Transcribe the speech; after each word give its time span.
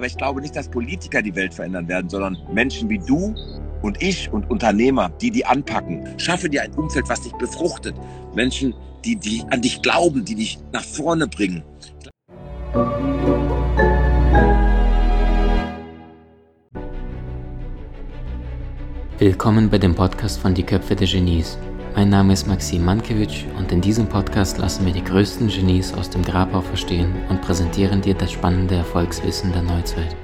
Aber 0.00 0.06
ich 0.06 0.16
glaube 0.16 0.40
nicht, 0.40 0.56
dass 0.56 0.66
Politiker 0.66 1.20
die 1.20 1.36
Welt 1.36 1.52
verändern 1.52 1.86
werden, 1.86 2.08
sondern 2.08 2.38
Menschen 2.50 2.88
wie 2.88 2.98
du 3.00 3.34
und 3.82 4.02
ich 4.02 4.32
und 4.32 4.50
Unternehmer, 4.50 5.10
die 5.20 5.30
die 5.30 5.44
anpacken. 5.44 6.18
Schaffe 6.18 6.48
dir 6.48 6.62
ein 6.62 6.72
Umfeld, 6.72 7.06
was 7.10 7.20
dich 7.20 7.34
befruchtet. 7.34 7.94
Menschen, 8.34 8.72
die, 9.04 9.16
die 9.16 9.44
an 9.50 9.60
dich 9.60 9.82
glauben, 9.82 10.24
die 10.24 10.36
dich 10.36 10.58
nach 10.72 10.82
vorne 10.82 11.28
bringen. 11.28 11.62
Willkommen 19.18 19.68
bei 19.68 19.76
dem 19.76 19.94
Podcast 19.94 20.40
von 20.40 20.54
Die 20.54 20.62
Köpfe 20.62 20.96
der 20.96 21.08
Genies. 21.08 21.58
Mein 21.94 22.08
Name 22.08 22.32
ist 22.32 22.46
Maxim 22.46 22.84
Mankewitsch 22.84 23.44
und 23.58 23.72
in 23.72 23.80
diesem 23.80 24.08
Podcast 24.08 24.58
lassen 24.58 24.86
wir 24.86 24.92
die 24.92 25.02
größten 25.02 25.48
Genies 25.48 25.92
aus 25.92 26.08
dem 26.08 26.22
Grabau 26.22 26.60
verstehen 26.60 27.12
und 27.28 27.42
präsentieren 27.42 28.00
dir 28.00 28.14
das 28.14 28.30
spannende 28.30 28.76
Erfolgswissen 28.76 29.52
der 29.52 29.62
Neuzeit. 29.62 30.16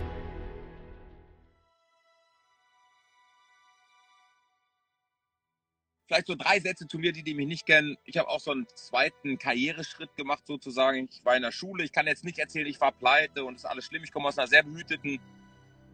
Vielleicht 6.07 6.29
so 6.29 6.37
drei 6.37 6.61
Sätze 6.61 6.87
zu 6.87 6.99
mir, 6.99 7.13
die, 7.13 7.25
die 7.25 7.35
mich 7.35 7.49
nicht 7.49 7.67
kennen. 7.67 7.97
Ich 8.05 8.17
habe 8.17 8.29
auch 8.29 8.41
so 8.41 8.53
einen 8.53 8.69
zweiten 8.77 9.37
Karriereschritt 9.37 10.15
gemacht, 10.17 10.47
sozusagen. 10.47 11.09
Ich 11.11 11.25
war 11.25 11.35
in 11.35 11.43
der 11.43 11.51
Schule. 11.51 11.83
Ich 11.83 11.93
kann 11.93 12.07
jetzt 12.07 12.25
nicht 12.25 12.39
erzählen, 12.39 12.69
ich 12.69 12.81
war 12.81 12.93
pleite 12.93 13.45
und 13.45 13.57
es 13.57 13.65
ist 13.65 13.67
alles 13.67 13.87
schlimm. 13.87 14.05
Ich 14.05 14.13
komme 14.13 14.29
aus 14.29 14.39
einer 14.39 14.47
sehr 14.47 14.63
behüteten 14.63 15.19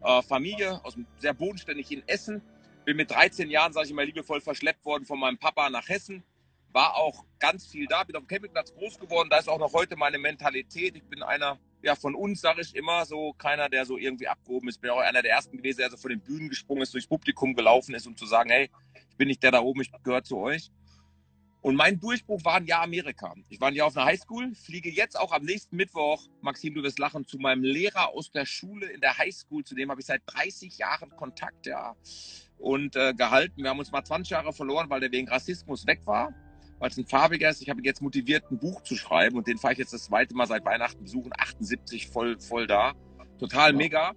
äh, 0.03 0.21
Familie, 0.21 0.79
aus 0.85 0.93
einem 0.95 1.07
sehr 1.17 1.33
bodenständigen 1.33 2.03
Essen 2.07 2.43
bin 2.85 2.97
mit 2.97 3.11
13 3.11 3.49
Jahren, 3.49 3.73
sage 3.73 3.87
ich 3.87 3.93
mal, 3.93 4.05
liebevoll 4.05 4.41
verschleppt 4.41 4.85
worden 4.85 5.05
von 5.05 5.19
meinem 5.19 5.37
Papa 5.37 5.69
nach 5.69 5.87
Hessen. 5.89 6.23
War 6.71 6.95
auch 6.95 7.23
ganz 7.39 7.67
viel 7.67 7.85
da, 7.85 8.03
bin 8.03 8.15
auf 8.15 8.23
dem 8.23 8.27
Campingplatz 8.27 8.73
groß 8.73 8.99
geworden. 8.99 9.29
Da 9.29 9.37
ist 9.37 9.47
auch 9.47 9.59
noch 9.59 9.73
heute 9.73 9.95
meine 9.95 10.17
Mentalität. 10.17 10.95
Ich 10.95 11.03
bin 11.03 11.21
einer, 11.21 11.59
ja, 11.83 11.95
von 11.95 12.15
uns 12.15 12.41
sage 12.41 12.61
ich 12.61 12.75
immer 12.75 13.05
so, 13.05 13.33
keiner, 13.33 13.69
der 13.69 13.85
so 13.85 13.97
irgendwie 13.97 14.27
abgehoben 14.27 14.69
ist. 14.69 14.81
Bin 14.81 14.89
auch 14.89 14.99
einer 14.99 15.21
der 15.21 15.31
ersten 15.31 15.57
gewesen, 15.57 15.79
der 15.79 15.91
so 15.91 15.97
von 15.97 16.09
den 16.09 16.21
Bühnen 16.21 16.49
gesprungen 16.49 16.81
ist, 16.81 16.93
durchs 16.93 17.07
Publikum 17.07 17.53
gelaufen 17.53 17.93
ist, 17.93 18.07
um 18.07 18.17
zu 18.17 18.25
sagen, 18.25 18.49
hey, 18.49 18.71
ich 19.09 19.17
bin 19.17 19.27
nicht 19.27 19.43
der 19.43 19.51
da 19.51 19.61
oben, 19.61 19.81
ich 19.81 19.91
gehöre 20.03 20.23
zu 20.23 20.37
euch. 20.37 20.71
Und 21.63 21.75
mein 21.75 21.99
Durchbruch 21.99 22.43
war 22.43 22.55
ein 22.55 22.65
Jahr 22.65 22.83
Amerika. 22.83 23.33
Ich 23.47 23.59
war 23.61 23.69
ein 23.69 23.73
Jahr 23.73 23.87
auf 23.87 23.95
einer 23.95 24.05
Highschool, 24.05 24.53
fliege 24.53 24.89
jetzt 24.89 25.17
auch 25.17 25.31
am 25.31 25.43
nächsten 25.43 25.77
Mittwoch, 25.77 26.27
Maxim, 26.41 26.75
du 26.75 26.83
wirst 26.83 26.99
lachen, 26.99 27.25
zu 27.25 27.39
meinem 27.39 27.63
Lehrer 27.63 28.09
aus 28.09 28.31
der 28.31 28.45
Schule 28.45 28.87
in 28.87 28.99
der 28.99 29.17
Highschool. 29.17 29.63
Zu 29.63 29.73
dem 29.73 29.89
habe 29.89 30.01
ich 30.01 30.05
seit 30.05 30.21
30 30.25 30.77
Jahren 30.77 31.09
Kontakt, 31.15 31.65
ja 31.65 31.95
und 32.63 32.95
äh, 32.95 33.13
gehalten. 33.13 33.63
Wir 33.63 33.69
haben 33.69 33.79
uns 33.79 33.91
mal 33.91 34.03
20 34.03 34.31
Jahre 34.31 34.53
verloren, 34.53 34.89
weil 34.89 34.99
der 34.99 35.11
wegen 35.11 35.27
Rassismus 35.29 35.85
weg 35.85 36.01
war, 36.05 36.33
weil 36.79 36.89
es 36.89 36.97
ein 36.97 37.05
farbiger 37.05 37.49
ist. 37.49 37.61
Ich 37.61 37.69
habe 37.69 37.81
ihn 37.81 37.85
jetzt 37.85 38.01
motiviert, 38.01 38.43
ein 38.51 38.57
Buch 38.57 38.81
zu 38.83 38.95
schreiben 38.95 39.37
und 39.37 39.47
den 39.47 39.57
fahre 39.57 39.73
ich 39.73 39.79
jetzt 39.79 39.93
das 39.93 40.05
zweite 40.05 40.33
Mal 40.35 40.47
seit 40.47 40.65
Weihnachten 40.65 41.03
besuchen, 41.03 41.31
78 41.37 42.07
voll, 42.07 42.39
voll 42.39 42.67
da. 42.67 42.93
Total 43.39 43.71
ja. 43.71 43.77
mega. 43.77 44.13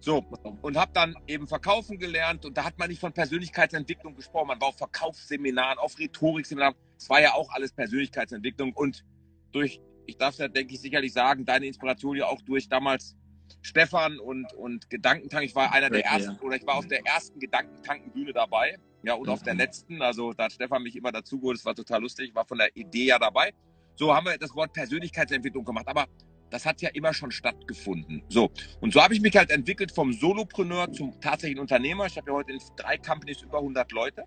So, 0.00 0.24
und 0.62 0.76
habe 0.76 0.92
dann 0.92 1.16
eben 1.26 1.48
verkaufen 1.48 1.98
gelernt 1.98 2.44
und 2.44 2.56
da 2.56 2.64
hat 2.64 2.78
man 2.78 2.88
nicht 2.88 3.00
von 3.00 3.12
Persönlichkeitsentwicklung 3.12 4.14
gesprochen, 4.14 4.48
man 4.48 4.60
war 4.60 4.68
auf 4.68 4.78
Verkaufsseminaren, 4.78 5.78
auf 5.78 5.98
Rhetorikseminaren. 5.98 6.76
Es 6.96 7.08
war 7.08 7.20
ja 7.20 7.34
auch 7.34 7.50
alles 7.50 7.72
Persönlichkeitsentwicklung 7.72 8.72
und 8.74 9.04
durch, 9.52 9.80
ich 10.06 10.16
darf 10.16 10.34
es 10.34 10.38
ja, 10.38 10.48
denke 10.48 10.74
ich, 10.74 10.80
sicherlich 10.80 11.12
sagen, 11.12 11.44
deine 11.44 11.66
Inspiration 11.66 12.16
ja 12.16 12.26
auch 12.26 12.40
durch 12.42 12.68
damals 12.68 13.16
Stefan 13.62 14.18
und, 14.18 14.52
und 14.54 14.90
Gedankentank. 14.90 15.44
Ich 15.44 15.54
war 15.54 15.72
einer 15.72 15.90
der 15.90 16.04
ersten 16.04 16.38
oder 16.38 16.56
ich 16.56 16.66
war 16.66 16.76
auf 16.76 16.86
der 16.86 17.04
ersten 17.04 17.40
Gedankentankenbühne 17.40 18.32
dabei. 18.32 18.76
Ja, 19.02 19.14
und 19.14 19.28
auf 19.28 19.42
der 19.42 19.54
mhm. 19.54 19.60
letzten. 19.60 20.02
Also 20.02 20.32
da 20.32 20.44
hat 20.44 20.52
Stefan 20.52 20.82
mich 20.82 20.96
immer 20.96 21.12
dazu 21.12 21.38
geholt. 21.38 21.58
Das 21.58 21.64
war 21.64 21.74
total 21.74 22.02
lustig. 22.02 22.28
Ich 22.30 22.34
war 22.34 22.44
von 22.44 22.58
der 22.58 22.74
Idee 22.76 23.06
ja 23.06 23.18
dabei. 23.18 23.52
So 23.94 24.14
haben 24.14 24.26
wir 24.26 24.36
das 24.36 24.54
Wort 24.54 24.72
Persönlichkeitsentwicklung 24.72 25.64
gemacht. 25.64 25.86
Aber 25.88 26.06
das 26.50 26.64
hat 26.64 26.80
ja 26.82 26.90
immer 26.90 27.12
schon 27.12 27.30
stattgefunden. 27.30 28.22
So. 28.28 28.50
Und 28.80 28.92
so 28.92 29.02
habe 29.02 29.14
ich 29.14 29.20
mich 29.20 29.36
halt 29.36 29.50
entwickelt 29.50 29.92
vom 29.92 30.12
Solopreneur 30.12 30.92
zum 30.92 31.20
tatsächlichen 31.20 31.60
Unternehmer. 31.60 32.06
Ich 32.06 32.16
habe 32.16 32.30
ja 32.30 32.36
heute 32.36 32.52
in 32.52 32.60
drei 32.76 32.98
Companies 32.98 33.42
über 33.42 33.58
100 33.58 33.90
Leute. 33.92 34.24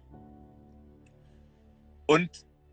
Und 2.08 2.30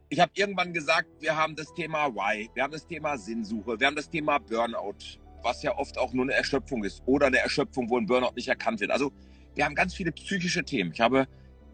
ich 0.08 0.20
habe 0.20 0.32
irgendwann 0.34 0.72
gesagt, 0.72 1.08
wir 1.20 1.36
haben 1.36 1.56
das 1.56 1.72
Thema 1.74 2.14
Why, 2.14 2.48
wir 2.54 2.62
haben 2.62 2.72
das 2.72 2.86
Thema 2.86 3.18
Sinnsuche, 3.18 3.78
wir 3.78 3.86
haben 3.86 3.96
das 3.96 4.08
Thema 4.08 4.38
Burnout, 4.38 5.18
was 5.42 5.62
ja 5.62 5.76
oft 5.76 5.98
auch 5.98 6.12
nur 6.12 6.24
eine 6.24 6.32
Erschöpfung 6.32 6.84
ist 6.84 7.02
oder 7.06 7.26
eine 7.26 7.38
Erschöpfung, 7.38 7.90
wo 7.90 7.98
ein 7.98 8.06
Burnout 8.06 8.34
nicht 8.36 8.48
erkannt 8.48 8.80
wird. 8.80 8.90
Also 8.90 9.12
wir 9.54 9.64
haben 9.64 9.74
ganz 9.74 9.94
viele 9.94 10.12
psychische 10.12 10.64
Themen. 10.64 10.92
Ich 10.92 11.00
habe 11.00 11.26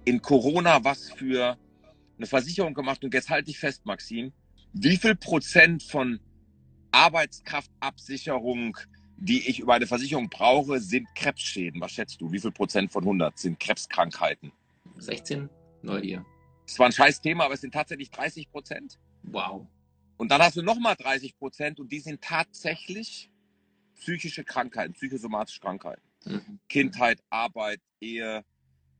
in 0.04 0.20
Corona 0.22 0.82
was 0.82 1.12
für 1.12 1.58
eine 2.16 2.26
Versicherung 2.26 2.74
gemacht 2.74 3.04
und 3.04 3.12
jetzt 3.14 3.30
halte 3.30 3.50
ich 3.50 3.58
fest, 3.58 3.84
Maxim, 3.84 4.32
wie 4.72 4.96
viel 4.96 5.14
Prozent 5.14 5.82
von 5.82 6.18
Arbeitskraftabsicherung, 6.92 8.76
die 9.16 9.48
ich 9.48 9.60
über 9.60 9.74
eine 9.74 9.86
Versicherung 9.86 10.28
brauche, 10.28 10.80
sind 10.80 11.08
Krebsschäden? 11.14 11.80
Was 11.80 11.92
schätzt 11.92 12.20
du? 12.20 12.30
Wie 12.30 12.38
viel 12.38 12.52
Prozent 12.52 12.92
von 12.92 13.02
100 13.02 13.38
sind 13.38 13.58
Krebskrankheiten? 13.58 14.52
16, 14.98 15.48
Neugier. 15.82 16.24
Das 16.66 16.78
war 16.78 16.86
ein 16.86 16.92
scheiß 16.92 17.20
Thema, 17.20 17.44
aber 17.44 17.54
es 17.54 17.60
sind 17.60 17.74
tatsächlich 17.74 18.10
30 18.10 18.50
Prozent. 18.50 18.98
Wow. 19.24 19.66
Und 20.16 20.30
dann 20.30 20.40
hast 20.40 20.56
du 20.56 20.62
nochmal 20.62 20.94
30 20.96 21.36
Prozent 21.36 21.80
und 21.80 21.90
die 21.90 22.00
sind 22.00 22.22
tatsächlich 22.22 23.30
psychische 23.98 24.44
Krankheiten, 24.44 24.92
psychosomatische 24.92 25.60
Krankheiten. 25.60 26.02
Mhm. 26.24 26.60
Kindheit, 26.68 27.22
Arbeit, 27.30 27.80
Ehe, 28.00 28.44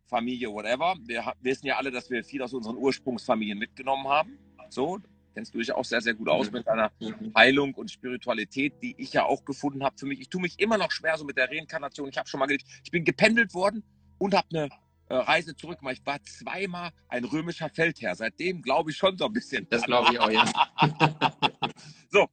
Familie, 0.07 0.51
whatever. 0.51 0.97
Wir 1.05 1.33
wissen 1.41 1.67
ja 1.67 1.77
alle, 1.77 1.91
dass 1.91 2.11
wir 2.11 2.25
viel 2.25 2.43
aus 2.43 2.53
unseren 2.53 2.77
Ursprungsfamilien 2.77 3.59
mitgenommen 3.59 4.07
haben. 4.09 4.39
So, 4.69 4.99
kennst 5.35 5.55
du 5.55 5.59
dich 5.59 5.73
auch 5.73 5.85
sehr, 5.85 6.01
sehr 6.01 6.15
gut 6.15 6.29
aus 6.29 6.51
mit 6.51 6.67
deiner 6.67 6.91
mhm. 7.01 7.33
Heilung 7.37 7.75
und 7.75 7.91
Spiritualität, 7.91 8.75
die 8.83 8.95
ich 8.99 9.13
ja 9.13 9.25
auch 9.25 9.45
gefunden 9.45 9.85
habe 9.85 9.97
für 9.99 10.07
mich. 10.07 10.21
Ich 10.21 10.29
tue 10.29 10.41
mich 10.41 10.59
immer 10.59 10.79
noch 10.79 10.91
schwer 10.91 11.17
so 11.17 11.25
mit 11.25 11.37
der 11.37 11.51
Reinkarnation. 11.51 12.09
Ich 12.09 12.19
habe 12.19 12.29
schon 12.29 12.41
mal 12.41 12.47
gedacht, 12.47 12.67
ich 12.85 12.91
bin 12.91 13.05
gependelt 13.05 13.55
worden 13.55 13.83
und 14.19 14.35
habe 14.35 14.47
eine 14.51 14.69
äh, 15.09 15.15
Reise 15.15 15.55
zurück 15.57 15.79
gemacht. 15.79 15.97
Ich 15.99 16.07
war 16.07 16.23
zweimal 16.25 16.91
ein 17.09 17.25
römischer 17.25 17.69
Feldherr. 17.69 18.15
Seitdem 18.15 18.63
glaube 18.63 18.91
ich 18.91 18.97
schon 18.97 19.17
so 19.19 19.27
ein 19.27 19.33
bisschen. 19.33 19.67
Das 19.69 19.83
glaube 19.83 20.13
ich 20.13 20.21
auch, 20.21 20.31
ja. 20.31 20.45
so, 22.11 22.29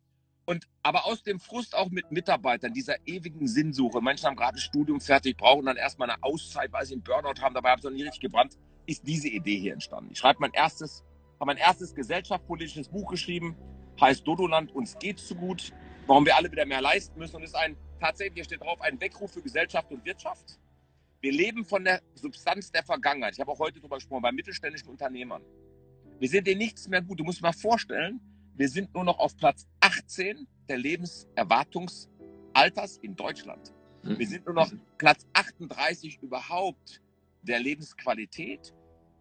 und 0.50 0.68
aber 0.82 1.06
aus 1.06 1.22
dem 1.22 1.40
Frust 1.40 1.76
auch 1.76 1.92
mit 1.92 2.12
Mitarbeitern, 2.12 2.74
dieser 2.74 2.96
ewigen 3.06 3.48
Sinnsuche, 3.48 4.02
manche 4.02 4.26
haben 4.26 4.36
gerade 4.36 4.58
ein 4.58 4.62
Studium 4.62 5.00
fertig, 5.00 5.38
brauchen 5.38 5.66
dann 5.66 5.78
erstmal 5.78 6.10
eine 6.10 6.24
Auszeit, 6.24 6.72
weil 6.72 6.86
sie 6.88 6.94
einen 6.94 7.04
Burnout 7.04 7.40
haben, 7.40 7.54
dabei 7.54 7.70
haben 7.70 7.82
sie 7.84 7.88
noch 7.88 7.96
nie 7.96 8.02
richtig 8.02 8.22
gebrannt, 8.22 8.58
ist 8.88 9.06
diese 9.06 9.28
Idee 9.28 9.60
hier 9.60 9.74
entstanden. 9.74 10.10
Ich 10.12 10.18
schreibe 10.18 10.40
mein 10.40 10.52
erstes, 10.54 11.04
habe 11.40 11.48
mein 11.48 11.58
erstes 11.58 11.96
gesellschaftspolitisches 11.96 12.90
Buch 12.90 13.10
geschrieben, 13.10 13.56
heißt 14.00 14.28
Dodoland, 14.28 14.76
uns 14.76 15.00
geht's 15.00 15.26
zu 15.28 15.34
gut, 15.36 15.74
warum 16.08 16.26
wir 16.26 16.36
alle 16.36 16.52
wieder 16.52 16.66
mehr 16.66 16.82
leisten 16.82 17.20
müssen 17.20 17.36
und 17.38 17.44
ist 17.44 17.56
ein, 17.56 17.78
tatsächlich, 18.00 18.34
hier 18.36 18.44
steht 18.44 18.62
drauf, 18.62 18.82
ein 18.82 19.00
Weckruf 19.00 19.32
für 19.34 19.42
Gesellschaft 19.42 19.90
und 19.92 20.04
Wirtschaft. 20.06 20.60
Wir 21.22 21.32
leben 21.32 21.66
von 21.66 21.84
der 21.84 22.02
Substanz 22.16 22.72
der 22.72 22.84
Vergangenheit. 22.84 23.34
Ich 23.34 23.40
habe 23.40 23.52
auch 23.52 23.60
heute 23.60 23.80
darüber 23.80 23.98
gesprochen, 23.98 24.22
bei 24.22 24.32
mittelständischen 24.32 24.90
Unternehmern. 24.90 25.42
Wir 26.18 26.30
sind 26.30 26.48
denen 26.48 26.60
nichts 26.60 26.88
mehr 26.88 27.02
gut. 27.02 27.20
Du 27.20 27.24
musst 27.24 27.40
dir 27.40 27.44
mal 27.44 27.54
vorstellen, 27.54 28.20
wir 28.56 28.70
sind 28.70 28.94
nur 28.94 29.04
noch 29.04 29.20
auf 29.20 29.36
Platz 29.38 29.68
18 29.82 30.48
der 30.68 30.78
Lebenserwartungsalters 30.78 32.98
in 33.02 33.16
Deutschland. 33.16 33.74
Wir 34.04 34.16
mhm. 34.16 34.30
sind 34.30 34.46
nur 34.46 34.56
noch 34.56 34.72
Platz 34.98 35.26
38 35.34 36.20
überhaupt 36.22 37.02
der 37.42 37.60
Lebensqualität. 37.60 38.74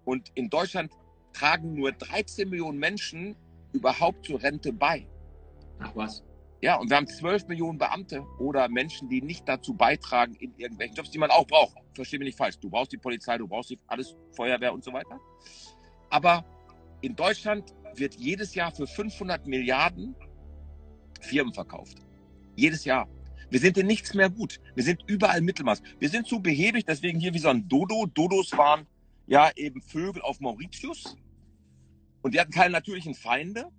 Und 0.04 0.30
in 0.34 0.50
Deutschland 0.50 0.92
tragen 1.38 1.74
nur 1.74 1.92
13 1.92 2.48
Millionen 2.48 2.78
Menschen 2.78 3.36
überhaupt 3.72 4.26
zur 4.26 4.42
Rente 4.42 4.72
bei. 4.72 5.06
Ach 5.78 5.92
was. 5.94 6.24
Ja, 6.60 6.76
und 6.76 6.90
wir 6.90 6.96
haben 6.96 7.06
12 7.06 7.46
Millionen 7.46 7.78
Beamte 7.78 8.26
oder 8.40 8.68
Menschen, 8.68 9.08
die 9.08 9.22
nicht 9.22 9.48
dazu 9.48 9.74
beitragen 9.74 10.34
in 10.34 10.52
irgendwelchen 10.56 10.96
Jobs, 10.96 11.10
die 11.10 11.18
man 11.18 11.30
auch 11.30 11.46
braucht. 11.46 11.76
Verstehe 11.94 12.18
mich 12.18 12.26
nicht 12.26 12.38
falsch. 12.38 12.58
Du 12.58 12.68
brauchst 12.68 12.90
die 12.92 12.96
Polizei, 12.96 13.38
du 13.38 13.46
brauchst 13.46 13.70
die, 13.70 13.78
alles 13.86 14.16
Feuerwehr 14.32 14.72
und 14.72 14.82
so 14.82 14.92
weiter. 14.92 15.20
Aber 16.10 16.44
in 17.00 17.14
Deutschland 17.14 17.74
wird 17.94 18.14
jedes 18.14 18.54
Jahr 18.56 18.72
für 18.72 18.88
500 18.88 19.46
Milliarden 19.46 20.16
Firmen 21.20 21.54
verkauft. 21.54 21.98
Jedes 22.56 22.84
Jahr. 22.84 23.08
Wir 23.50 23.60
sind 23.60 23.78
in 23.78 23.86
nichts 23.86 24.12
mehr 24.14 24.28
gut. 24.28 24.60
Wir 24.74 24.82
sind 24.82 25.04
überall 25.06 25.40
Mittelmaß. 25.40 25.80
Wir 26.00 26.08
sind 26.08 26.26
zu 26.26 26.40
behäbig, 26.40 26.84
deswegen 26.84 27.20
hier 27.20 27.32
wie 27.32 27.38
so 27.38 27.48
ein 27.48 27.68
Dodo. 27.68 28.06
Dodos 28.06 28.50
waren 28.56 28.86
ja 29.26 29.50
eben 29.54 29.80
Vögel 29.80 30.22
auf 30.22 30.40
Mauritius. 30.40 31.16
Und 32.22 32.34
die 32.34 32.40
hatten 32.40 32.52
keine 32.52 32.72
natürlichen 32.72 33.14
Feinde. 33.14 33.70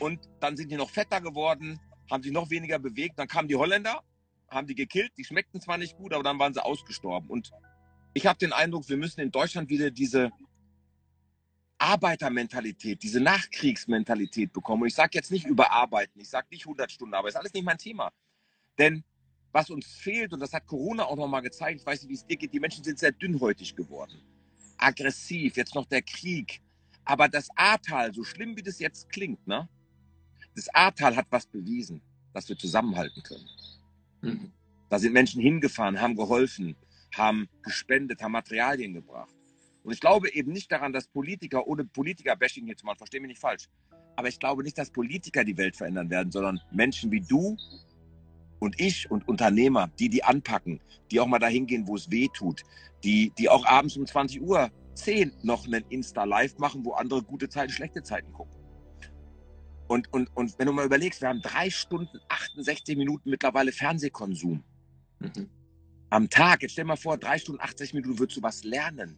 Und 0.00 0.20
dann 0.40 0.56
sind 0.56 0.70
die 0.70 0.76
noch 0.76 0.90
fetter 0.90 1.20
geworden, 1.20 1.78
haben 2.10 2.22
sich 2.22 2.32
noch 2.32 2.50
weniger 2.50 2.78
bewegt. 2.78 3.18
Dann 3.18 3.28
kamen 3.28 3.48
die 3.48 3.56
Holländer, 3.56 4.02
haben 4.48 4.66
die 4.66 4.74
gekillt. 4.74 5.12
Die 5.16 5.24
schmeckten 5.24 5.60
zwar 5.60 5.78
nicht 5.78 5.96
gut, 5.96 6.12
aber 6.12 6.22
dann 6.22 6.38
waren 6.38 6.54
sie 6.54 6.64
ausgestorben. 6.64 7.30
Und 7.30 7.52
ich 8.14 8.26
habe 8.26 8.38
den 8.38 8.52
Eindruck, 8.52 8.88
wir 8.88 8.96
müssen 8.96 9.20
in 9.20 9.30
Deutschland 9.30 9.70
wieder 9.70 9.90
diese 9.90 10.30
Arbeitermentalität, 11.78 13.02
diese 13.02 13.20
Nachkriegsmentalität 13.20 14.52
bekommen. 14.52 14.82
Und 14.82 14.88
ich 14.88 14.94
sage 14.94 15.10
jetzt 15.14 15.32
nicht 15.32 15.46
überarbeiten, 15.46 16.20
ich 16.20 16.28
sage 16.28 16.46
nicht 16.50 16.64
100 16.64 16.92
Stunden, 16.92 17.14
aber 17.14 17.28
ist 17.28 17.36
alles 17.36 17.52
nicht 17.52 17.64
mein 17.64 17.78
Thema. 17.78 18.12
Denn 18.78 19.02
was 19.50 19.68
uns 19.68 19.86
fehlt, 19.86 20.32
und 20.32 20.40
das 20.40 20.52
hat 20.52 20.66
Corona 20.66 21.04
auch 21.04 21.16
nochmal 21.16 21.42
gezeigt, 21.42 21.80
ich 21.80 21.86
weiß 21.86 22.02
nicht, 22.02 22.10
wie 22.10 22.14
es 22.14 22.26
dir 22.26 22.36
geht, 22.36 22.52
die 22.52 22.60
Menschen 22.60 22.84
sind 22.84 22.98
sehr 22.98 23.12
dünnhäutig 23.12 23.74
geworden. 23.74 24.22
Aggressiv, 24.78 25.56
jetzt 25.56 25.74
noch 25.74 25.86
der 25.86 26.02
Krieg. 26.02 26.62
Aber 27.04 27.28
das 27.28 27.48
Ahrtal, 27.56 28.12
so 28.12 28.24
schlimm 28.24 28.56
wie 28.56 28.62
das 28.62 28.78
jetzt 28.78 29.10
klingt, 29.10 29.46
ne? 29.46 29.68
Das 30.54 30.68
Ahrtal 30.74 31.16
hat 31.16 31.26
was 31.30 31.46
bewiesen, 31.46 32.02
dass 32.32 32.48
wir 32.48 32.56
zusammenhalten 32.56 33.22
können. 33.22 33.48
Mhm. 34.20 34.52
Da 34.88 34.98
sind 34.98 35.12
Menschen 35.12 35.40
hingefahren, 35.40 36.00
haben 36.00 36.14
geholfen, 36.14 36.76
haben 37.14 37.48
gespendet, 37.62 38.22
haben 38.22 38.32
Materialien 38.32 38.92
gebracht. 38.92 39.34
Und 39.82 39.92
ich 39.92 40.00
glaube 40.00 40.32
eben 40.32 40.52
nicht 40.52 40.70
daran, 40.70 40.92
dass 40.92 41.08
Politiker, 41.08 41.66
ohne 41.66 41.84
Politiker-Bashing 41.84 42.66
jetzt 42.68 42.84
mal, 42.84 42.94
verstehe 42.94 43.20
mich 43.20 43.28
nicht 43.28 43.40
falsch, 43.40 43.68
aber 44.16 44.28
ich 44.28 44.38
glaube 44.38 44.62
nicht, 44.62 44.78
dass 44.78 44.90
Politiker 44.90 45.44
die 45.44 45.56
Welt 45.56 45.76
verändern 45.76 46.10
werden, 46.10 46.30
sondern 46.30 46.60
Menschen 46.70 47.10
wie 47.10 47.20
du 47.20 47.56
und 48.60 48.78
ich 48.80 49.10
und 49.10 49.26
Unternehmer, 49.26 49.90
die 49.98 50.08
die 50.08 50.22
anpacken, 50.22 50.80
die 51.10 51.18
auch 51.18 51.26
mal 51.26 51.38
dahin 51.38 51.66
gehen, 51.66 51.88
wo 51.88 51.96
es 51.96 52.10
weh 52.10 52.28
tut, 52.32 52.62
die, 53.02 53.32
die 53.38 53.48
auch 53.48 53.66
abends 53.66 53.96
um 53.96 54.06
20 54.06 54.40
Uhr 54.40 54.70
10 54.94 55.32
noch 55.42 55.66
einen 55.66 55.84
Insta-Live 55.88 56.58
machen, 56.58 56.84
wo 56.84 56.92
andere 56.92 57.22
gute 57.22 57.48
Zeiten, 57.48 57.72
schlechte 57.72 58.02
Zeiten 58.02 58.32
gucken. 58.32 58.56
Und, 59.88 60.12
und, 60.12 60.34
und 60.34 60.58
wenn 60.58 60.66
du 60.66 60.72
mal 60.72 60.86
überlegst, 60.86 61.20
wir 61.20 61.28
haben 61.28 61.42
drei 61.42 61.68
Stunden, 61.68 62.18
68 62.28 62.96
Minuten 62.96 63.28
mittlerweile 63.28 63.72
Fernsehkonsum. 63.72 64.64
Mhm. 65.18 65.48
Am 66.10 66.28
Tag, 66.28 66.62
jetzt 66.62 66.72
stell 66.72 66.84
dir 66.84 66.88
mal 66.88 66.96
vor, 66.96 67.18
drei 67.18 67.38
Stunden, 67.38 67.60
80 67.60 67.94
Minuten 67.94 68.18
würdest 68.18 68.38
du 68.38 68.42
was 68.42 68.64
lernen 68.64 69.16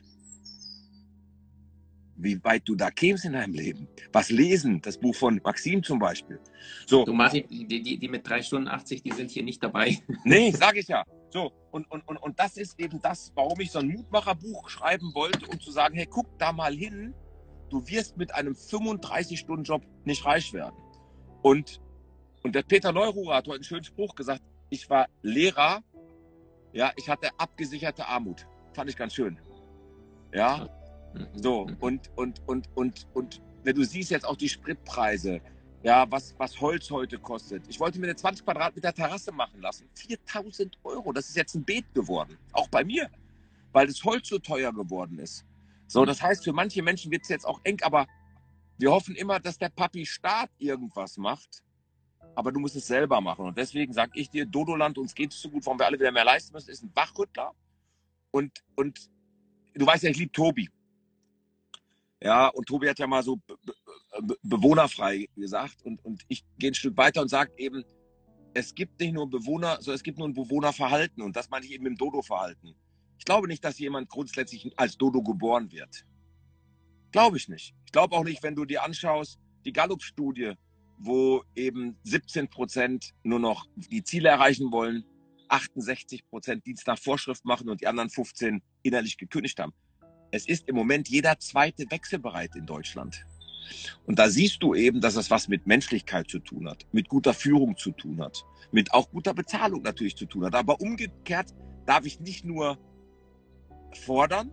wie 2.17 2.43
weit 2.45 2.63
du 2.67 2.75
da 2.75 2.91
kämst 2.91 3.25
in 3.25 3.33
deinem 3.33 3.55
Leben. 3.55 3.89
Was 4.13 4.31
lesen, 4.31 4.81
das 4.83 4.99
Buch 4.99 5.15
von 5.15 5.41
Maxim 5.45 5.83
zum 5.83 5.99
Beispiel. 5.99 6.39
So. 6.87 7.05
Du 7.05 7.13
Martin, 7.13 7.45
die, 7.49 7.67
die, 7.67 7.99
die 7.99 8.09
mit 8.09 8.29
drei 8.29 8.43
Stunden 8.43 8.69
80, 8.69 9.03
die 9.03 9.13
sind 9.13 9.31
hier 9.31 9.43
nicht 9.43 9.63
dabei. 9.63 9.99
Nee, 10.25 10.51
sage 10.53 10.81
ich 10.81 10.89
ja. 10.89 11.05
So, 11.35 11.51
und, 11.73 11.91
und, 11.91 12.07
und, 12.07 12.17
und 12.19 12.39
das 12.39 12.57
ist 12.57 12.79
eben 12.79 13.03
das, 13.03 13.33
warum 13.35 13.59
ich 13.59 13.73
so 13.73 13.81
ein 13.81 13.89
Mutmacherbuch 13.89 14.69
schreiben 14.69 15.13
wollte, 15.17 15.49
um 15.49 15.59
zu 15.59 15.73
sagen, 15.73 15.97
hey, 15.97 16.07
guck 16.07 16.39
da 16.39 16.53
mal 16.53 16.73
hin, 16.73 17.13
du 17.71 17.85
wirst 17.89 18.17
mit 18.17 18.33
einem 18.33 18.53
35-Stunden-Job 18.53 19.83
nicht 20.05 20.25
reich 20.25 20.53
werden. 20.53 20.77
Und, 21.43 21.81
und 22.45 22.55
der 22.55 22.63
Peter 22.63 22.93
Neururer 22.93 23.35
hat 23.35 23.49
heute 23.49 23.57
einen 23.57 23.65
schönen 23.65 23.83
Spruch 23.83 24.15
gesagt, 24.15 24.43
ich 24.71 24.89
war 24.89 25.09
Lehrer, 25.23 25.83
ja, 26.73 26.93
ich 26.95 27.09
hatte 27.09 27.31
abgesicherte 27.37 28.07
Armut. 28.07 28.47
Fand 28.73 28.89
ich 28.89 28.97
ganz 28.97 29.15
schön. 29.15 29.37
Ja, 30.33 30.69
so, 31.33 31.67
mhm. 31.67 31.77
und, 31.81 32.11
und, 32.15 32.43
und, 32.47 32.69
und, 32.77 33.09
und, 33.13 33.43
wenn 33.65 33.75
du 33.75 33.83
siehst 33.83 34.13
jetzt 34.13 34.25
auch 34.25 34.37
die 34.37 34.49
Spritpreise, 34.49 35.41
ja, 35.85 36.11
was, 36.11 36.35
was 36.39 36.59
Holz 36.61 36.91
heute 36.91 37.19
kostet. 37.19 37.63
Ich 37.69 37.79
wollte 37.79 38.01
mir 38.01 38.07
eine 38.07 38.17
20 38.17 38.43
Quadratmeter 38.45 38.93
Terrasse 38.93 39.31
machen 39.31 39.61
lassen. 39.61 39.87
4000 39.95 40.79
Euro. 40.83 41.13
Das 41.13 41.29
ist 41.29 41.37
jetzt 41.37 41.55
ein 41.55 41.63
Beet 41.63 41.85
geworden. 41.93 42.39
Auch 42.53 42.69
bei 42.69 42.83
mir. 42.85 43.11
Weil 43.73 43.87
das 43.87 44.03
Holz 44.03 44.29
so 44.29 44.39
teuer 44.39 44.73
geworden 44.73 45.19
ist. 45.19 45.45
So, 45.87 46.07
das 46.07 46.23
heißt, 46.23 46.43
für 46.43 46.55
manche 46.55 46.83
Menschen 46.83 47.13
wird 47.13 47.25
es 47.25 47.29
jetzt 47.29 47.45
auch 47.45 47.61
eng, 47.65 47.83
aber 47.83 48.07
wir 48.79 48.91
hoffen 48.91 49.15
immer, 49.15 49.39
dass 49.39 49.59
der 49.59 49.69
Papi 49.69 50.07
Staat 50.07 50.49
irgendwas 50.59 51.19
macht. 51.19 51.63
Aber 52.35 52.51
du 52.51 52.61
musst 52.61 52.77
es 52.77 52.87
selber 52.87 53.21
machen. 53.21 53.45
Und 53.45 53.59
deswegen 53.59 53.93
sage 53.93 54.13
ich 54.15 54.31
dir, 54.31 54.47
Dodoland, 54.47 54.97
uns 54.97 55.15
geht 55.15 55.33
es 55.33 55.41
so 55.43 55.51
gut, 55.51 55.67
warum 55.67 55.79
wir 55.79 55.85
alle 55.85 56.01
wieder 56.01 56.13
mehr 56.13 56.25
leisten 56.25 56.55
müssen, 56.55 56.71
ist 56.71 56.83
ein 56.83 56.93
Wachrüttler. 56.95 57.53
Und, 58.31 58.65
und 58.75 59.11
du 59.75 59.87
weißt 59.87 60.05
ja, 60.05 60.11
ich 60.11 60.17
liebe 60.17 60.33
Tobi. 60.33 60.71
Ja, 62.25 62.49
und 62.49 62.67
Tobi 62.67 62.89
hat 62.89 62.99
ja 62.99 63.07
mal 63.07 63.23
so 63.23 63.37
be 63.37 64.37
bewohnerfrei 64.43 65.29
gesagt. 65.37 65.83
Und, 65.83 66.03
und 66.03 66.25
ich 66.29 66.43
gehe 66.59 66.71
ein 66.71 66.75
Stück 66.75 66.97
weiter 66.97 67.21
und 67.21 67.29
sage 67.29 67.53
eben, 67.59 67.85
es 68.55 68.75
gibt 68.75 68.99
nicht 68.99 69.13
nur 69.13 69.29
Bewohner, 69.29 69.77
sondern 69.81 69.97
es 69.97 70.03
gibt 70.03 70.19
nur 70.19 70.29
ein 70.29 70.33
Bewohnerverhalten. 70.33 71.23
Und 71.23 71.37
das 71.37 71.51
meine 71.51 71.67
ich 71.67 71.73
eben 71.73 71.85
im 71.85 71.97
Dodo-Verhalten. 71.97 72.75
Ich 73.19 73.27
glaube 73.27 73.47
nicht, 73.47 73.63
dass 73.63 73.79
jemand 73.79 74.09
grundsätzlich 74.09 74.73
als 74.77 74.97
Dodo 74.97 75.23
geboren 75.23 75.71
wird. 75.71 76.07
Glaube 77.13 77.37
ich 77.37 77.49
nicht. 77.49 77.75
Ich 77.85 77.93
glaube 77.93 78.17
auch 78.17 78.25
nicht, 78.25 78.43
wenn 78.43 78.55
du 78.55 78.65
dir 78.65 78.83
anschaust, 78.83 79.39
die 79.67 79.73
Gallup-Studie, 79.73 80.55
wo 80.97 81.43
eben 81.55 81.99
17 82.05 82.49
Prozent 82.49 83.11
nur 83.23 83.39
noch 83.39 83.67
die 83.77 84.03
Ziele 84.03 84.31
erreichen 84.31 84.73
wollen, 84.73 85.05
68 85.49 86.27
Prozent 86.31 86.67
Dienst 86.67 86.87
nach 86.87 86.99
Vorschrift 86.99 87.45
machen 87.45 87.69
und 87.69 87.83
die 87.83 87.87
anderen 87.87 88.09
15 88.09 88.63
innerlich 88.83 89.19
gekündigt 89.19 89.59
haben. 89.61 89.75
Es 90.35 90.49
ist 90.49 90.69
im 90.69 90.75
Moment 90.75 91.09
jeder 91.09 91.39
zweite 91.39 91.89
wechselbereit 91.93 92.57
in 92.57 92.67
Deutschland. 92.67 93.25
Und 94.05 94.19
da 94.19 94.29
siehst 94.29 94.65
du 94.65 94.75
eben, 94.75 95.01
dass 95.01 95.15
es 95.15 95.31
was 95.31 95.47
mit 95.47 95.69
Menschlichkeit 95.69 96.29
zu 96.29 96.41
tun 96.41 96.69
hat, 96.69 96.89
mit 96.91 97.09
guter 97.09 97.33
Führung 97.33 97.77
zu 97.77 97.93
tun 97.93 98.21
hat, 98.21 98.45
mit 98.73 98.93
auch 98.93 99.09
guter 99.13 99.33
Bezahlung 99.33 99.83
natürlich 99.83 100.17
zu 100.17 100.27
tun 100.27 100.45
hat. 100.45 100.57
Aber 100.57 100.81
umgekehrt 100.81 101.55
darf 101.87 102.05
ich 102.05 102.19
nicht 102.19 102.45
nur 102.45 102.77
fordern, 104.05 104.51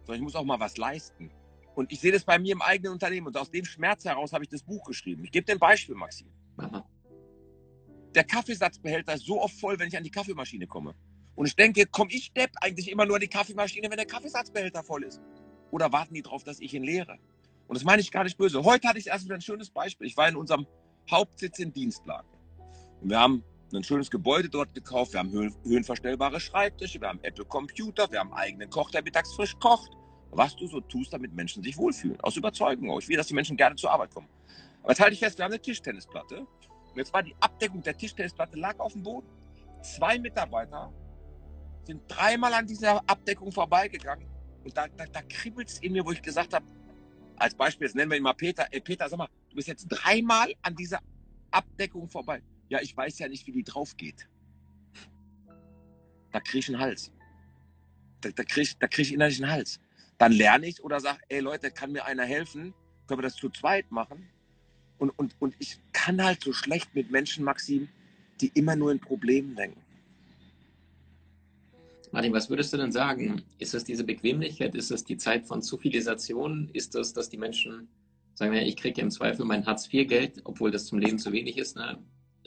sondern 0.00 0.16
ich 0.16 0.22
muss 0.22 0.34
auch 0.34 0.44
mal 0.44 0.58
was 0.58 0.76
leisten. 0.78 1.30
Und 1.76 1.92
ich 1.92 2.00
sehe 2.00 2.10
das 2.10 2.24
bei 2.24 2.40
mir 2.40 2.54
im 2.54 2.62
eigenen 2.62 2.94
Unternehmen 2.94 3.28
und 3.28 3.36
aus 3.36 3.52
dem 3.52 3.66
Schmerz 3.66 4.04
heraus 4.04 4.32
habe 4.32 4.42
ich 4.42 4.50
das 4.50 4.64
Buch 4.64 4.84
geschrieben. 4.84 5.22
Ich 5.22 5.30
gebe 5.30 5.46
dir 5.46 5.52
ein 5.52 5.60
Beispiel, 5.60 5.94
Maxim. 5.94 6.26
Aha. 6.56 6.84
Der 8.16 8.24
Kaffeesatzbehälter 8.24 9.14
ist 9.14 9.26
so 9.26 9.40
oft 9.40 9.54
voll, 9.60 9.78
wenn 9.78 9.86
ich 9.86 9.96
an 9.96 10.02
die 10.02 10.10
Kaffeemaschine 10.10 10.66
komme. 10.66 10.96
Und 11.38 11.46
ich 11.46 11.54
denke, 11.54 11.86
komme 11.86 12.10
ich 12.10 12.32
Depp 12.32 12.50
eigentlich 12.60 12.90
immer 12.90 13.06
nur 13.06 13.14
an 13.14 13.20
die 13.20 13.28
Kaffeemaschine, 13.28 13.88
wenn 13.88 13.96
der 13.96 14.06
Kaffeesatzbehälter 14.06 14.82
voll 14.82 15.04
ist? 15.04 15.20
Oder 15.70 15.92
warten 15.92 16.12
die 16.12 16.22
darauf, 16.22 16.42
dass 16.42 16.58
ich 16.58 16.74
ihn 16.74 16.82
leere? 16.82 17.16
Und 17.68 17.76
das 17.76 17.84
meine 17.84 18.02
ich 18.02 18.10
gar 18.10 18.24
nicht 18.24 18.36
böse. 18.36 18.64
Heute 18.64 18.88
hatte 18.88 18.98
ich 18.98 19.06
erst 19.06 19.24
wieder 19.24 19.36
ein 19.36 19.40
schönes 19.40 19.70
Beispiel. 19.70 20.08
Ich 20.08 20.16
war 20.16 20.28
in 20.28 20.34
unserem 20.34 20.66
Hauptsitz 21.08 21.60
in 21.60 21.72
Dienstlagen. 21.72 22.28
Und 23.00 23.10
wir 23.10 23.20
haben 23.20 23.44
ein 23.72 23.84
schönes 23.84 24.10
Gebäude 24.10 24.48
dort 24.48 24.74
gekauft. 24.74 25.12
Wir 25.12 25.20
haben 25.20 25.54
höhenverstellbare 25.62 26.40
Schreibtische, 26.40 27.00
wir 27.00 27.06
haben 27.06 27.20
Apple 27.22 27.44
Computer, 27.44 28.10
wir 28.10 28.18
haben 28.18 28.32
einen 28.32 28.40
eigenen 28.40 28.70
Koch, 28.70 28.90
der 28.90 29.04
mittags 29.04 29.32
frisch 29.32 29.56
kocht. 29.60 29.92
Was 30.32 30.56
du 30.56 30.66
so 30.66 30.80
tust, 30.80 31.12
damit 31.12 31.32
Menschen 31.34 31.62
sich 31.62 31.78
wohlfühlen. 31.78 32.20
Aus 32.22 32.36
Überzeugung 32.36 32.90
auch. 32.90 32.98
Ich 32.98 33.08
will, 33.08 33.16
dass 33.16 33.28
die 33.28 33.34
Menschen 33.34 33.56
gerne 33.56 33.76
zur 33.76 33.92
Arbeit 33.92 34.12
kommen. 34.12 34.28
Aber 34.82 34.90
jetzt 34.90 35.00
halte 35.00 35.14
ich 35.14 35.20
fest, 35.20 35.38
wir 35.38 35.44
haben 35.44 35.52
eine 35.52 35.62
Tischtennisplatte. 35.62 36.40
Und 36.40 36.96
jetzt 36.96 37.14
war 37.14 37.22
die 37.22 37.36
Abdeckung 37.38 37.80
der 37.80 37.96
Tischtennisplatte 37.96 38.58
lag 38.58 38.76
auf 38.80 38.92
dem 38.92 39.04
Boden. 39.04 39.28
Zwei 39.82 40.18
Mitarbeiter 40.18 40.92
sind 41.88 42.02
dreimal 42.06 42.52
an 42.52 42.66
dieser 42.66 42.98
Abdeckung 43.08 43.50
vorbeigegangen. 43.50 44.28
Und 44.62 44.76
da, 44.76 44.86
da, 44.88 45.06
da 45.06 45.22
kribbelt 45.22 45.68
es 45.68 45.78
in 45.78 45.92
mir, 45.92 46.04
wo 46.04 46.12
ich 46.12 46.20
gesagt 46.20 46.52
habe, 46.52 46.66
als 47.36 47.54
Beispiel, 47.54 47.86
jetzt 47.86 47.96
nennen 47.96 48.10
wir 48.10 48.18
ihn 48.18 48.22
mal 48.22 48.34
Peter. 48.34 48.66
Ey, 48.70 48.80
Peter, 48.80 49.08
sag 49.08 49.16
mal, 49.16 49.28
du 49.48 49.56
bist 49.56 49.68
jetzt 49.68 49.86
dreimal 49.88 50.52
an 50.60 50.76
dieser 50.76 51.00
Abdeckung 51.50 52.10
vorbei. 52.10 52.42
Ja, 52.68 52.80
ich 52.82 52.94
weiß 52.94 53.18
ja 53.20 53.28
nicht, 53.28 53.46
wie 53.46 53.52
die 53.52 53.64
drauf 53.64 53.96
geht. 53.96 54.28
Da 56.30 56.40
kriege 56.40 56.58
ich 56.58 56.68
einen 56.68 56.78
Hals. 56.78 57.10
Da, 58.20 58.30
da 58.30 58.44
kriege 58.44 58.70
da 58.78 58.86
krieg 58.86 59.06
ich 59.06 59.14
innerlich 59.14 59.42
einen 59.42 59.50
Hals. 59.50 59.80
Dann 60.18 60.32
lerne 60.32 60.66
ich 60.66 60.82
oder 60.84 61.00
sage, 61.00 61.20
ey 61.30 61.40
Leute, 61.40 61.70
kann 61.70 61.92
mir 61.92 62.04
einer 62.04 62.26
helfen? 62.26 62.74
Können 63.06 63.20
wir 63.20 63.22
das 63.22 63.36
zu 63.36 63.48
zweit 63.48 63.90
machen? 63.90 64.28
Und, 64.98 65.10
und, 65.10 65.34
und 65.38 65.54
ich 65.58 65.80
kann 65.92 66.22
halt 66.22 66.42
so 66.42 66.52
schlecht 66.52 66.94
mit 66.94 67.10
Menschen, 67.10 67.44
Maxim, 67.44 67.88
die 68.42 68.48
immer 68.48 68.76
nur 68.76 68.92
in 68.92 69.00
Problemen 69.00 69.56
denken. 69.56 69.80
Martin, 72.10 72.32
was 72.32 72.48
würdest 72.48 72.72
du 72.72 72.76
denn 72.76 72.92
sagen? 72.92 73.42
Ist 73.58 73.74
das 73.74 73.84
diese 73.84 74.04
Bequemlichkeit? 74.04 74.74
Ist 74.74 74.90
das 74.90 75.04
die 75.04 75.16
Zeit 75.16 75.46
von 75.46 75.62
Zivilisation? 75.62 76.70
Ist 76.72 76.94
das, 76.94 77.12
dass 77.12 77.28
die 77.28 77.36
Menschen 77.36 77.88
sagen, 78.34 78.54
ja, 78.54 78.62
ich 78.62 78.76
kriege 78.76 79.00
im 79.00 79.10
Zweifel 79.10 79.44
mein 79.44 79.66
Hartz-IV-Geld, 79.66 80.42
obwohl 80.44 80.70
das 80.70 80.86
zum 80.86 80.98
Leben 80.98 81.18
zu 81.18 81.32
wenig 81.32 81.58
ist, 81.58 81.76
ne? 81.76 81.98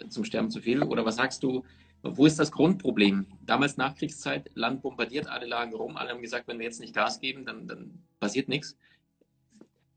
zum 0.10 0.24
Sterben 0.24 0.50
zu 0.50 0.62
viel? 0.62 0.82
Oder 0.84 1.06
was 1.06 1.18
sagst 1.18 1.44
du, 1.44 1.64
wo 2.02 2.26
ist 2.26 2.40
das 2.40 2.52
Grundproblem? 2.52 3.28
Damals 3.46 3.78
Nachkriegszeit, 3.78 4.50
Land 4.56 4.82
bombardiert, 4.82 5.28
alle 5.28 5.46
lagen 5.46 5.74
rum, 5.74 5.98
alle 5.98 6.10
haben 6.10 6.22
gesagt, 6.22 6.48
wenn 6.48 6.58
wir 6.58 6.66
jetzt 6.66 6.80
nicht 6.80 6.96
Gas 6.96 7.20
geben, 7.20 7.46
dann, 7.46 7.68
dann 7.68 8.04
passiert 8.20 8.50
nichts. 8.50 8.76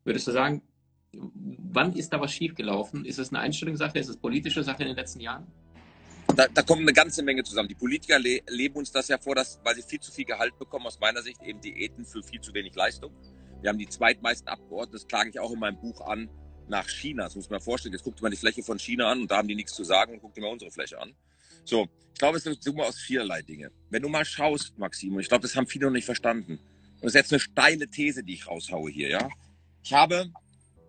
Würdest 0.05 0.27
du 0.27 0.33
sagen, 0.33 0.63
wann 1.15 1.95
ist 1.95 2.13
da 2.13 2.21
was 2.21 2.33
schiefgelaufen? 2.33 3.05
Ist 3.07 3.19
es 3.19 3.31
eine 3.31 3.39
Einstellungssache? 3.39 3.99
Ist 3.99 4.09
es 4.09 4.17
politische 4.19 4.63
Sache 4.63 4.83
in 4.83 4.89
den 4.89 4.97
letzten 4.97 5.21
Jahren? 5.21 5.47
Da, 6.39 6.49
da 6.49 6.63
kommt 6.63 6.83
eine 6.83 6.93
ganze 6.93 7.23
Menge 7.23 7.43
zusammen. 7.43 7.69
Die 7.69 7.75
Politiker 7.75 8.19
le 8.19 8.41
leben 8.49 8.77
uns 8.77 8.91
das 8.93 9.09
ja 9.09 9.19
vor, 9.19 9.35
dass, 9.35 9.61
weil 9.65 9.75
sie 9.75 9.83
viel 9.83 10.01
zu 10.01 10.13
viel 10.13 10.25
Gehalt 10.25 10.59
bekommen, 10.59 10.87
aus 10.87 10.99
meiner 11.01 11.23
Sicht 11.23 11.43
eben 11.43 11.61
Diäten 11.61 12.05
für 12.05 12.23
viel 12.23 12.41
zu 12.41 12.55
wenig 12.55 12.75
Leistung. 12.75 13.13
Wir 13.61 13.71
haben 13.71 13.79
die 13.79 13.89
zweitmeisten 13.89 14.49
Abgeordneten, 14.49 14.93
das 14.93 15.07
klage 15.07 15.31
ich 15.31 15.41
auch 15.41 15.53
in 15.53 15.59
meinem 15.59 15.81
Buch 15.81 16.01
an, 16.03 16.29
nach 16.69 16.89
China. 16.89 17.25
Das 17.25 17.37
muss 17.37 17.51
man 17.51 17.61
vorstellen. 17.61 17.93
Jetzt 17.93 18.05
guckt 18.05 18.23
man 18.23 18.31
die 18.31 18.37
Fläche 18.37 18.63
von 18.63 18.79
China 18.79 19.11
an 19.11 19.23
und 19.23 19.31
da 19.31 19.39
haben 19.39 19.49
die 19.49 19.55
nichts 19.55 19.75
zu 19.75 19.85
sagen 19.85 20.15
und 20.15 20.21
guckt 20.21 20.37
immer 20.39 20.51
unsere 20.51 20.71
Fläche 20.71 21.01
an. 21.01 21.15
So, 21.65 21.89
ich 22.13 22.19
glaube, 22.19 22.39
es 22.39 22.47
ist 22.47 22.67
immer 22.67 22.85
aus 22.85 22.99
viererlei 22.99 23.43
Dinge. 23.43 23.71
Wenn 23.91 24.03
du 24.03 24.09
mal 24.09 24.25
schaust, 24.25 24.79
Maxim, 24.79 25.15
und 25.15 25.21
ich 25.21 25.29
glaube, 25.29 25.43
das 25.43 25.57
haben 25.57 25.67
viele 25.67 25.87
noch 25.87 25.93
nicht 25.93 26.05
verstanden. 26.05 26.53
Und 26.53 27.03
das 27.03 27.11
ist 27.11 27.15
jetzt 27.15 27.33
eine 27.33 27.41
steile 27.41 27.89
These, 27.89 28.23
die 28.23 28.35
ich 28.35 28.47
raushaue 28.47 28.91
hier, 28.91 29.09
ja. 29.09 29.29
Ich 29.83 29.93
habe 29.93 30.31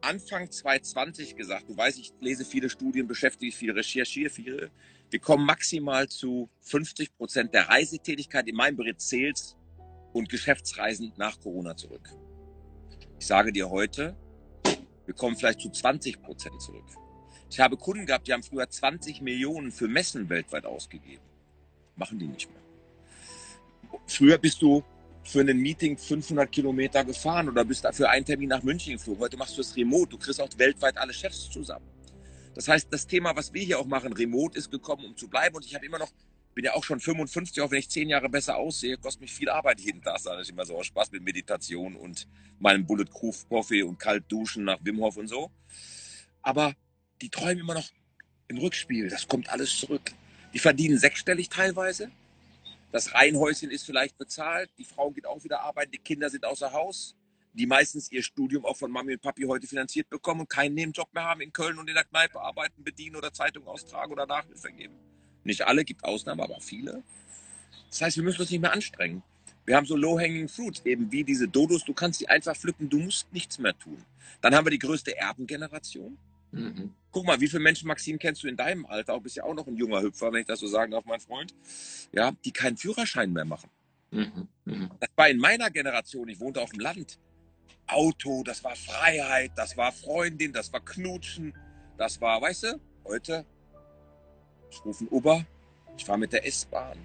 Anfang 0.02 0.52
2020 0.52 1.36
gesagt, 1.36 1.70
du 1.70 1.75
weißt, 1.75 1.98
ich 2.00 2.14
lese 2.22 2.46
viele 2.46 2.70
Studien, 2.70 3.08
beschäftige 3.08 3.48
mich 3.48 3.56
viel, 3.56 3.72
recherchiere 3.72 4.30
viele 4.30 4.72
wir 5.10 5.20
kommen 5.20 5.46
maximal 5.46 6.08
zu 6.10 6.50
50 6.62 7.16
Prozent 7.16 7.54
der 7.54 7.70
Reisetätigkeit 7.70 8.48
in 8.48 8.56
meinem 8.56 8.76
Bericht 8.76 9.02
Sales 9.02 9.56
und 10.14 10.30
Geschäftsreisen 10.30 11.14
nach 11.18 11.40
Corona 11.40 11.76
zurück. 11.76 12.10
Ich 13.20 13.28
sage 13.28 13.52
dir 13.52 13.70
heute, 13.70 14.16
wir 15.06 15.14
kommen 15.14 15.36
vielleicht 15.36 15.62
zu 15.62 15.70
20 15.70 16.22
Prozent 16.22 16.62
zurück. 16.62 16.86
Ich 17.50 17.60
habe 17.60 17.78
Kunden 17.78 18.06
gehabt, 18.06 18.28
die 18.28 18.34
haben 18.34 18.44
früher 18.44 18.70
20 18.70 19.22
Millionen 19.22 19.72
für 19.72 19.88
Messen 19.88 20.28
weltweit 20.30 20.66
ausgegeben. 20.66 21.24
Machen 21.96 22.20
die 22.20 22.28
nicht 22.28 22.50
mehr. 22.50 22.62
Früher 24.08 24.38
bist 24.38 24.62
du 24.62 24.84
für 25.24 25.42
ein 25.42 25.58
Meeting 25.58 25.98
500 25.98 26.52
Kilometer 26.52 27.04
gefahren 27.04 27.50
oder 27.50 27.64
bist 27.64 27.86
dafür 27.86 28.10
einen 28.10 28.26
Termin 28.26 28.50
nach 28.50 28.64
München 28.64 28.94
geflogen. 28.94 29.22
Heute 29.22 29.38
machst 29.38 29.58
du 29.58 29.62
es 29.62 29.76
remote. 29.76 30.10
Du 30.10 30.18
kriegst 30.18 30.42
auch 30.42 30.50
weltweit 30.58 30.98
alle 30.98 31.14
Chefs 31.14 31.50
zusammen. 31.50 31.95
Das 32.56 32.70
heißt, 32.70 32.88
das 32.90 33.06
Thema, 33.06 33.36
was 33.36 33.54
wir 33.54 33.62
hier 33.62 33.80
auch 33.80 33.86
machen, 33.86 34.14
Remote, 34.14 34.58
ist 34.58 34.72
gekommen, 34.72 35.06
um 35.06 35.18
zu 35.18 35.28
bleiben. 35.28 35.56
Und 35.56 35.66
ich 35.66 35.76
habe 35.76 35.86
immer 35.86 36.00
noch, 36.00 36.12
bin 36.56 36.64
ja 36.64 36.74
auch 36.74 36.86
schon 36.86 37.02
55, 37.02 37.62
auch 37.62 37.70
wenn 37.70 37.80
ich 37.80 37.90
zehn 37.90 38.08
Jahre 38.08 38.30
besser 38.30 38.56
aussehe, 38.56 38.98
kostet 38.98 39.22
mich 39.22 39.34
viel 39.34 39.50
Arbeit 39.50 39.82
jeden 39.82 40.02
Tag, 40.02 40.20
sage 40.20 40.42
ich 40.42 40.50
immer 40.50 40.66
so 40.66 40.82
Spaß 40.82 41.12
mit 41.12 41.22
Meditation 41.22 41.98
und 41.98 42.28
meinem 42.60 42.88
Bulletproof 42.88 43.48
Coffee 43.50 43.84
und 43.84 44.00
kalt 44.00 44.24
duschen 44.30 44.64
nach 44.64 44.80
Wim 44.82 45.02
Hof 45.02 45.18
und 45.18 45.28
so. 45.28 45.52
Aber 46.42 46.74
die 47.22 47.30
träumen 47.30 47.60
immer 47.60 47.74
noch 47.74 47.90
im 48.48 48.58
Rückspiel. 48.58 49.10
Das 49.10 49.28
kommt 49.28 49.50
alles 49.50 49.78
zurück. 49.78 50.14
Die 50.54 50.60
verdienen 50.60 50.98
sechsstellig 50.98 51.50
teilweise. 51.50 52.10
Das 52.94 53.14
Reihenhäuschen 53.14 53.70
ist 53.70 53.86
vielleicht 53.86 54.18
bezahlt. 54.18 54.70
Die 54.78 54.86
Frau 54.86 55.12
geht 55.12 55.26
auch 55.26 55.44
wieder 55.44 55.62
arbeiten. 55.62 55.92
Die 55.92 55.98
Kinder 55.98 56.30
sind 56.30 56.46
außer 56.46 56.72
Haus. 56.72 57.18
Die 57.58 57.66
meistens 57.66 58.12
ihr 58.12 58.22
Studium 58.22 58.66
auch 58.66 58.76
von 58.76 58.92
Mami 58.92 59.14
und 59.14 59.22
Papi 59.22 59.44
heute 59.44 59.66
finanziert 59.66 60.10
bekommen 60.10 60.42
und 60.42 60.50
keinen 60.50 60.76
Nebenjob 60.76 61.14
mehr 61.14 61.24
haben 61.24 61.40
in 61.40 61.54
Köln 61.54 61.80
und 61.80 61.88
in 61.88 61.96
der 61.96 62.04
Kneipe 62.04 62.42
arbeiten, 62.42 62.84
bedienen 62.84 63.16
oder 63.16 63.32
Zeitung 63.32 63.66
austragen 63.66 64.12
oder 64.12 64.26
Nachhilfe 64.26 64.72
geben. 64.74 64.96
Nicht 65.46 65.62
alle, 65.62 65.86
gibt 65.86 66.04
Ausnahmen, 66.04 66.42
aber 66.42 66.60
viele. 66.60 67.02
Das 67.90 68.02
heißt, 68.02 68.18
wir 68.18 68.24
müssen 68.24 68.42
uns 68.42 68.52
nicht 68.52 68.60
mehr 68.60 68.74
anstrengen. 68.74 69.24
Wir 69.64 69.78
haben 69.78 69.86
so 69.86 69.96
low-hanging 69.96 70.50
fruits, 70.50 70.82
eben 70.86 71.10
wie 71.14 71.24
diese 71.24 71.48
Dodos. 71.48 71.86
Du 71.86 71.94
kannst 71.94 72.20
die 72.20 72.28
einfach 72.28 72.58
pflücken, 72.58 72.90
du 72.90 73.00
musst 73.00 73.32
nichts 73.32 73.58
mehr 73.58 73.78
tun. 73.78 74.04
Dann 74.42 74.54
haben 74.54 74.66
wir 74.66 74.72
die 74.72 74.80
größte 74.80 75.18
Erbengeneration. 75.18 76.18
Mhm. 76.52 76.94
Guck 77.12 77.26
mal, 77.26 77.40
wie 77.40 77.48
viele 77.48 77.64
Menschen, 77.64 77.88
Maxim, 77.88 78.20
kennst 78.20 78.44
du 78.44 78.48
in 78.48 78.58
deinem 78.58 78.86
Alter, 78.86 79.14
auch 79.14 79.22
bist 79.22 79.38
ja 79.38 79.44
auch 79.44 79.54
noch 79.54 79.66
ein 79.68 79.78
junger 79.78 80.02
Hüpfer, 80.02 80.32
wenn 80.34 80.42
ich 80.42 80.46
das 80.46 80.60
so 80.60 80.68
sagen 80.68 80.92
darf, 80.92 81.06
mein 81.06 81.22
Freund, 81.22 81.56
ja, 82.12 82.34
die 82.44 82.52
keinen 82.52 82.76
Führerschein 82.76 83.32
mehr 83.32 83.46
machen. 83.46 83.70
Mhm. 84.12 84.48
Mhm. 84.66 84.92
Das 85.00 85.10
war 85.16 85.30
in 85.30 85.38
meiner 85.38 85.70
Generation, 85.70 86.28
ich 86.28 86.40
wohnte 86.40 86.62
auf 86.62 86.72
dem 86.72 86.80
Land. 86.80 87.18
Auto, 87.88 88.44
das 88.44 88.63
war 88.63 88.75
Freiheit, 88.75 89.51
das 89.56 89.77
war 89.77 89.92
Freundin, 89.92 90.51
das 90.51 90.72
war 90.74 90.80
Knutschen, 90.84 91.54
das 91.98 92.20
war, 92.20 92.42
weißt 92.42 92.63
du, 92.63 92.80
heute, 93.06 93.46
ich 94.70 94.84
rufe 94.84 95.01
einen 95.01 95.10
Uber, 95.10 95.46
ich 95.98 96.06
fahre 96.06 96.20
mit 96.20 96.34
der 96.34 96.46
S-Bahn. 96.46 96.98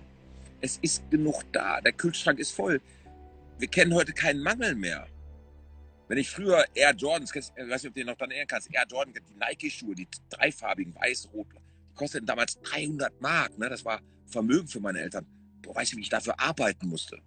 Es 0.61 0.79
ist 0.79 1.09
genug 1.11 1.45
da, 1.53 1.81
der 1.81 1.93
Kühlschrank 1.93 2.39
ist 2.39 2.53
voll. 2.53 2.81
Wir 3.59 3.69
kennen 3.69 3.95
heute 3.95 4.13
keinen 4.13 4.43
Mangel 4.43 4.75
mehr. 4.75 5.07
Wenn 6.09 6.19
ich 6.19 6.29
früher 6.29 6.65
Air 6.75 6.95
Jordans, 6.95 7.31
ich 7.35 7.37
weiß 7.37 7.53
nicht, 7.57 7.73
ob 7.73 7.83
du 7.83 8.01
den 8.01 8.07
noch 8.07 8.17
dann 8.17 8.31
erinnern 8.31 8.49
kannst, 8.49 8.73
Air 8.73 8.85
Jordan, 8.91 9.15
die 9.15 9.39
Nike-Schuhe, 9.39 9.95
die 9.95 10.09
dreifarbigen, 10.29 10.95
weiß, 10.95 11.29
rot, 11.33 11.47
die 11.53 11.95
kosteten 11.95 12.27
damals 12.27 12.61
300 12.63 13.21
Mark. 13.21 13.57
Ne? 13.59 13.69
Das 13.69 13.85
war 13.85 14.01
Vermögen 14.27 14.67
für 14.67 14.81
meine 14.81 15.01
Eltern. 15.01 15.27
Boah, 15.63 15.77
weißt 15.77 15.93
du, 15.93 15.99
wie 15.99 16.03
ich 16.03 16.09
dafür 16.09 16.39
arbeiten 16.41 16.89
musste? 16.89 17.21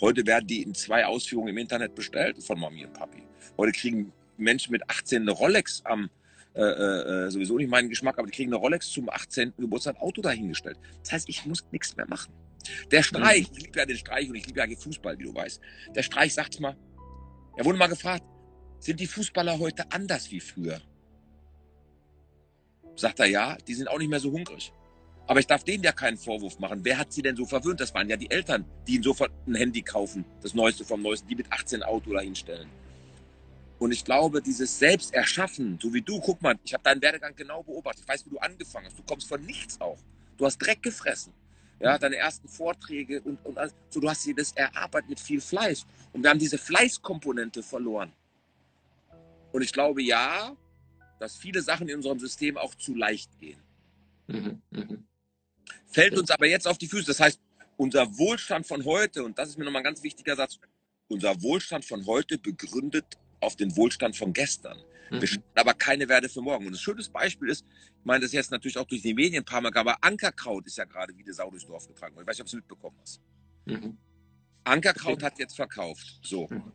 Heute 0.00 0.26
werden 0.26 0.46
die 0.46 0.62
in 0.62 0.74
zwei 0.74 1.06
Ausführungen 1.06 1.48
im 1.48 1.58
Internet 1.58 1.94
bestellt 1.94 2.42
von 2.42 2.60
Mami 2.60 2.84
und 2.84 2.92
Papi. 2.92 3.22
Heute 3.56 3.72
kriegen 3.72 4.12
Menschen 4.36 4.72
mit 4.72 4.88
18 4.90 5.22
eine 5.22 5.30
Rolex 5.30 5.82
am, 5.84 6.10
äh, 6.54 6.60
äh, 6.60 7.30
sowieso 7.30 7.56
nicht 7.56 7.70
meinen 7.70 7.88
Geschmack, 7.88 8.18
aber 8.18 8.26
die 8.26 8.34
kriegen 8.34 8.50
eine 8.50 8.60
Rolex 8.60 8.90
zum 8.90 9.08
18. 9.08 9.54
Geburtstag 9.56 9.96
Auto 10.00 10.20
dahingestellt. 10.20 10.78
Das 11.02 11.12
heißt, 11.12 11.28
ich 11.28 11.46
muss 11.46 11.64
nichts 11.72 11.96
mehr 11.96 12.06
machen. 12.06 12.32
Der 12.90 13.02
Streich, 13.02 13.48
ich 13.52 13.62
liebe 13.62 13.78
ja 13.78 13.86
den 13.86 13.96
Streich 13.96 14.28
und 14.28 14.34
ich 14.34 14.46
liebe 14.46 14.58
ja 14.58 14.76
Fußball, 14.76 15.18
wie 15.18 15.24
du 15.24 15.34
weißt. 15.34 15.60
Der 15.94 16.02
Streich 16.02 16.34
sagt 16.34 16.60
mal, 16.60 16.76
er 17.56 17.64
wurde 17.64 17.78
mal 17.78 17.86
gefragt, 17.86 18.24
sind 18.80 19.00
die 19.00 19.06
Fußballer 19.06 19.58
heute 19.58 19.90
anders 19.92 20.30
wie 20.30 20.40
früher? 20.40 20.80
Sagt 22.96 23.20
er 23.20 23.26
ja, 23.26 23.56
die 23.66 23.74
sind 23.74 23.88
auch 23.88 23.98
nicht 23.98 24.10
mehr 24.10 24.20
so 24.20 24.30
hungrig. 24.30 24.72
Aber 25.26 25.40
ich 25.40 25.46
darf 25.46 25.64
denen 25.64 25.82
ja 25.82 25.92
keinen 25.92 26.16
Vorwurf 26.16 26.58
machen. 26.58 26.80
Wer 26.84 26.98
hat 26.98 27.12
sie 27.12 27.22
denn 27.22 27.34
so 27.36 27.44
verwöhnt? 27.44 27.80
Das 27.80 27.92
waren 27.94 28.08
ja 28.08 28.16
die 28.16 28.30
Eltern, 28.30 28.64
die 28.86 28.94
ihnen 28.94 29.02
sofort 29.02 29.32
ein 29.46 29.56
Handy 29.56 29.82
kaufen, 29.82 30.24
das 30.42 30.54
Neueste 30.54 30.84
vom 30.84 31.02
Neuesten, 31.02 31.28
die 31.28 31.34
mit 31.34 31.50
18 31.50 31.82
Auto 31.82 32.12
dahinstellen. 32.12 32.68
Und 33.78 33.92
ich 33.92 34.04
glaube, 34.04 34.40
dieses 34.40 34.78
Selbsterschaffen, 34.78 35.78
so 35.82 35.92
wie 35.92 36.00
du, 36.00 36.20
guck 36.20 36.40
mal, 36.40 36.54
ich 36.64 36.72
habe 36.72 36.84
deinen 36.84 37.02
Werdegang 37.02 37.34
genau 37.34 37.62
beobachtet. 37.62 38.04
Ich 38.04 38.08
weiß, 38.08 38.24
wie 38.26 38.30
du 38.30 38.38
angefangen 38.38 38.86
hast. 38.86 38.98
Du 38.98 39.02
kommst 39.02 39.28
von 39.28 39.44
nichts 39.44 39.80
auch. 39.80 39.98
Du 40.36 40.46
hast 40.46 40.58
Dreck 40.58 40.82
gefressen. 40.82 41.32
Ja, 41.78 41.98
deine 41.98 42.16
ersten 42.16 42.48
Vorträge 42.48 43.20
und, 43.20 43.44
und 43.44 43.58
alles. 43.58 43.74
So, 43.90 44.00
du 44.00 44.08
hast 44.08 44.24
dir 44.24 44.34
das 44.34 44.52
erarbeitet 44.52 45.10
mit 45.10 45.20
viel 45.20 45.42
Fleiß. 45.42 45.84
Und 46.14 46.22
wir 46.22 46.30
haben 46.30 46.38
diese 46.38 46.56
Fleißkomponente 46.56 47.62
verloren. 47.62 48.12
Und 49.52 49.60
ich 49.60 49.72
glaube, 49.72 50.02
ja, 50.02 50.56
dass 51.18 51.36
viele 51.36 51.60
Sachen 51.60 51.88
in 51.88 51.96
unserem 51.96 52.18
System 52.18 52.56
auch 52.56 52.74
zu 52.74 52.94
leicht 52.94 53.38
gehen. 53.38 53.60
Mhm, 54.28 54.62
mh. 54.70 54.98
Fällt 55.86 56.18
uns 56.18 56.30
aber 56.30 56.46
jetzt 56.46 56.66
auf 56.66 56.78
die 56.78 56.88
Füße. 56.88 57.06
Das 57.06 57.20
heißt, 57.20 57.40
unser 57.76 58.18
Wohlstand 58.18 58.66
von 58.66 58.84
heute, 58.84 59.24
und 59.24 59.38
das 59.38 59.50
ist 59.50 59.58
mir 59.58 59.64
nochmal 59.64 59.80
ein 59.80 59.84
ganz 59.84 60.02
wichtiger 60.02 60.36
Satz, 60.36 60.58
unser 61.08 61.40
Wohlstand 61.42 61.84
von 61.84 62.06
heute 62.06 62.38
begründet 62.38 63.04
auf 63.40 63.56
den 63.56 63.76
Wohlstand 63.76 64.16
von 64.16 64.32
gestern. 64.32 64.78
Mhm. 65.10 65.42
aber 65.54 65.74
keine 65.74 66.08
Werte 66.08 66.28
für 66.28 66.42
morgen. 66.42 66.66
Und 66.66 66.72
ein 66.72 66.78
schönes 66.78 67.08
Beispiel 67.08 67.48
ist, 67.48 67.64
ich 67.64 68.04
meine, 68.04 68.24
das 68.24 68.32
jetzt 68.32 68.50
natürlich 68.50 68.76
auch 68.76 68.86
durch 68.86 69.02
die 69.02 69.14
Medien 69.14 69.42
ein 69.42 69.44
paar 69.44 69.60
Mal, 69.60 69.72
aber 69.74 70.02
Ankerkraut 70.02 70.66
ist 70.66 70.78
ja 70.78 70.84
gerade 70.84 71.16
wie 71.16 71.22
die 71.22 71.32
Sau 71.32 71.48
durchs 71.50 71.64
Dorf 71.64 71.86
getragen 71.86 72.16
worden. 72.16 72.24
Ich 72.24 72.28
weiß 72.28 72.38
nicht, 72.38 72.42
ob 72.42 72.50
du 72.50 72.56
es 72.56 72.62
mitbekommen 72.62 72.96
hast. 73.00 73.20
Mhm. 73.66 73.98
Ankerkraut 74.64 75.22
hat 75.22 75.38
jetzt 75.38 75.54
verkauft. 75.54 76.18
So. 76.22 76.48
Mhm. 76.50 76.72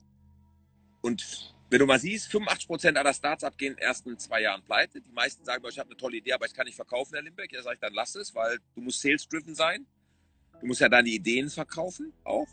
Und 1.01 1.53
wenn 1.71 1.79
du 1.79 1.85
mal 1.85 1.99
siehst, 1.99 2.29
85 2.29 2.67
Prozent 2.67 2.97
aller 2.97 3.13
Startups 3.13 3.55
gehen 3.55 3.71
in 3.71 3.77
den 3.77 3.83
ersten 3.83 4.19
zwei 4.19 4.41
Jahren 4.41 4.61
pleite. 4.61 4.99
Die 4.99 5.11
meisten 5.11 5.45
sagen, 5.45 5.63
ich 5.69 5.79
habe 5.79 5.89
eine 5.89 5.97
tolle 5.97 6.17
Idee, 6.17 6.33
aber 6.33 6.45
ich 6.45 6.53
kann 6.53 6.65
nicht 6.65 6.75
verkaufen, 6.75 7.13
Herr 7.13 7.23
Limbeck. 7.23 7.53
Ja, 7.53 7.63
sage 7.63 7.75
ich, 7.75 7.79
dann 7.79 7.93
lass 7.93 8.13
es, 8.15 8.35
weil 8.35 8.59
du 8.75 8.81
musst 8.81 9.01
sales-driven 9.01 9.55
sein. 9.55 9.85
Du 10.59 10.67
musst 10.67 10.81
ja 10.81 10.89
deine 10.89 11.07
Ideen 11.07 11.49
verkaufen, 11.49 12.11
auch. 12.25 12.47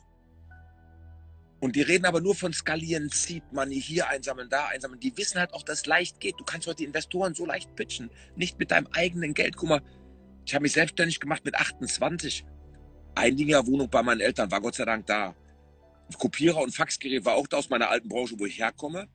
Und 1.58 1.74
die 1.74 1.82
reden 1.82 2.06
aber 2.06 2.20
nur 2.20 2.36
von 2.36 2.52
skalieren, 2.52 3.08
Seed 3.08 3.42
Money, 3.52 3.82
hier 3.82 4.06
einsammeln, 4.06 4.48
da 4.48 4.66
einsammeln. 4.66 5.00
Die 5.00 5.16
wissen 5.16 5.40
halt 5.40 5.52
auch, 5.52 5.64
dass 5.64 5.80
es 5.80 5.86
leicht 5.86 6.20
geht. 6.20 6.36
Du 6.38 6.44
kannst 6.44 6.68
heute 6.68 6.84
Investoren 6.84 7.34
so 7.34 7.44
leicht 7.44 7.74
pitchen. 7.74 8.10
Nicht 8.36 8.60
mit 8.60 8.70
deinem 8.70 8.86
eigenen 8.92 9.34
Geld. 9.34 9.56
Guck 9.56 9.68
mal, 9.68 9.82
ich 10.46 10.54
habe 10.54 10.62
mich 10.62 10.72
selbstständig 10.72 11.18
gemacht 11.18 11.44
mit 11.44 11.56
28. 11.56 12.44
Wohnung 13.66 13.90
bei 13.90 14.02
meinen 14.04 14.20
Eltern 14.20 14.48
war 14.52 14.60
Gott 14.60 14.76
sei 14.76 14.84
Dank 14.84 15.06
da. 15.06 15.34
Kopierer 16.16 16.62
und 16.62 16.74
Faxgerät 16.74 17.24
war 17.24 17.34
auch 17.34 17.46
da 17.46 17.58
aus 17.58 17.68
meiner 17.68 17.90
alten 17.90 18.08
Branche, 18.08 18.38
wo 18.38 18.46
ich 18.46 18.58
herkomme. 18.58 19.08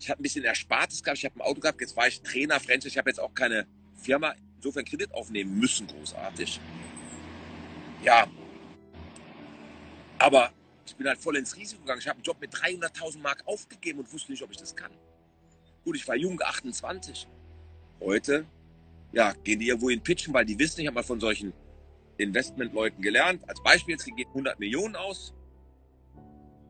Ich 0.00 0.10
habe 0.10 0.20
ein 0.20 0.22
bisschen 0.22 0.44
Erspartes 0.44 1.02
gehabt, 1.02 1.18
ich 1.18 1.24
habe 1.24 1.36
ein 1.36 1.40
Auto 1.40 1.60
gehabt, 1.60 1.80
jetzt 1.80 1.96
war 1.96 2.06
ich 2.06 2.20
Trainer, 2.22 2.60
French, 2.60 2.84
ich 2.84 2.98
habe 2.98 3.10
jetzt 3.10 3.18
auch 3.18 3.34
keine 3.34 3.66
Firma, 3.94 4.34
insofern 4.56 4.84
Kredit 4.84 5.12
aufnehmen 5.12 5.58
müssen, 5.58 5.86
großartig. 5.86 6.60
Ja, 8.04 8.28
aber 10.18 10.52
ich 10.86 10.96
bin 10.96 11.06
halt 11.06 11.18
voll 11.18 11.36
ins 11.36 11.56
Risiko 11.56 11.82
gegangen. 11.82 12.00
Ich 12.00 12.08
habe 12.08 12.16
einen 12.16 12.24
Job 12.24 12.40
mit 12.40 12.52
300.000 12.54 13.18
Mark 13.20 13.42
aufgegeben 13.46 14.00
und 14.00 14.12
wusste 14.12 14.32
nicht, 14.32 14.42
ob 14.42 14.50
ich 14.50 14.56
das 14.56 14.74
kann. 14.74 14.90
Gut, 15.84 15.96
ich 15.96 16.06
war 16.06 16.16
jung, 16.16 16.40
28. 16.40 17.28
Heute, 18.00 18.46
ja, 19.12 19.32
gehen 19.44 19.60
die 19.60 19.68
irgendwo 19.68 19.88
in 19.88 20.02
Pitchen, 20.02 20.34
weil 20.34 20.44
die 20.44 20.58
wissen, 20.58 20.80
ich 20.80 20.86
habe 20.86 20.94
mal 20.94 21.02
von 21.02 21.20
solchen 21.20 21.52
Investmentleuten 22.18 23.02
gelernt. 23.02 23.48
Als 23.48 23.62
Beispiel, 23.62 23.92
jetzt 23.92 24.04
gehen 24.04 24.28
100 24.28 24.58
Millionen 24.58 24.96
aus 24.96 25.34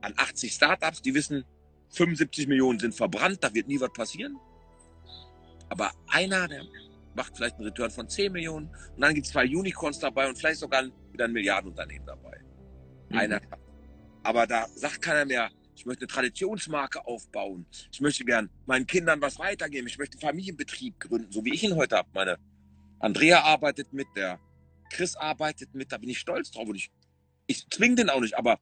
an 0.01 0.15
80 0.17 0.53
Startups, 0.53 1.03
die 1.03 1.15
wissen, 1.15 1.45
75 1.91 2.47
Millionen 2.47 2.79
sind 2.79 2.95
verbrannt, 2.95 3.43
da 3.43 3.53
wird 3.55 3.69
nie 3.69 3.81
was 3.81 3.93
passieren. 3.93 4.39
Aber 5.69 5.91
einer, 6.09 6.49
der 6.49 6.65
macht 7.15 7.37
vielleicht 7.37 7.57
einen 7.57 7.67
Return 7.67 7.91
von 7.91 8.09
10 8.09 8.33
Millionen 8.33 8.69
und 8.95 9.01
dann 9.01 9.15
gibt 9.15 9.27
es 9.27 9.33
zwei 9.33 9.45
Unicorns 9.45 9.99
dabei 9.99 10.29
und 10.29 10.37
vielleicht 10.37 10.61
sogar 10.61 10.85
wieder 11.13 11.25
ein 11.25 11.33
Milliardenunternehmen 11.33 12.07
dabei. 12.07 12.41
Mhm. 13.09 13.19
Einer. 13.19 13.41
Aber 14.23 14.47
da 14.47 14.67
sagt 14.75 15.03
keiner 15.03 15.25
mehr, 15.25 15.51
ich 15.75 15.87
möchte 15.87 16.03
eine 16.03 16.09
Traditionsmarke 16.09 17.07
aufbauen. 17.07 17.67
Ich 17.93 18.01
möchte 18.01 18.25
gern 18.25 18.51
meinen 18.67 18.87
Kindern 18.87 19.21
was 19.21 19.39
weitergeben. 19.39 19.87
Ich 19.87 19.97
möchte 19.97 20.17
einen 20.17 20.29
Familienbetrieb 20.29 20.99
gründen, 20.99 21.31
so 21.31 21.45
wie 21.45 21.55
ich 21.55 21.63
ihn 21.63 21.77
heute 21.77 21.97
habe. 21.97 22.09
Meine 22.15 22.39
Andrea 22.99 23.43
arbeitet 23.43 23.93
mit, 23.93 24.09
der 24.17 24.41
Chris 24.91 25.15
arbeitet 25.15 25.75
mit, 25.75 25.93
da 25.93 25.99
bin 25.99 26.09
ich 26.09 26.19
stolz 26.19 26.51
drauf. 26.51 26.69
Und 26.69 26.75
ich, 26.75 26.91
ich 27.47 27.69
zwinge 27.69 27.95
den 27.95 28.11
auch 28.11 28.21
nicht, 28.21 28.37
aber 28.37 28.59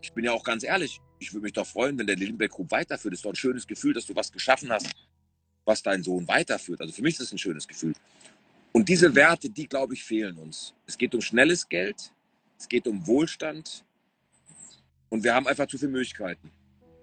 ich 0.00 0.12
bin 0.12 0.24
ja 0.24 0.32
auch 0.32 0.44
ganz 0.44 0.64
ehrlich, 0.64 1.00
ich 1.18 1.32
würde 1.32 1.44
mich 1.44 1.52
doch 1.52 1.66
freuen, 1.66 1.98
wenn 1.98 2.06
der 2.06 2.16
Lillenberg 2.16 2.50
Group 2.50 2.70
weiterführt. 2.70 3.14
Es 3.14 3.20
ist 3.20 3.24
doch 3.24 3.32
ein 3.32 3.36
schönes 3.36 3.66
Gefühl, 3.66 3.92
dass 3.92 4.06
du 4.06 4.16
was 4.16 4.32
geschaffen 4.32 4.70
hast, 4.70 4.90
was 5.64 5.82
dein 5.82 6.02
Sohn 6.02 6.26
weiterführt. 6.26 6.80
Also 6.80 6.92
für 6.92 7.02
mich 7.02 7.14
ist 7.14 7.20
es 7.20 7.32
ein 7.32 7.38
schönes 7.38 7.68
Gefühl. 7.68 7.94
Und 8.72 8.88
diese 8.88 9.14
Werte, 9.14 9.50
die, 9.50 9.66
glaube 9.66 9.94
ich, 9.94 10.04
fehlen 10.04 10.38
uns. 10.38 10.74
Es 10.86 10.96
geht 10.96 11.14
um 11.14 11.20
schnelles 11.20 11.68
Geld, 11.68 12.12
es 12.58 12.68
geht 12.68 12.86
um 12.86 13.06
Wohlstand 13.06 13.84
und 15.08 15.24
wir 15.24 15.34
haben 15.34 15.46
einfach 15.46 15.66
zu 15.66 15.76
viele 15.76 15.90
Möglichkeiten. 15.90 16.50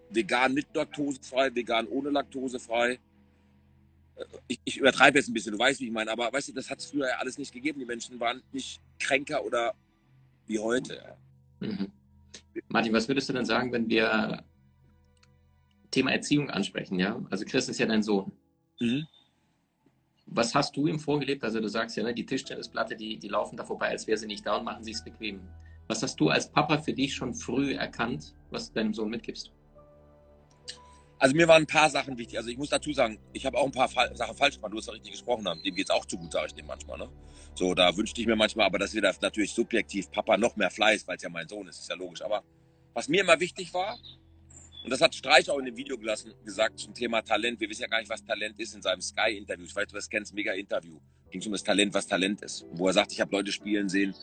Vegan 0.09 0.53
mit 0.53 0.73
Laktose 0.73 1.19
frei, 1.21 1.53
vegan 1.53 1.87
ohne 1.87 2.09
Laktose 2.09 2.59
frei. 2.59 2.99
Äh, 4.15 4.25
ich, 4.47 4.59
ich 4.63 4.77
übertreibe 4.77 5.19
jetzt 5.19 5.27
ein 5.27 5.33
bisschen, 5.33 5.51
du 5.51 5.59
weißt, 5.59 5.81
wie 5.81 5.87
ich 5.87 5.91
meine, 5.91 6.11
aber 6.11 6.31
weißt 6.31 6.49
du, 6.49 6.53
das 6.53 6.69
hat 6.69 6.79
es 6.79 6.85
früher 6.85 7.09
ja 7.09 7.17
alles 7.17 7.37
nicht 7.37 7.53
gegeben. 7.53 7.79
Die 7.79 7.85
Menschen 7.85 8.19
waren 8.19 8.41
nicht 8.53 8.81
kränker 8.99 9.43
oder 9.43 9.75
wie 10.47 10.59
heute. 10.59 11.17
Mhm. 11.59 11.91
Martin, 12.67 12.93
was 12.93 13.07
würdest 13.07 13.29
du 13.29 13.33
denn 13.33 13.45
sagen, 13.45 13.71
wenn 13.71 13.89
wir 13.89 14.43
Thema 15.91 16.11
Erziehung 16.11 16.49
ansprechen? 16.49 16.99
Ja, 16.99 17.21
also 17.29 17.45
Chris 17.45 17.69
ist 17.69 17.79
ja 17.79 17.85
dein 17.85 18.03
Sohn. 18.03 18.31
Mhm. 18.79 19.07
Was 20.25 20.53
hast 20.53 20.75
du 20.75 20.87
ihm 20.87 20.99
vorgelebt? 20.99 21.43
Also 21.43 21.61
du 21.61 21.69
sagst 21.69 21.95
ja, 21.95 22.03
ne, 22.03 22.13
die 22.13 22.25
Tischtennisplatte, 22.25 22.95
die, 22.95 23.17
die 23.17 23.29
laufen 23.29 23.55
da 23.55 23.63
vorbei, 23.63 23.89
als 23.89 24.07
wäre 24.07 24.17
sie 24.17 24.27
nicht 24.27 24.45
da 24.45 24.57
und 24.57 24.65
machen 24.65 24.83
sie 24.83 24.91
es 24.91 25.03
bequem. 25.03 25.41
Was 25.87 26.03
hast 26.03 26.19
du 26.19 26.29
als 26.29 26.51
Papa 26.51 26.79
für 26.79 26.93
dich 26.93 27.15
schon 27.15 27.33
früh 27.33 27.73
erkannt, 27.73 28.35
was 28.51 28.67
du 28.67 28.75
deinem 28.75 28.93
Sohn 28.93 29.09
mitgibst? 29.09 29.53
Also 31.19 31.35
mir 31.35 31.47
waren 31.47 31.63
ein 31.63 31.67
paar 31.67 31.89
Sachen 31.89 32.17
wichtig. 32.17 32.37
Also 32.37 32.49
ich 32.49 32.57
muss 32.57 32.69
dazu 32.69 32.93
sagen, 32.93 33.19
ich 33.33 33.45
habe 33.45 33.57
auch 33.57 33.65
ein 33.65 33.71
paar 33.71 33.89
Fa 33.89 34.13
Sachen 34.15 34.35
falsch 34.35 34.55
gemacht. 34.55 34.71
Du 34.71 34.77
hast 34.77 34.87
ja 34.87 34.93
richtig 34.93 35.13
gesprochen 35.13 35.47
haben. 35.47 35.61
Dem 35.63 35.73
geht 35.73 35.89
es 35.89 35.89
auch 35.89 36.05
zu 36.05 36.17
gut, 36.17 36.31
sage 36.31 36.47
ich 36.47 36.53
dem 36.53 36.67
manchmal. 36.67 36.99
Ne? 36.99 37.09
So, 37.55 37.73
da 37.73 37.95
wünschte 37.95 38.21
ich 38.21 38.27
mir 38.27 38.35
manchmal, 38.35 38.67
aber 38.67 38.77
das 38.77 38.93
wird 38.93 39.03
natürlich 39.21 39.51
subjektiv 39.51 40.11
Papa 40.11 40.37
noch 40.37 40.55
mehr 40.55 40.69
Fleiß, 40.69 41.07
weil 41.07 41.17
es 41.17 41.23
ja 41.23 41.29
mein 41.29 41.47
Sohn 41.47 41.67
ist, 41.67 41.79
ist 41.79 41.89
ja 41.89 41.95
logisch. 41.95 42.21
Aber 42.21 42.43
was 42.93 43.07
mir 43.07 43.21
immer 43.21 43.39
wichtig 43.39 43.73
war, 43.73 43.97
und 44.83 44.91
das 44.91 45.01
hat 45.01 45.13
Streich 45.13 45.49
auch 45.49 45.57
in 45.57 45.65
dem 45.65 45.75
Video 45.75 45.97
gelassen, 45.97 46.33
gesagt 46.45 46.79
zum 46.79 46.93
Thema 46.93 47.21
Talent. 47.21 47.59
Wir 47.59 47.69
wissen 47.69 47.81
ja 47.81 47.87
gar 47.89 47.99
nicht, 47.99 48.09
was 48.09 48.23
Talent 48.23 48.57
ist 48.57 48.73
in 48.73 48.81
seinem 48.81 49.01
Sky-Interview. 49.01 49.65
Ich 49.65 49.75
weiß, 49.75 49.87
du 49.87 49.95
das 49.95 50.09
kennst, 50.09 50.33
mega 50.33 50.53
Interview. 50.53 50.97
Ging 51.29 51.41
es 51.41 51.47
um 51.47 51.51
das 51.51 51.63
Talent, 51.63 51.93
was 51.93 52.07
Talent 52.07 52.41
ist. 52.41 52.65
Wo 52.71 52.87
er 52.87 52.93
sagt, 52.93 53.11
ich 53.11 53.19
habe 53.19 53.35
Leute 53.35 53.51
spielen 53.51 53.89
sehen, 53.89 54.15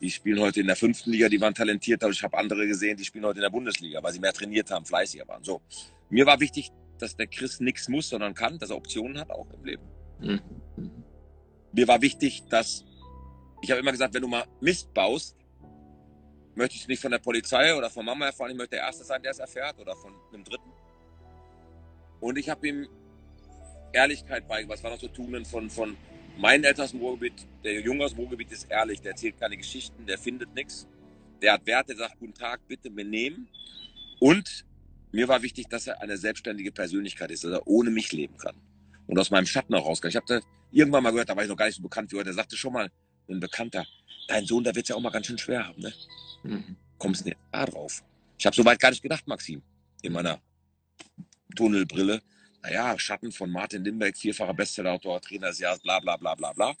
die 0.00 0.10
spielen 0.10 0.40
heute 0.40 0.60
in 0.60 0.66
der 0.66 0.76
fünften 0.76 1.10
Liga, 1.10 1.28
die 1.28 1.40
waren 1.40 1.54
talentiert, 1.54 2.02
aber 2.02 2.12
ich 2.12 2.22
habe 2.22 2.36
andere 2.38 2.66
gesehen, 2.66 2.96
die 2.96 3.04
spielen 3.04 3.24
heute 3.24 3.38
in 3.38 3.42
der 3.42 3.50
Bundesliga, 3.50 4.02
weil 4.02 4.12
sie 4.12 4.20
mehr 4.20 4.32
trainiert 4.32 4.70
haben, 4.70 4.84
fleißiger 4.84 5.28
waren. 5.28 5.44
So. 5.44 5.60
Mir 6.08 6.26
war 6.26 6.40
wichtig, 6.40 6.70
dass 6.98 7.16
der 7.16 7.26
Chris 7.26 7.60
nichts 7.60 7.88
muss, 7.88 8.08
sondern 8.08 8.34
kann, 8.34 8.58
dass 8.58 8.70
er 8.70 8.76
Optionen 8.76 9.18
hat 9.18 9.30
auch 9.30 9.50
im 9.52 9.64
Leben. 9.64 9.82
Mhm. 10.20 10.40
Mir 11.72 11.86
war 11.86 12.00
wichtig, 12.00 12.44
dass 12.48 12.84
ich 13.62 13.70
habe 13.70 13.80
immer 13.80 13.92
gesagt, 13.92 14.14
wenn 14.14 14.22
du 14.22 14.28
mal 14.28 14.44
Mist 14.60 14.92
baust, 14.94 15.36
möchte 16.54 16.76
ich 16.76 16.88
nicht 16.88 17.00
von 17.00 17.10
der 17.10 17.18
Polizei 17.18 17.74
oder 17.74 17.90
von 17.90 18.04
Mama 18.04 18.26
erfahren, 18.26 18.50
ich 18.50 18.56
möchte 18.56 18.76
der 18.76 18.84
Erste 18.84 19.04
sein, 19.04 19.22
der 19.22 19.32
es 19.32 19.38
erfährt 19.38 19.78
oder 19.78 19.94
von 19.96 20.14
einem 20.32 20.44
Dritten. 20.44 20.70
Und 22.20 22.38
ich 22.38 22.48
habe 22.48 22.66
ihm 22.66 22.88
Ehrlichkeit 23.92 24.46
beigebracht. 24.48 24.78
Was 24.78 24.84
war 24.84 24.90
noch 24.90 25.00
so 25.00 25.08
Tugenden 25.08 25.44
von, 25.44 25.68
von 25.70 25.96
meinen 26.38 26.64
Eltern 26.64 26.84
aus 26.84 26.90
dem 26.90 27.00
Ruhrgebiet? 27.00 27.46
Der 27.64 27.80
Junge 27.80 28.04
aus 28.04 28.12
dem 28.12 28.20
Ruhrgebiet 28.20 28.52
ist 28.52 28.70
ehrlich, 28.70 29.00
der 29.00 29.12
erzählt 29.12 29.38
keine 29.38 29.56
Geschichten, 29.56 30.06
der 30.06 30.18
findet 30.18 30.54
nichts. 30.54 30.86
Der 31.42 31.54
hat 31.54 31.66
Werte, 31.66 31.94
der 31.94 32.08
sagt, 32.08 32.18
guten 32.18 32.34
Tag, 32.34 32.60
bitte 32.68 32.90
benehmen. 32.90 33.48
Und 34.18 34.64
mir 35.12 35.28
war 35.28 35.42
wichtig, 35.42 35.68
dass 35.68 35.86
er 35.86 36.00
eine 36.00 36.16
selbstständige 36.16 36.72
Persönlichkeit 36.72 37.30
ist, 37.30 37.44
dass 37.44 37.52
er 37.52 37.66
ohne 37.66 37.90
mich 37.90 38.12
leben 38.12 38.36
kann. 38.36 38.56
Und 39.06 39.18
aus 39.18 39.30
meinem 39.30 39.46
Schatten 39.46 39.74
auch 39.74 39.86
raus 39.86 40.00
kann. 40.00 40.10
Ich 40.10 40.16
habe 40.16 40.40
irgendwann 40.70 41.02
mal 41.02 41.10
gehört, 41.10 41.28
da 41.28 41.36
war 41.36 41.42
ich 41.42 41.48
noch 41.48 41.56
gar 41.56 41.66
nicht 41.66 41.76
so 41.76 41.82
bekannt 41.82 42.12
wie 42.12 42.16
heute, 42.16 42.26
der 42.26 42.34
sagte 42.34 42.56
schon 42.56 42.72
mal, 42.72 42.90
ein 43.28 43.40
Bekannter, 43.40 43.86
dein 44.28 44.44
Sohn, 44.44 44.64
der 44.64 44.74
wird 44.74 44.88
ja 44.88 44.96
auch 44.96 45.00
mal 45.00 45.10
ganz 45.10 45.26
schön 45.26 45.38
schwer 45.38 45.66
haben, 45.66 45.80
ne? 45.80 45.92
Mhm. 46.42 46.76
Kommst 46.98 47.24
nicht 47.24 47.36
da 47.52 47.66
drauf. 47.66 48.02
Ich 48.38 48.46
habe 48.46 48.54
so 48.54 48.64
weit 48.64 48.78
gar 48.78 48.90
nicht 48.90 49.02
gedacht, 49.02 49.26
Maxim, 49.26 49.62
in 50.02 50.12
meiner 50.12 50.40
Tunnelbrille. 51.56 52.22
Naja, 52.62 52.98
Schatten 52.98 53.32
von 53.32 53.50
Martin 53.50 53.84
Limbeck, 53.84 54.16
vierfacher 54.16 54.54
Bestsellerautor, 54.54 55.20
Trainer 55.20 55.48
des 55.48 55.58
Jahres, 55.60 55.80
bla 55.80 55.98
bla 56.00 56.16
bla 56.16 56.34
bla 56.34 56.52
bla. 56.52 56.74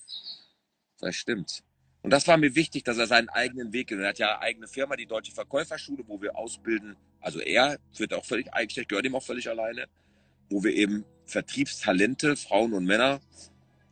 Das 0.98 1.16
stimmt. 1.16 1.62
Und 2.02 2.10
das 2.10 2.26
war 2.26 2.36
mir 2.36 2.54
wichtig, 2.54 2.84
dass 2.84 2.98
er 2.98 3.06
seinen 3.06 3.28
eigenen 3.28 3.72
Weg 3.72 3.88
geht. 3.88 3.98
Und 3.98 4.04
er 4.04 4.10
hat 4.10 4.18
ja 4.18 4.32
eine 4.32 4.40
eigene 4.40 4.68
Firma, 4.68 4.96
die 4.96 5.06
Deutsche 5.06 5.32
Verkäuferschule, 5.32 6.04
wo 6.06 6.20
wir 6.20 6.36
ausbilden. 6.36 6.96
Also 7.20 7.40
er 7.40 7.78
wird 7.96 8.14
auch 8.14 8.24
völlig 8.24 8.52
eigenständig, 8.52 8.88
gehört 8.88 9.06
ihm 9.06 9.14
auch 9.14 9.22
völlig 9.22 9.48
alleine, 9.48 9.86
wo 10.48 10.62
wir 10.62 10.74
eben 10.74 11.04
Vertriebstalente, 11.26 12.36
Frauen 12.36 12.72
und 12.72 12.84
Männer, 12.84 13.20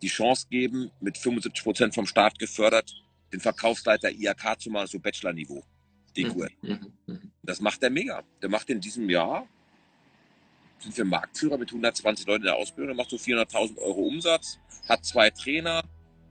die 0.03 0.09
Chance 0.09 0.47
geben, 0.51 0.91
mit 1.01 1.19
75 1.19 1.63
Prozent 1.63 1.95
vom 1.95 2.07
Staat 2.07 2.39
gefördert, 2.39 2.95
den 3.33 3.41
Verkaufsleiter 3.41 4.11
IAK 4.11 4.61
zu 4.61 4.71
machen, 4.71 4.87
so 4.87 4.99
Bachelor-Niveau. 4.99 5.63
Mhm, 6.17 6.53
mhm, 6.63 6.93
mhm. 7.07 7.33
Das 7.43 7.61
macht 7.61 7.83
er 7.83 7.91
mega. 7.91 8.25
Der 8.43 8.49
macht 8.49 8.71
in 8.71 8.81
diesem 8.81 9.09
Jahr, 9.09 9.47
sind 10.79 10.97
wir 10.97 11.05
Marktführer 11.05 11.59
mit 11.59 11.71
120 11.71 12.27
Leuten 12.27 12.43
in 12.43 12.47
der 12.47 12.57
Ausbildung, 12.57 12.97
macht 12.97 13.11
so 13.11 13.17
400.000 13.17 13.79
Euro 13.79 14.03
Umsatz, 14.03 14.59
hat 14.89 15.05
zwei 15.05 15.31
Trainer, 15.31 15.83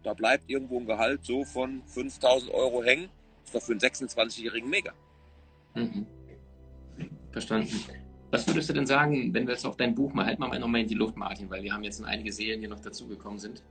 da 0.03 0.13
bleibt 0.13 0.49
irgendwo 0.49 0.79
ein 0.79 0.85
Gehalt 0.85 1.25
so 1.25 1.43
von 1.43 1.83
5.000 1.83 2.51
Euro 2.51 2.83
hängen. 2.83 3.09
Ist 3.43 3.55
doch 3.55 3.61
für 3.61 3.73
einen 3.73 3.81
26-Jährigen 3.81 4.69
mega. 4.69 4.93
Mhm. 5.75 6.05
Verstanden. 7.31 7.79
Was 8.31 8.47
würdest 8.47 8.69
du 8.69 8.73
denn 8.73 8.87
sagen, 8.87 9.33
wenn 9.33 9.47
wir 9.47 9.53
jetzt 9.53 9.65
auf 9.65 9.77
dein 9.77 9.95
Buch 9.95 10.13
mal, 10.13 10.25
halt 10.25 10.39
mal 10.39 10.57
nochmal 10.59 10.81
in 10.81 10.87
die 10.87 10.95
Luft, 10.95 11.15
Martin, 11.15 11.49
weil 11.49 11.63
wir 11.63 11.73
haben 11.73 11.83
jetzt 11.83 12.03
einige 12.03 12.31
Serien, 12.33 12.61
die 12.61 12.67
noch 12.67 12.79
dazugekommen 12.79 13.39
sind. 13.39 13.63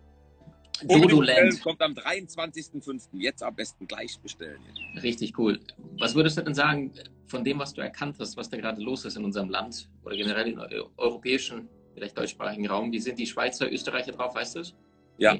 Dodoland. 0.82 1.60
kommt 1.62 1.80
am 1.82 1.92
23.05. 1.92 3.08
Jetzt 3.12 3.42
am 3.42 3.54
besten 3.54 3.86
gleich 3.86 4.18
bestellen. 4.20 4.60
Richtig 5.02 5.38
cool. 5.38 5.60
Was 5.98 6.14
würdest 6.14 6.38
du 6.38 6.42
denn 6.42 6.54
sagen 6.54 6.92
von 7.26 7.44
dem, 7.44 7.58
was 7.58 7.74
du 7.74 7.80
erkannt 7.80 8.16
hast, 8.18 8.36
was 8.36 8.48
da 8.50 8.56
gerade 8.56 8.82
los 8.82 9.04
ist 9.04 9.16
in 9.16 9.24
unserem 9.24 9.50
Land 9.50 9.88
oder 10.04 10.16
generell 10.16 10.48
im 10.48 10.58
europäischen, 10.96 11.68
vielleicht 11.94 12.16
deutschsprachigen 12.16 12.66
Raum? 12.66 12.92
Wie 12.92 13.00
sind 13.00 13.18
die 13.18 13.26
Schweizer, 13.26 13.70
Österreicher 13.70 14.12
drauf, 14.12 14.34
weißt 14.34 14.56
du 14.56 14.60
es? 14.60 14.74
Ja. 15.18 15.36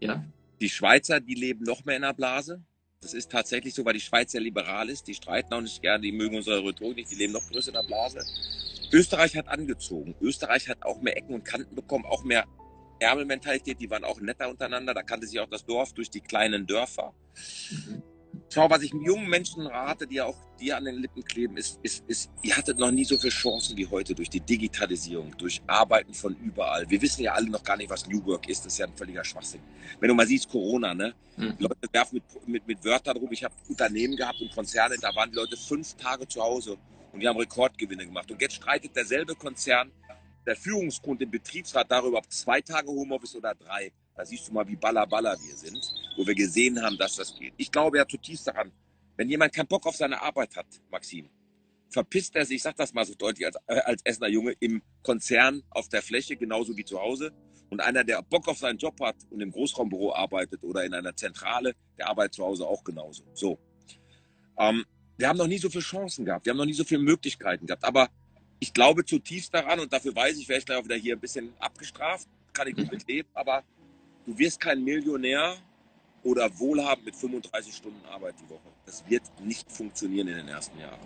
ja. 0.00 0.24
Die 0.60 0.68
Schweizer, 0.68 1.20
die 1.20 1.34
leben 1.34 1.64
noch 1.64 1.84
mehr 1.84 1.96
in 1.96 2.02
der 2.02 2.14
Blase. 2.14 2.62
Das 3.00 3.12
ist 3.12 3.30
tatsächlich 3.30 3.74
so, 3.74 3.84
weil 3.84 3.92
die 3.92 4.00
Schweiz 4.00 4.32
sehr 4.32 4.40
liberal 4.40 4.88
ist. 4.88 5.06
Die 5.06 5.14
streiten 5.14 5.52
auch 5.52 5.60
nicht 5.60 5.82
gerne, 5.82 6.02
die 6.02 6.12
mögen 6.12 6.36
unsere 6.36 6.64
Rhetorik 6.64 6.96
nicht, 6.96 7.10
die 7.10 7.16
leben 7.16 7.32
noch 7.32 7.46
größer 7.48 7.68
in 7.68 7.74
der 7.74 7.82
Blase. 7.82 8.24
Österreich 8.92 9.36
hat 9.36 9.48
angezogen. 9.48 10.14
Österreich 10.20 10.68
hat 10.68 10.82
auch 10.82 11.00
mehr 11.00 11.16
Ecken 11.16 11.34
und 11.34 11.44
Kanten 11.44 11.74
bekommen, 11.74 12.04
auch 12.06 12.24
mehr 12.24 12.46
Ärmelmentalität, 12.98 13.80
die 13.80 13.90
waren 13.90 14.04
auch 14.04 14.20
netter 14.20 14.48
untereinander. 14.48 14.94
Da 14.94 15.02
kannte 15.02 15.26
sich 15.26 15.38
auch 15.40 15.48
das 15.48 15.64
Dorf 15.64 15.92
durch 15.92 16.10
die 16.10 16.20
kleinen 16.20 16.66
Dörfer. 16.66 17.12
Mhm. 17.70 18.02
Schau, 18.52 18.70
was 18.70 18.82
ich 18.82 18.92
jungen 18.92 19.28
Menschen 19.28 19.66
rate, 19.66 20.06
die 20.06 20.20
auch 20.20 20.36
dir 20.58 20.76
an 20.76 20.84
den 20.84 20.96
Lippen 20.96 21.24
kleben, 21.24 21.56
ist, 21.56 21.80
ist, 21.82 22.04
ist, 22.06 22.30
ihr 22.42 22.56
hattet 22.56 22.78
noch 22.78 22.90
nie 22.90 23.04
so 23.04 23.18
viele 23.18 23.32
Chancen 23.32 23.76
wie 23.76 23.86
heute 23.86 24.14
durch 24.14 24.30
die 24.30 24.40
Digitalisierung, 24.40 25.36
durch 25.36 25.60
Arbeiten 25.66 26.14
von 26.14 26.34
überall. 26.36 26.88
Wir 26.88 27.02
wissen 27.02 27.22
ja 27.22 27.32
alle 27.32 27.50
noch 27.50 27.64
gar 27.64 27.76
nicht, 27.76 27.90
was 27.90 28.06
New 28.06 28.24
Work 28.24 28.48
ist. 28.48 28.64
Das 28.64 28.74
ist 28.74 28.78
ja 28.78 28.86
ein 28.86 28.96
völliger 28.96 29.24
Schwachsinn. 29.24 29.60
Wenn 30.00 30.08
du 30.08 30.14
mal 30.14 30.26
siehst, 30.26 30.48
Corona, 30.48 30.94
ne? 30.94 31.14
Mhm. 31.36 31.54
Leute 31.58 31.88
werfen 31.92 32.14
mit, 32.14 32.48
mit, 32.48 32.66
mit 32.66 32.84
Wörtern 32.84 33.16
rum. 33.16 33.30
Ich 33.32 33.42
habe 33.42 33.54
Unternehmen 33.68 34.16
gehabt 34.16 34.40
und 34.40 34.54
Konzerne, 34.54 34.96
da 35.00 35.14
waren 35.14 35.30
die 35.30 35.36
Leute 35.36 35.56
fünf 35.56 35.94
Tage 35.94 36.26
zu 36.28 36.40
Hause 36.40 36.78
und 37.12 37.20
die 37.20 37.28
haben 37.28 37.38
Rekordgewinne 37.38 38.06
gemacht. 38.06 38.30
Und 38.30 38.40
jetzt 38.40 38.54
streitet 38.54 38.94
derselbe 38.94 39.34
Konzern 39.34 39.90
der 40.46 40.56
Führungsgrund 40.56 41.20
im 41.22 41.30
Betriebsrat 41.30 41.90
darüber, 41.90 42.18
ob 42.18 42.32
zwei 42.32 42.60
Tage 42.60 42.88
Homeoffice 42.88 43.34
oder 43.36 43.54
drei. 43.54 43.92
Da 44.14 44.24
siehst 44.24 44.48
du 44.48 44.52
mal, 44.52 44.66
wie 44.66 44.76
baller 44.76 45.06
baller 45.06 45.36
wir 45.42 45.56
sind, 45.56 45.92
wo 46.16 46.26
wir 46.26 46.34
gesehen 46.34 46.80
haben, 46.80 46.96
dass 46.96 47.16
das 47.16 47.36
geht. 47.36 47.54
Ich 47.56 47.70
glaube 47.70 47.98
ja 47.98 48.06
zutiefst 48.06 48.46
daran, 48.46 48.72
wenn 49.16 49.28
jemand 49.28 49.52
keinen 49.52 49.66
Bock 49.66 49.86
auf 49.86 49.96
seine 49.96 50.22
Arbeit 50.22 50.56
hat, 50.56 50.66
Maxim, 50.90 51.28
verpisst 51.90 52.36
er 52.36 52.44
sich, 52.44 52.56
ich 52.56 52.62
sag 52.62 52.76
das 52.76 52.92
mal 52.92 53.04
so 53.04 53.14
deutlich 53.14 53.46
als, 53.46 53.56
äh, 53.66 53.80
als 53.80 54.02
Essener 54.04 54.28
Junge, 54.28 54.52
im 54.60 54.82
Konzern 55.02 55.62
auf 55.70 55.88
der 55.88 56.02
Fläche, 56.02 56.36
genauso 56.36 56.76
wie 56.76 56.84
zu 56.84 57.00
Hause. 57.00 57.32
Und 57.68 57.80
einer, 57.80 58.04
der 58.04 58.22
Bock 58.22 58.46
auf 58.48 58.58
seinen 58.58 58.78
Job 58.78 59.00
hat 59.00 59.16
und 59.30 59.40
im 59.40 59.50
Großraumbüro 59.50 60.14
arbeitet 60.14 60.62
oder 60.62 60.84
in 60.84 60.94
einer 60.94 61.16
Zentrale, 61.16 61.74
der 61.98 62.08
arbeitet 62.08 62.34
zu 62.34 62.44
Hause 62.44 62.66
auch 62.66 62.84
genauso. 62.84 63.24
So. 63.34 63.58
Ähm, 64.58 64.84
wir 65.16 65.28
haben 65.28 65.38
noch 65.38 65.46
nie 65.46 65.58
so 65.58 65.68
viele 65.68 65.82
Chancen 65.82 66.24
gehabt, 66.24 66.46
wir 66.46 66.50
haben 66.50 66.58
noch 66.58 66.66
nie 66.66 66.74
so 66.74 66.84
viele 66.84 67.00
Möglichkeiten 67.00 67.66
gehabt. 67.66 67.84
Aber 67.84 68.08
ich 68.60 68.72
glaube 68.72 69.04
zutiefst 69.04 69.52
daran 69.52 69.80
und 69.80 69.92
dafür 69.92 70.14
weiß 70.14 70.38
ich, 70.38 70.48
werde 70.48 70.60
ich 70.60 70.66
gleich 70.66 70.78
auch 70.78 70.84
wieder 70.84 70.96
hier 70.96 71.16
ein 71.16 71.20
bisschen 71.20 71.52
abgestraft, 71.58 72.28
kann 72.52 72.68
ich 72.68 72.76
gut 72.76 72.90
mit 72.90 73.06
leben, 73.06 73.28
aber 73.34 73.62
du 74.24 74.36
wirst 74.38 74.60
kein 74.60 74.82
Millionär 74.82 75.56
oder 76.22 76.50
wohlhabend 76.58 77.06
mit 77.06 77.14
35 77.14 77.74
Stunden 77.74 78.04
Arbeit 78.06 78.34
die 78.40 78.50
Woche. 78.50 78.68
Das 78.84 79.08
wird 79.08 79.22
nicht 79.40 79.70
funktionieren 79.70 80.26
in 80.28 80.36
den 80.36 80.48
ersten 80.48 80.78
Jahren. 80.78 80.98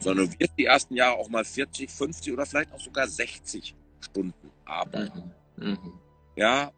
Sondern 0.00 0.30
du 0.30 0.38
wirst 0.38 0.52
die 0.56 0.64
ersten 0.64 0.96
Jahre 0.96 1.18
auch 1.18 1.28
mal 1.28 1.44
40, 1.44 1.90
50 1.90 2.32
oder 2.32 2.46
vielleicht 2.46 2.72
auch 2.72 2.80
sogar 2.80 3.06
60 3.06 3.74
Stunden 4.00 4.50
arbeiten. 4.64 5.30
Mhm. 5.56 5.68
Mhm. 5.68 5.92
Ja. 6.36 6.72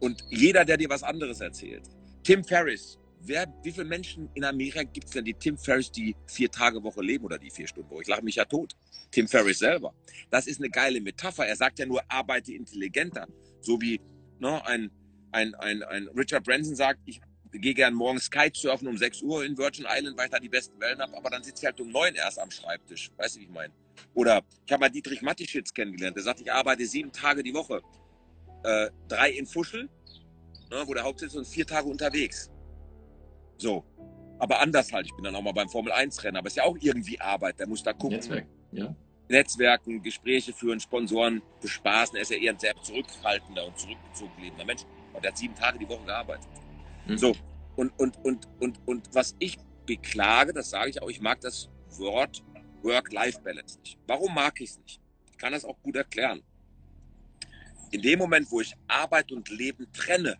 Und 0.00 0.22
jeder, 0.28 0.64
der 0.64 0.76
dir 0.76 0.90
was 0.90 1.02
anderes 1.02 1.40
erzählt. 1.40 1.82
Tim 2.22 2.44
Ferriss, 2.44 2.98
wer, 3.20 3.46
wie 3.62 3.72
viele 3.72 3.86
Menschen 3.86 4.28
in 4.34 4.44
Amerika 4.44 4.82
gibt 4.82 5.06
es 5.06 5.12
denn, 5.12 5.24
die 5.24 5.34
Tim 5.34 5.58
Ferriss 5.58 5.90
die 5.90 6.16
vier 6.26 6.50
Tage 6.50 6.82
Woche 6.82 7.02
leben 7.02 7.24
oder 7.24 7.38
die 7.38 7.50
vier 7.50 7.66
Stunden 7.66 7.90
Woche? 7.90 8.02
Ich 8.02 8.08
lache 8.08 8.22
mich 8.22 8.36
ja 8.36 8.44
tot. 8.44 8.74
Tim 9.10 9.28
Ferriss 9.28 9.58
selber. 9.58 9.94
Das 10.30 10.46
ist 10.46 10.60
eine 10.60 10.70
geile 10.70 11.00
Metapher. 11.00 11.46
Er 11.46 11.56
sagt 11.56 11.78
ja 11.78 11.86
nur, 11.86 12.02
arbeite 12.08 12.52
intelligenter. 12.52 13.26
So 13.60 13.80
wie 13.80 14.00
ne, 14.38 14.64
ein, 14.66 14.90
ein, 15.32 15.54
ein, 15.54 15.82
ein 15.82 16.08
Richard 16.08 16.44
Branson 16.44 16.76
sagt, 16.76 17.00
ich 17.06 17.20
gehe 17.52 17.74
gern 17.74 17.94
morgens 17.94 18.30
Kitesurfen 18.30 18.88
um 18.88 18.96
6 18.96 19.22
Uhr 19.22 19.44
in 19.44 19.56
Virgin 19.56 19.86
Island, 19.88 20.16
weil 20.18 20.26
ich 20.26 20.30
da 20.30 20.38
die 20.38 20.48
besten 20.48 20.78
Wellen 20.80 21.00
habe, 21.00 21.16
aber 21.16 21.30
dann 21.30 21.42
sitze 21.42 21.62
ich 21.62 21.66
halt 21.66 21.80
um 21.80 21.90
9 21.90 22.14
erst 22.14 22.38
am 22.38 22.50
Schreibtisch. 22.50 23.10
Weißt 23.16 23.36
du, 23.36 23.40
wie 23.40 23.44
ich 23.44 23.50
meine? 23.50 23.72
Oder 24.14 24.42
ich 24.66 24.72
habe 24.72 24.80
mal 24.80 24.90
Dietrich 24.90 25.22
Mattischitz 25.22 25.72
kennengelernt, 25.72 26.16
der 26.16 26.24
sagt, 26.24 26.40
ich 26.40 26.52
arbeite 26.52 26.86
sieben 26.86 27.12
Tage 27.12 27.42
die 27.42 27.54
Woche. 27.54 27.82
Äh, 28.64 28.90
drei 29.08 29.30
in 29.30 29.46
Fuschel, 29.46 29.88
ne, 30.70 30.82
wo 30.86 30.94
der 30.94 31.04
Hauptsitz 31.04 31.30
ist, 31.30 31.36
und 31.36 31.46
vier 31.46 31.66
Tage 31.66 31.88
unterwegs. 31.88 32.50
So. 33.58 33.84
Aber 34.38 34.60
anders 34.60 34.92
halt. 34.92 35.06
Ich 35.06 35.14
bin 35.14 35.24
dann 35.24 35.34
auch 35.34 35.42
mal 35.42 35.52
beim 35.52 35.68
Formel 35.68 35.92
1 35.92 36.22
Rennen. 36.24 36.36
Aber 36.36 36.46
es 36.46 36.52
ist 36.54 36.58
ja 36.58 36.64
auch 36.64 36.76
irgendwie 36.80 37.20
Arbeit. 37.20 37.58
Der 37.58 37.66
muss 37.66 37.82
da 37.82 37.92
gucken. 37.92 38.16
Netzwerk, 38.16 38.46
ja. 38.72 38.94
Netzwerken, 39.28 40.02
Gespräche 40.02 40.52
führen, 40.52 40.80
Sponsoren 40.80 41.42
bespaßen. 41.60 42.16
Er 42.16 42.22
ist 42.22 42.30
ja 42.30 42.38
eher 42.38 42.52
ein 42.52 42.58
sehr 42.58 42.74
zurückhaltender 42.80 43.66
und 43.66 43.78
zurückgezogen 43.78 44.32
lebender 44.40 44.64
Mensch. 44.64 44.82
Und 45.12 45.24
er 45.24 45.32
hat 45.32 45.38
sieben 45.38 45.54
Tage 45.54 45.78
die 45.78 45.88
Woche 45.88 46.04
gearbeitet. 46.06 46.48
Mhm. 47.06 47.18
So. 47.18 47.34
Und, 47.76 47.92
und, 47.98 48.16
und, 48.24 48.48
und, 48.60 48.80
und 48.86 49.14
was 49.14 49.36
ich 49.38 49.58
beklage, 49.86 50.52
das 50.52 50.70
sage 50.70 50.90
ich 50.90 51.02
auch, 51.02 51.10
ich 51.10 51.20
mag 51.20 51.40
das 51.40 51.68
Wort 51.98 52.42
Work-Life-Balance 52.82 53.80
nicht. 53.80 53.98
Warum 54.06 54.34
mag 54.34 54.60
ich 54.60 54.70
es 54.70 54.78
nicht? 54.78 55.00
Ich 55.30 55.38
kann 55.38 55.52
das 55.52 55.64
auch 55.64 55.80
gut 55.82 55.96
erklären. 55.96 56.42
In 57.90 58.02
dem 58.02 58.18
Moment, 58.18 58.50
wo 58.50 58.60
ich 58.60 58.74
Arbeit 58.86 59.32
und 59.32 59.48
Leben 59.48 59.90
trenne, 59.92 60.36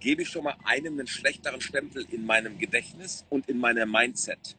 gebe 0.00 0.22
ich 0.22 0.28
schon 0.28 0.44
mal 0.44 0.56
einem 0.64 0.94
einen 0.94 1.06
schlechteren 1.06 1.60
Stempel 1.60 2.06
in 2.10 2.24
meinem 2.24 2.58
Gedächtnis 2.58 3.24
und 3.28 3.48
in 3.48 3.58
meinem 3.58 3.90
Mindset. 3.90 4.56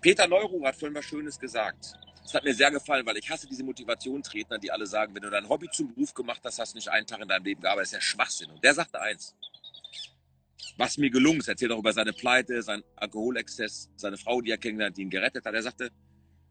Peter 0.00 0.28
Neururer 0.28 0.68
hat 0.68 0.76
vorhin 0.76 0.94
was 0.94 1.04
Schönes 1.04 1.38
gesagt. 1.38 1.94
Das 2.22 2.34
hat 2.34 2.44
mir 2.44 2.54
sehr 2.54 2.70
gefallen, 2.70 3.06
weil 3.06 3.16
ich 3.16 3.28
hasse 3.30 3.46
diese 3.46 3.64
Motivationsredner, 3.64 4.58
die 4.58 4.70
alle 4.70 4.86
sagen, 4.86 5.14
wenn 5.14 5.22
du 5.22 5.30
dein 5.30 5.48
Hobby 5.48 5.68
zum 5.72 5.88
Beruf 5.94 6.12
gemacht 6.12 6.40
hast, 6.44 6.58
hast 6.58 6.74
du 6.74 6.76
nicht 6.76 6.88
einen 6.88 7.06
Tag 7.06 7.20
in 7.20 7.28
deinem 7.28 7.44
Leben 7.44 7.62
gearbeitet. 7.62 7.94
Das 7.94 8.00
ist 8.00 8.04
ja 8.04 8.16
Schwachsinn. 8.16 8.50
Und 8.50 8.62
der 8.62 8.74
sagte 8.74 9.00
eins, 9.00 9.34
was 10.76 10.98
mir 10.98 11.10
gelungen 11.10 11.40
ist, 11.40 11.48
erzählt 11.48 11.72
auch 11.72 11.78
über 11.78 11.92
seine 11.92 12.12
Pleite, 12.12 12.62
seinen 12.62 12.84
Alkoholexzess, 12.96 13.90
seine 13.96 14.18
Frau, 14.18 14.40
die 14.40 14.50
er 14.50 14.58
kennengelernt, 14.58 14.96
die 14.96 15.02
ihn 15.02 15.10
gerettet 15.10 15.44
hat. 15.44 15.54
Er 15.54 15.62
sagte, 15.62 15.90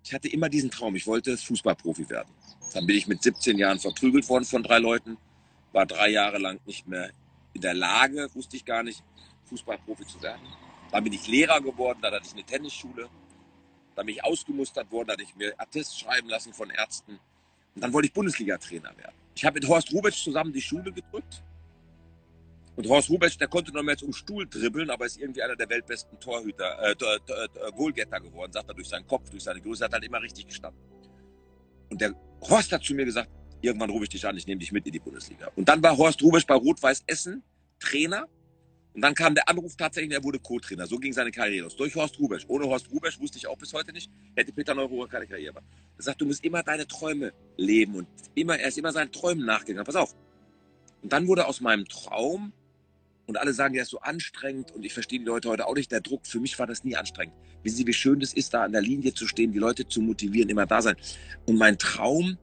ich 0.04 0.13
hatte 0.13 0.28
immer 0.28 0.50
diesen 0.50 0.71
Traum, 0.71 0.95
ich 0.95 1.06
wollte 1.08 1.38
Fußballprofi 1.38 2.10
werden. 2.10 2.30
Dann 2.73 2.86
bin 2.86 2.97
ich 2.97 3.08
mit 3.08 3.21
17 3.21 3.58
Jahren 3.58 3.80
verprügelt 3.80 4.28
worden 4.30 4.45
von 4.45 4.63
drei 4.63 4.80
Leuten, 4.80 5.17
war 5.73 5.86
drei 5.86 6.10
Jahre 6.10 6.39
lang 6.39 6.60
nicht 6.65 6.88
mehr 6.88 7.12
in 7.58 7.62
der 7.62 7.74
Lage, 7.74 8.30
wusste 8.36 8.56
ich 8.56 8.63
gar 8.63 8.84
nicht, 8.84 9.04
Fußballprofi 9.46 10.06
zu 10.06 10.22
werden. 10.22 10.48
Dann 10.91 11.04
bin 11.04 11.12
ich 11.12 11.28
Lehrer 11.28 11.60
geworden, 11.60 11.98
dann 12.04 12.13
hatte 12.13 12.28
ich 12.28 12.34
eine 12.34 12.43
Tennisschule. 12.43 13.10
Dann 13.96 14.06
bin 14.06 14.13
ich 14.13 14.24
ausgemustert 14.24 14.91
worden, 14.91 15.10
hatte 15.10 15.24
ich 15.24 15.36
mir 15.36 15.60
Attest 15.60 16.00
schreiben 16.00 16.30
lassen 16.30 16.54
von 16.54 16.70
Ärzten. 16.70 17.13
Und 17.74 17.82
dann 17.82 17.91
wollte 17.91 18.10
ich 18.10 18.13
Bundesliga-Trainer 18.13 18.96
werden. 18.96 19.15
Ich 19.34 19.43
habe 19.43 19.56
mit 19.60 19.67
Horst 19.67 19.91
Rubitsch 19.91 20.24
zusammen 20.24 20.54
die 20.54 20.62
Schule 20.62 20.91
gedrückt. 20.91 21.41
Und 22.76 22.88
Horst 22.88 23.10
Rubitsch, 23.10 23.39
der 23.39 23.48
konnte 23.48 23.72
noch 23.72 23.82
mehr 23.82 23.98
zum 23.98 24.13
Stuhl 24.13 24.48
dribbeln, 24.48 24.91
aber 24.91 25.08
ist 25.08 25.17
irgendwie 25.20 25.41
einer 25.41 25.56
der 25.56 25.67
weltbesten 25.67 26.20
Torhüter, 26.20 26.78
äh, 26.80 26.91
äh, 26.91 27.72
Goalgetter 27.72 28.20
geworden, 28.20 28.54
sagt 28.54 28.70
er 28.70 28.76
durch 28.76 28.88
seinen 28.88 29.08
Kopf, 29.08 29.32
durch 29.32 29.41
seine 29.41 29.62
Größe, 29.62 29.86
hat 29.86 29.93
halt 29.93 30.04
immer 30.04 30.22
richtig 30.22 30.46
gestanden. 30.46 30.80
Und 31.89 32.00
der 32.02 32.13
Horst 32.41 32.72
hat 32.72 32.84
zu 32.84 32.93
mir 32.93 33.06
gesagt, 33.06 33.32
irgendwann 33.62 33.89
rufe 33.89 34.04
ich 34.04 34.10
dich 34.10 34.26
an, 34.26 34.38
ich 34.38 34.48
nehme 34.48 34.60
dich 34.60 34.72
mit 34.72 34.86
in 34.86 34.93
die 34.93 35.00
Bundesliga. 35.00 35.52
Und 35.56 35.67
dann 35.70 35.82
war 35.84 35.98
Horst 35.98 36.22
Rubitsch 36.22 36.46
bei 36.48 36.56
Rot-Weiß 36.56 37.04
Essen 37.08 37.43
Trainer 37.80 38.28
und 38.98 39.02
dann 39.04 39.13
kam 39.13 39.36
der 39.36 39.48
Anruf 39.48 39.76
tatsächlich, 39.76 40.12
er 40.12 40.24
wurde 40.24 40.39
Co-Trainer. 40.39 40.88
So 40.88 40.98
ging 40.98 41.13
seine 41.13 41.30
Karriere 41.30 41.65
los. 41.65 41.76
Durch 41.76 41.96
Horst 41.96 42.17
Rubesch. 42.17 42.46
Ohne 42.48 42.65
Horst 42.65 42.89
Rubesch 42.89 43.20
wusste 43.20 43.38
ich 43.38 43.46
auch 43.46 43.56
bis 43.56 43.72
heute 43.72 43.93
nicht, 43.93 44.10
hätte 44.36 44.52
Peter 44.52 44.74
Neururer 44.74 45.08
keine 45.08 45.28
Karriere 45.28 45.54
gemacht. 45.54 45.65
Er 45.98 46.04
sagt, 46.04 46.20
du 46.20 46.26
musst 46.26 46.43
immer 46.43 46.63
deine 46.63 46.88
Träume 46.88 47.32
leben 47.58 47.93
und 47.93 48.08
immer, 48.34 48.58
er 48.58 48.70
ist 48.70 48.78
immer 48.80 48.91
seinen 48.91 49.12
Träumen 49.12 49.46
nachgegangen. 49.46 49.86
Pass 49.86 49.96
auf. 49.96 50.15
Und 51.04 51.13
dann 51.13 51.28
wurde 51.28 51.46
aus 51.46 51.62
meinem 51.62 51.86
Traum, 51.86 52.54
und 53.28 53.38
alle 53.38 53.54
sagen, 53.54 53.76
er 53.76 53.84
ist 53.84 53.89
so 53.89 54.00
anstrengend 54.00 54.72
und 54.72 54.86
ich 54.86 54.93
verstehe 54.93 55.20
die 55.20 55.26
Leute 55.26 55.50
heute 55.50 55.67
auch 55.67 55.76
nicht, 55.76 55.91
der 55.91 56.02
Druck, 56.02 56.26
für 56.26 56.39
mich 56.39 56.58
war 56.58 56.65
das 56.65 56.84
nie 56.84 56.96
anstrengend. 56.96 57.36
Wissen 57.62 57.76
Sie, 57.76 57.86
wie 57.86 57.93
schön 57.93 58.20
das 58.20 58.34
ist, 58.34 58.54
da 58.54 58.63
an 58.63 58.72
der 58.72 58.82
Linie 58.82 59.13
zu 59.13 59.28
stehen, 59.28 59.52
die 59.52 59.60
Leute 59.60 59.88
zu 59.88 60.02
motivieren, 60.02 60.50
immer 60.50 60.65
da 60.65 60.82
sein. 60.82 60.96
Und 61.46 61.58
mein 61.58 61.78
Traum, 61.78 62.38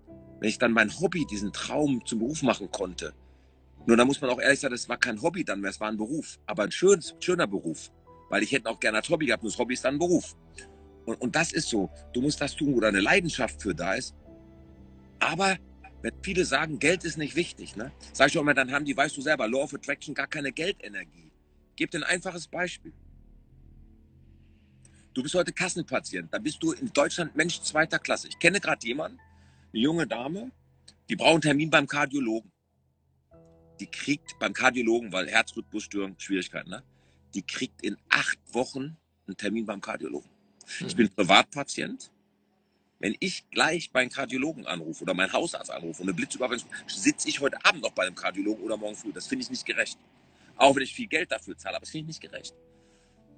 wenn 0.44 0.50
ich 0.50 0.58
dann 0.58 0.72
mein 0.72 0.90
Hobby, 1.00 1.24
diesen 1.24 1.54
Traum 1.54 2.04
zum 2.04 2.18
Beruf 2.18 2.42
machen 2.42 2.70
konnte, 2.70 3.14
nur 3.86 3.96
da 3.96 4.04
muss 4.04 4.20
man 4.20 4.28
auch 4.28 4.38
ehrlich 4.38 4.60
sagen, 4.60 4.74
das 4.74 4.90
war 4.90 4.98
kein 4.98 5.22
Hobby 5.22 5.42
dann 5.42 5.62
mehr, 5.62 5.70
es 5.70 5.80
war 5.80 5.88
ein 5.88 5.96
Beruf. 5.96 6.38
Aber 6.44 6.64
ein 6.64 6.70
schön, 6.70 7.02
schöner 7.18 7.46
Beruf. 7.46 7.90
Weil 8.28 8.42
ich 8.42 8.52
hätte 8.52 8.68
auch 8.68 8.78
gerne 8.78 8.98
als 8.98 9.08
Hobby 9.08 9.24
gehabt, 9.24 9.42
nur 9.42 9.50
das 9.50 9.58
Hobby 9.58 9.72
ist 9.72 9.86
dann 9.86 9.94
ein 9.94 9.98
Beruf. 9.98 10.36
Und, 11.06 11.18
und 11.18 11.34
das 11.34 11.50
ist 11.50 11.70
so. 11.70 11.88
Du 12.12 12.20
musst 12.20 12.42
das 12.42 12.54
tun, 12.54 12.74
wo 12.74 12.80
deine 12.80 13.00
Leidenschaft 13.00 13.62
für 13.62 13.74
da 13.74 13.94
ist. 13.94 14.14
Aber 15.18 15.56
wenn 16.02 16.12
viele 16.22 16.44
sagen, 16.44 16.78
Geld 16.78 17.04
ist 17.04 17.16
nicht 17.16 17.36
wichtig, 17.36 17.74
ne? 17.74 17.90
Sag 18.12 18.28
ich 18.28 18.36
auch 18.36 18.42
immer, 18.42 18.52
dann 18.52 18.70
haben 18.70 18.84
die, 18.84 18.94
weißt 18.94 19.16
du 19.16 19.22
selber, 19.22 19.48
Law 19.48 19.62
of 19.62 19.72
Attraction 19.72 20.14
gar 20.14 20.26
keine 20.26 20.52
Geldenergie. 20.52 21.32
Gib 21.74 21.90
dir 21.90 22.00
ein 22.00 22.04
einfaches 22.04 22.48
Beispiel. 22.48 22.92
Du 25.14 25.22
bist 25.22 25.34
heute 25.34 25.54
Kassenpatient, 25.54 26.34
da 26.34 26.38
bist 26.38 26.62
du 26.62 26.72
in 26.72 26.92
Deutschland 26.92 27.34
Mensch 27.34 27.62
zweiter 27.62 27.98
Klasse. 27.98 28.28
Ich 28.28 28.38
kenne 28.38 28.60
gerade 28.60 28.86
jemanden, 28.86 29.18
eine 29.74 29.82
junge 29.82 30.06
Dame, 30.06 30.50
die 31.08 31.16
braucht 31.16 31.32
einen 31.32 31.40
Termin 31.42 31.70
beim 31.70 31.86
Kardiologen 31.86 32.50
die 33.80 33.86
kriegt 33.86 34.38
beim 34.38 34.52
Kardiologen, 34.52 35.12
weil 35.12 35.28
Herzrhythmusstörung, 35.28 36.16
Schwierigkeiten, 36.18 36.70
ne? 36.70 36.82
die 37.34 37.42
kriegt 37.42 37.82
in 37.82 37.96
acht 38.08 38.38
Wochen 38.52 38.96
einen 39.26 39.36
Termin 39.36 39.66
beim 39.66 39.80
Kardiologen. 39.80 40.30
Mhm. 40.80 40.86
Ich 40.86 40.96
bin 40.96 41.08
Privatpatient. 41.08 42.10
Wenn 43.00 43.16
ich 43.20 43.48
gleich 43.50 43.90
beim 43.90 44.08
Kardiologen 44.08 44.66
anrufe 44.66 45.02
oder 45.02 45.14
meinen 45.14 45.32
Hausarzt 45.32 45.70
anrufe 45.70 46.02
und 46.02 46.08
eine 46.08 46.14
Blitzüberwachung, 46.14 46.68
sitze 46.86 47.28
ich 47.28 47.40
heute 47.40 47.62
Abend 47.64 47.82
noch 47.82 47.90
bei 47.90 48.06
einem 48.06 48.14
Kardiologen 48.14 48.64
oder 48.64 48.76
morgen 48.76 48.94
früh. 48.94 49.12
Das 49.12 49.26
finde 49.26 49.42
ich 49.42 49.50
nicht 49.50 49.66
gerecht. 49.66 49.98
Auch 50.56 50.74
wenn 50.76 50.84
ich 50.84 50.94
viel 50.94 51.08
Geld 51.08 51.30
dafür 51.30 51.58
zahle, 51.58 51.76
aber 51.76 51.82
das 51.82 51.90
finde 51.90 52.10
ich 52.10 52.20
nicht 52.20 52.30
gerecht. 52.30 52.54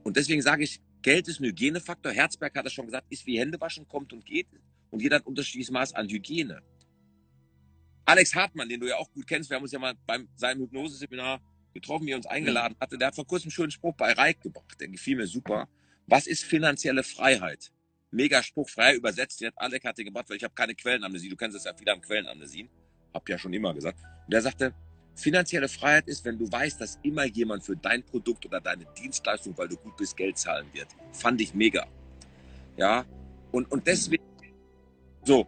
Und 0.04 0.16
deswegen 0.16 0.42
sage 0.42 0.62
ich, 0.62 0.80
Geld 1.02 1.26
ist 1.26 1.40
ein 1.40 1.46
Hygienefaktor. 1.46 2.12
Herzberg 2.12 2.54
hat 2.54 2.66
das 2.66 2.74
schon 2.74 2.86
gesagt, 2.86 3.06
ist 3.10 3.26
wie 3.26 3.38
Händewaschen, 3.40 3.88
kommt 3.88 4.12
und 4.12 4.24
geht. 4.24 4.46
Und 4.90 5.02
jeder 5.02 5.16
hat 5.16 5.24
ein 5.24 5.28
unterschiedliches 5.28 5.70
Maß 5.70 5.94
an 5.94 6.08
Hygiene. 6.08 6.62
Alex 8.04 8.34
Hartmann, 8.34 8.68
den 8.68 8.80
du 8.80 8.88
ja 8.88 8.96
auch 8.96 9.10
gut 9.12 9.26
kennst, 9.26 9.50
wir 9.50 9.56
haben 9.56 9.64
uns 9.64 9.72
ja 9.72 9.78
mal 9.78 9.94
beim 10.06 10.28
seinem 10.36 10.62
Hypnoseseminar 10.62 11.40
getroffen, 11.74 12.06
wie 12.06 12.12
er 12.12 12.16
uns 12.16 12.26
eingeladen 12.26 12.76
hatte, 12.80 12.98
der 12.98 13.08
hat 13.08 13.14
vor 13.14 13.26
kurzem 13.26 13.46
einen 13.46 13.52
schönen 13.52 13.70
Spruch 13.70 13.94
bei 13.96 14.12
Reik 14.12 14.40
gebracht, 14.40 14.80
der 14.80 14.88
gefiel 14.88 15.16
mir 15.16 15.26
super. 15.26 15.68
Was 16.06 16.26
ist 16.26 16.44
finanzielle 16.44 17.02
Freiheit? 17.02 17.72
Mega 18.10 18.42
Spruch, 18.42 18.70
frei 18.70 18.94
übersetzt, 18.94 19.40
jetzt 19.40 19.58
Alex 19.58 19.84
hatte 19.84 20.04
gebracht, 20.04 20.30
weil 20.30 20.36
ich 20.36 20.44
habe 20.44 20.54
keine 20.54 20.74
Quellenamnesie, 20.74 21.28
du 21.28 21.36
kennst 21.36 21.56
es 21.56 21.64
ja, 21.64 21.74
viele 21.74 21.90
haben 21.90 22.00
Quellenamnesien, 22.00 22.68
hab 23.12 23.28
ja 23.28 23.38
schon 23.38 23.52
immer 23.52 23.74
gesagt. 23.74 23.98
Und 24.24 24.32
der 24.32 24.42
sagte, 24.42 24.72
finanzielle 25.16 25.68
Freiheit 25.68 26.06
ist, 26.06 26.24
wenn 26.24 26.38
du 26.38 26.50
weißt, 26.50 26.80
dass 26.80 26.98
immer 27.02 27.24
jemand 27.24 27.64
für 27.64 27.76
dein 27.76 28.04
Produkt 28.04 28.46
oder 28.46 28.60
deine 28.60 28.86
Dienstleistung, 28.96 29.56
weil 29.58 29.68
du 29.68 29.76
gut 29.76 29.96
bist, 29.96 30.16
Geld 30.16 30.38
zahlen 30.38 30.66
wird. 30.72 30.88
Fand 31.12 31.40
ich 31.40 31.54
mega. 31.54 31.86
Ja, 32.76 33.04
und, 33.50 33.70
und 33.72 33.86
deswegen, 33.86 34.22
so, 35.26 35.46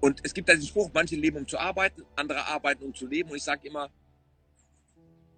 und 0.00 0.20
es 0.24 0.34
gibt 0.34 0.48
da 0.48 0.54
diesen 0.54 0.68
Spruch, 0.68 0.90
manche 0.92 1.14
leben, 1.14 1.36
um 1.36 1.46
zu 1.46 1.58
arbeiten, 1.58 2.02
andere 2.16 2.44
arbeiten, 2.46 2.82
um 2.82 2.92
zu 2.92 3.06
leben. 3.06 3.30
Und 3.30 3.36
ich 3.36 3.44
sage 3.44 3.68
immer, 3.68 3.88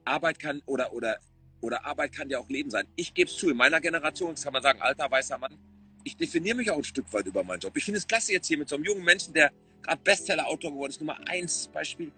Arbeit 0.04 0.38
kann 0.38 0.62
oder, 0.64 0.92
oder, 0.92 1.18
oder 1.60 1.84
Arbeit 1.84 2.12
kann 2.12 2.30
ja 2.30 2.38
auch 2.38 2.48
Leben 2.48 2.70
sein. 2.70 2.86
Ich 2.96 3.12
gebe 3.12 3.28
es 3.28 3.36
zu, 3.36 3.50
in 3.50 3.58
meiner 3.58 3.80
Generation, 3.80 4.30
das 4.30 4.42
kann 4.42 4.54
man 4.54 4.62
sagen, 4.62 4.80
alter 4.80 5.10
weißer 5.10 5.36
Mann, 5.36 5.58
ich 6.02 6.16
definiere 6.16 6.56
mich 6.56 6.70
auch 6.70 6.78
ein 6.78 6.84
Stück 6.84 7.12
weit 7.12 7.26
über 7.26 7.44
meinen 7.44 7.60
Job. 7.60 7.76
Ich 7.76 7.84
finde 7.84 7.98
es 7.98 8.06
klasse 8.06 8.32
jetzt 8.32 8.46
hier 8.46 8.56
mit 8.56 8.68
so 8.68 8.76
einem 8.76 8.84
jungen 8.84 9.04
Menschen, 9.04 9.34
der 9.34 9.52
gerade 9.82 10.00
Bestseller-Autor 10.02 10.70
geworden 10.70 10.90
ist, 10.90 11.00
Nummer 11.00 11.18
eins 11.28 11.68
Beispiel. 11.68 12.12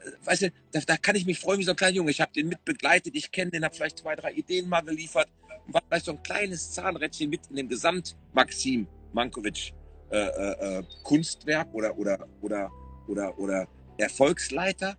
Äh, 0.00 0.10
weißt 0.22 0.42
du, 0.42 0.52
da, 0.72 0.80
da, 0.80 0.96
kann 0.98 1.16
ich 1.16 1.24
mich 1.24 1.38
freuen 1.38 1.60
wie 1.60 1.64
so 1.64 1.70
ein 1.70 1.76
kleiner 1.76 1.96
Junge. 1.96 2.10
Ich 2.10 2.20
habe 2.20 2.32
den 2.32 2.48
mit 2.48 2.62
begleitet, 2.64 3.14
ich 3.14 3.30
kenne 3.32 3.52
den, 3.52 3.64
habe 3.64 3.74
vielleicht 3.74 4.00
zwei, 4.00 4.16
drei 4.16 4.32
Ideen 4.32 4.68
mal 4.68 4.82
geliefert 4.82 5.28
und 5.66 5.72
war 5.72 5.82
vielleicht 5.86 6.06
so 6.06 6.12
ein 6.12 6.22
kleines 6.22 6.72
Zahnrädchen 6.72 7.30
mit 7.30 7.40
in 7.48 7.56
dem 7.56 7.68
Gesamt-Maxim 7.68 8.86
Mankovic 9.12 9.72
äh, 10.10 10.18
äh, 10.18 10.78
äh, 10.78 10.82
Kunstwerk 11.02 11.72
oder, 11.72 11.96
oder, 11.96 12.26
oder, 12.40 12.70
oder, 13.08 13.38
oder 13.38 13.68
Erfolgsleiter. 13.98 14.96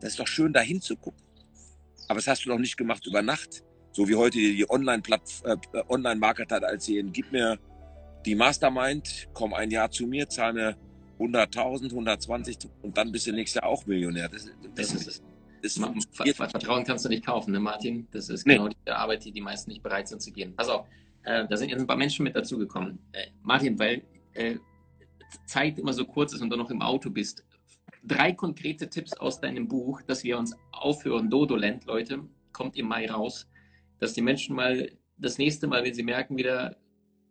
Das 0.00 0.10
ist 0.10 0.20
doch 0.20 0.26
schön, 0.26 0.52
da 0.52 0.60
hinzugucken. 0.60 1.20
Aber 2.08 2.18
das 2.18 2.26
hast 2.26 2.44
du 2.44 2.50
doch 2.50 2.58
nicht 2.58 2.76
gemacht 2.76 3.06
über 3.06 3.22
Nacht. 3.22 3.62
So 3.92 4.08
wie 4.08 4.14
heute 4.14 4.38
die 4.38 4.68
Online-Marketer 4.68 5.52
äh, 5.74 5.88
Online 5.88 6.26
erzählen, 6.66 7.12
gib 7.12 7.32
mir 7.32 7.58
die 8.24 8.34
Mastermind, 8.34 9.28
komm 9.32 9.54
ein 9.54 9.70
Jahr 9.70 9.90
zu 9.90 10.06
mir, 10.06 10.28
zahl 10.28 10.52
mir 10.52 10.76
100.000, 11.18 11.90
120 11.90 12.58
und 12.82 12.96
dann 12.96 13.12
bist 13.12 13.26
du 13.26 13.32
nächstes 13.32 13.60
Jahr 13.60 13.70
auch 13.70 13.84
Millionär. 13.86 14.28
Das, 14.28 14.46
das, 14.74 14.92
das 14.92 15.06
ist 15.06 15.22
das 15.62 15.74
Vertrauen 15.76 16.84
kannst 16.84 17.04
du 17.04 17.08
nicht 17.08 17.24
kaufen, 17.24 17.52
ne, 17.52 17.60
Martin? 17.60 18.08
Das 18.12 18.28
ist 18.28 18.44
genau 18.44 18.68
nee. 18.68 18.74
die 18.86 18.90
Arbeit, 18.90 19.24
die 19.24 19.32
die 19.32 19.40
meisten 19.40 19.70
nicht 19.70 19.82
bereit 19.82 20.08
sind 20.08 20.22
zu 20.22 20.32
gehen. 20.32 20.54
Also, 20.56 20.86
äh, 21.24 21.46
da 21.46 21.56
sind 21.56 21.68
jetzt 21.68 21.80
ein 21.80 21.86
paar 21.86 21.96
Menschen 21.96 22.24
mit 22.24 22.34
dazugekommen. 22.34 22.98
Äh, 23.12 23.26
Martin, 23.42 23.78
weil 23.78 24.02
äh, 24.34 24.56
Zeit 25.46 25.78
immer 25.78 25.92
so 25.92 26.04
kurz 26.04 26.32
ist 26.32 26.42
und 26.42 26.50
du 26.50 26.56
noch 26.56 26.70
im 26.70 26.82
Auto 26.82 27.10
bist. 27.10 27.44
Drei 28.02 28.32
konkrete 28.32 28.88
Tipps 28.88 29.12
aus 29.14 29.40
deinem 29.40 29.68
Buch, 29.68 30.02
dass 30.02 30.24
wir 30.24 30.38
uns 30.38 30.56
aufhören. 30.72 31.30
Dodoland, 31.30 31.84
Leute, 31.84 32.24
kommt 32.52 32.76
im 32.76 32.88
Mai 32.88 33.10
raus, 33.10 33.48
dass 33.98 34.14
die 34.14 34.22
Menschen 34.22 34.56
mal 34.56 34.90
das 35.18 35.38
nächste 35.38 35.66
Mal, 35.66 35.84
wenn 35.84 35.94
sie 35.94 36.02
merken 36.02 36.36
wieder, 36.36 36.76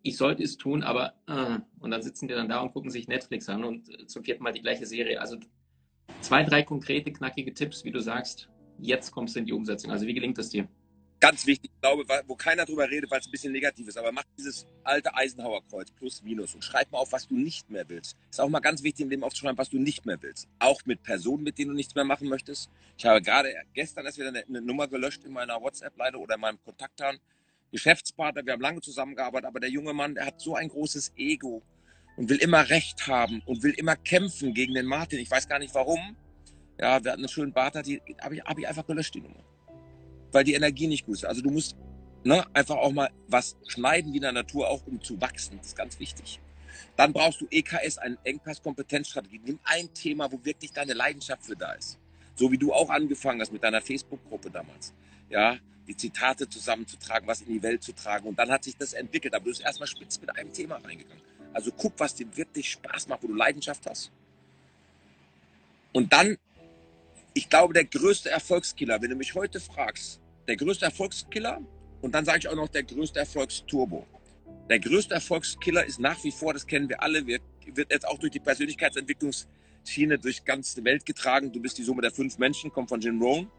ich 0.02 0.16
sollte 0.16 0.44
es 0.44 0.58
tun, 0.58 0.84
aber 0.84 1.14
äh, 1.28 1.60
und 1.80 1.92
dann 1.92 2.02
sitzen 2.02 2.28
die 2.28 2.34
dann 2.34 2.48
da 2.48 2.62
und 2.62 2.72
gucken 2.72 2.92
sich 2.92 3.08
Netflix 3.08 3.50
an 3.50 3.64
und 3.64 4.10
zum 4.10 4.24
vierten 4.24 4.44
Mal 4.44 4.54
die 4.54 4.62
gleiche 4.62 4.86
Serie. 4.86 5.20
Also 5.20 5.38
zwei, 6.22 6.44
drei 6.44 6.64
konkrete, 6.64 7.12
knackige 7.12 7.54
Tipps, 7.54 7.84
wie 7.84 7.92
du 7.92 8.00
sagst, 8.00 8.50
jetzt 8.78 9.12
kommst 9.12 9.36
du 9.36 9.40
in 9.40 9.46
die 9.46 9.54
Umsetzung. 9.54 9.92
Also 9.92 10.06
wie 10.08 10.14
gelingt 10.14 10.38
das 10.38 10.50
dir? 10.50 10.68
Ganz 11.20 11.46
wichtig, 11.46 11.72
ich 11.74 11.82
glaube, 11.82 12.06
wo 12.28 12.36
keiner 12.36 12.66
drüber 12.66 12.90
redet, 12.90 13.12
weil 13.12 13.20
es 13.20 13.28
ein 13.28 13.32
bisschen 13.32 13.52
negativ 13.52 13.88
ist, 13.88 13.98
aber 13.98 14.12
mach 14.12 14.24
dieses 14.38 14.66
alte 14.84 15.14
Eisenhower-Kreuz 15.14 15.92
plus 15.92 16.24
minus 16.24 16.56
und 16.56 16.64
schreib 16.64 16.92
mal 16.92 17.00
auf, 17.00 17.12
was 17.12 17.28
du 17.28 17.36
nicht 17.36 17.70
mehr 17.70 17.88
willst. 17.90 18.18
Ist 18.30 18.40
auch 18.40 18.50
mal 18.50 18.60
ganz 18.60 18.84
wichtig, 18.84 19.04
im 19.04 19.10
Leben 19.10 19.24
aufzuschreiben, 19.24 19.58
was 19.58 19.70
du 19.70 19.78
nicht 19.78 20.06
mehr 20.06 20.22
willst. 20.22 20.48
Auch 20.60 20.86
mit 20.86 21.04
Personen, 21.04 21.44
mit 21.44 21.58
denen 21.58 21.70
du 21.72 21.76
nichts 21.76 21.96
mehr 21.96 22.06
machen 22.06 22.30
möchtest. 22.30 22.70
Ich 22.98 23.06
habe 23.06 23.22
gerade 23.22 23.54
gestern 23.74 24.06
erst 24.06 24.18
wieder 24.18 24.30
eine, 24.30 24.46
eine 24.46 24.62
Nummer 24.62 24.88
gelöscht 24.88 25.24
in 25.26 25.34
meiner 25.34 25.62
WhatsApp-Leite 25.62 26.18
oder 26.18 26.36
in 26.36 26.42
meinem 26.42 26.64
Kontaktplan. 26.64 27.18
Geschäftspartner, 27.72 28.46
wir 28.46 28.54
haben 28.54 28.62
lange 28.62 28.82
zusammengearbeitet, 28.82 29.48
aber 29.48 29.60
der 29.60 29.70
junge 29.70 29.94
Mann, 29.94 30.16
der 30.16 30.26
hat 30.26 30.42
so 30.42 30.56
ein 30.56 30.70
großes 30.70 31.14
Ego 31.18 31.62
und 32.18 32.30
will 32.30 32.38
immer 32.38 32.70
Recht 32.70 33.08
haben 33.08 33.44
und 33.46 33.62
will 33.62 33.74
immer 33.74 33.96
kämpfen 33.96 34.54
gegen 34.54 34.74
den 34.74 34.88
Martin. 34.88 35.20
Ich 35.20 35.30
weiß 35.30 35.48
gar 35.48 35.60
nicht 35.60 35.76
warum. 35.76 36.16
Ja, 36.80 37.04
wir 37.04 37.12
hatten 37.12 37.22
einen 37.22 37.30
schönen 37.30 37.54
Bart, 37.54 37.76
habe 37.76 37.88
ich, 37.88 38.02
hab 38.22 38.58
ich 38.58 38.68
einfach 38.68 38.88
gelöscht, 38.88 39.14
die 39.14 39.22
Nummer 39.22 39.44
weil 40.32 40.44
die 40.44 40.54
Energie 40.54 40.88
nicht 40.88 41.06
gut 41.06 41.16
ist. 41.16 41.26
Also 41.26 41.42
du 41.42 41.52
musst 41.52 41.76
ne, 42.24 42.46
einfach 42.54 42.78
auch 42.78 42.92
mal 42.92 43.10
was 43.28 43.56
schneiden 43.68 44.14
wie 44.14 44.18
in 44.18 44.24
der 44.24 44.32
Natur, 44.32 44.70
auch 44.70 44.86
um 44.86 45.02
zu 45.02 45.20
wachsen. 45.22 45.58
Das 45.58 45.68
ist 45.68 45.76
ganz 45.76 46.00
wichtig. 46.00 46.40
Dann 46.96 47.14
brauchst 47.14 47.42
du 47.42 47.48
EKS, 47.50 47.98
eine 47.98 48.18
Engpass-Kompetenzstrategie. 48.24 49.42
Nimm 49.44 49.60
ein 49.64 49.94
Thema, 49.94 50.32
wo 50.32 50.44
wirklich 50.44 50.72
deine 50.72 50.94
Leidenschaft 50.94 51.46
für 51.46 51.56
da 51.56 51.72
ist. 51.74 51.98
So 52.36 52.52
wie 52.52 52.58
du 52.58 52.74
auch 52.74 52.90
angefangen 52.90 53.42
hast 53.42 53.52
mit 53.52 53.64
deiner 53.64 53.82
Facebook-Gruppe 53.82 54.50
damals. 54.50 54.94
Ja, 55.30 55.58
die 55.88 55.96
Zitate 55.96 56.48
zusammenzutragen, 56.50 57.28
was 57.28 57.42
in 57.42 57.54
die 57.54 57.64
Welt 57.64 57.84
zu 57.84 57.94
tragen. 57.94 58.28
Und 58.28 58.38
dann 58.38 58.52
hat 58.52 58.64
sich 58.64 58.78
das 58.78 58.94
entwickelt. 58.94 59.34
Aber 59.34 59.46
du 59.46 59.52
bist 59.52 59.62
erstmal 59.62 59.88
spitz 59.88 60.20
mit 60.20 60.36
einem 60.38 60.54
Thema 60.54 60.76
reingegangen. 60.76 61.24
Also 61.54 61.72
guck, 61.72 61.94
was 61.98 62.16
dir 62.16 62.28
wirklich 62.36 62.70
Spaß 62.70 63.08
macht, 63.08 63.24
wo 63.24 63.28
du 63.28 63.34
Leidenschaft 63.36 63.86
hast. 63.90 64.12
Und 65.92 66.14
dann, 66.14 66.38
ich 67.34 67.50
glaube, 67.50 67.74
der 67.74 67.86
größte 67.86 68.30
Erfolgskiller, 68.30 69.02
wenn 69.02 69.10
du 69.10 69.16
mich 69.16 69.36
heute 69.36 69.60
fragst, 69.60 70.20
der 70.48 70.58
größte 70.58 70.86
Erfolgskiller 70.86 71.62
und 72.02 72.14
dann 72.14 72.26
sage 72.26 72.40
ich 72.40 72.48
auch 72.48 72.56
noch 72.56 72.70
der 72.70 72.84
größte 72.84 73.20
Erfolgsturbo. 73.20 74.06
Der 74.70 74.80
größte 74.80 75.14
Erfolgskiller 75.14 75.86
ist 75.86 76.00
nach 76.00 76.24
wie 76.24 76.32
vor, 76.32 76.54
das 76.54 76.66
kennen 76.66 76.90
wir 76.90 77.02
alle, 77.02 77.26
wird, 77.26 77.42
wird 77.74 77.92
jetzt 77.92 78.08
auch 78.08 78.18
durch 78.20 78.32
die 78.32 78.40
Persönlichkeitsentwicklungsschiene 78.40 80.20
durch 80.20 80.44
ganze 80.44 80.84
Welt 80.84 81.06
getragen. 81.06 81.52
Du 81.52 81.60
bist 81.60 81.78
die 81.78 81.84
Summe 81.84 82.02
der 82.02 82.12
fünf 82.12 82.38
Menschen, 82.38 82.72
kommt 82.72 82.90
von 82.90 83.02
Jim 83.02 83.22
Rohn. 83.22 83.50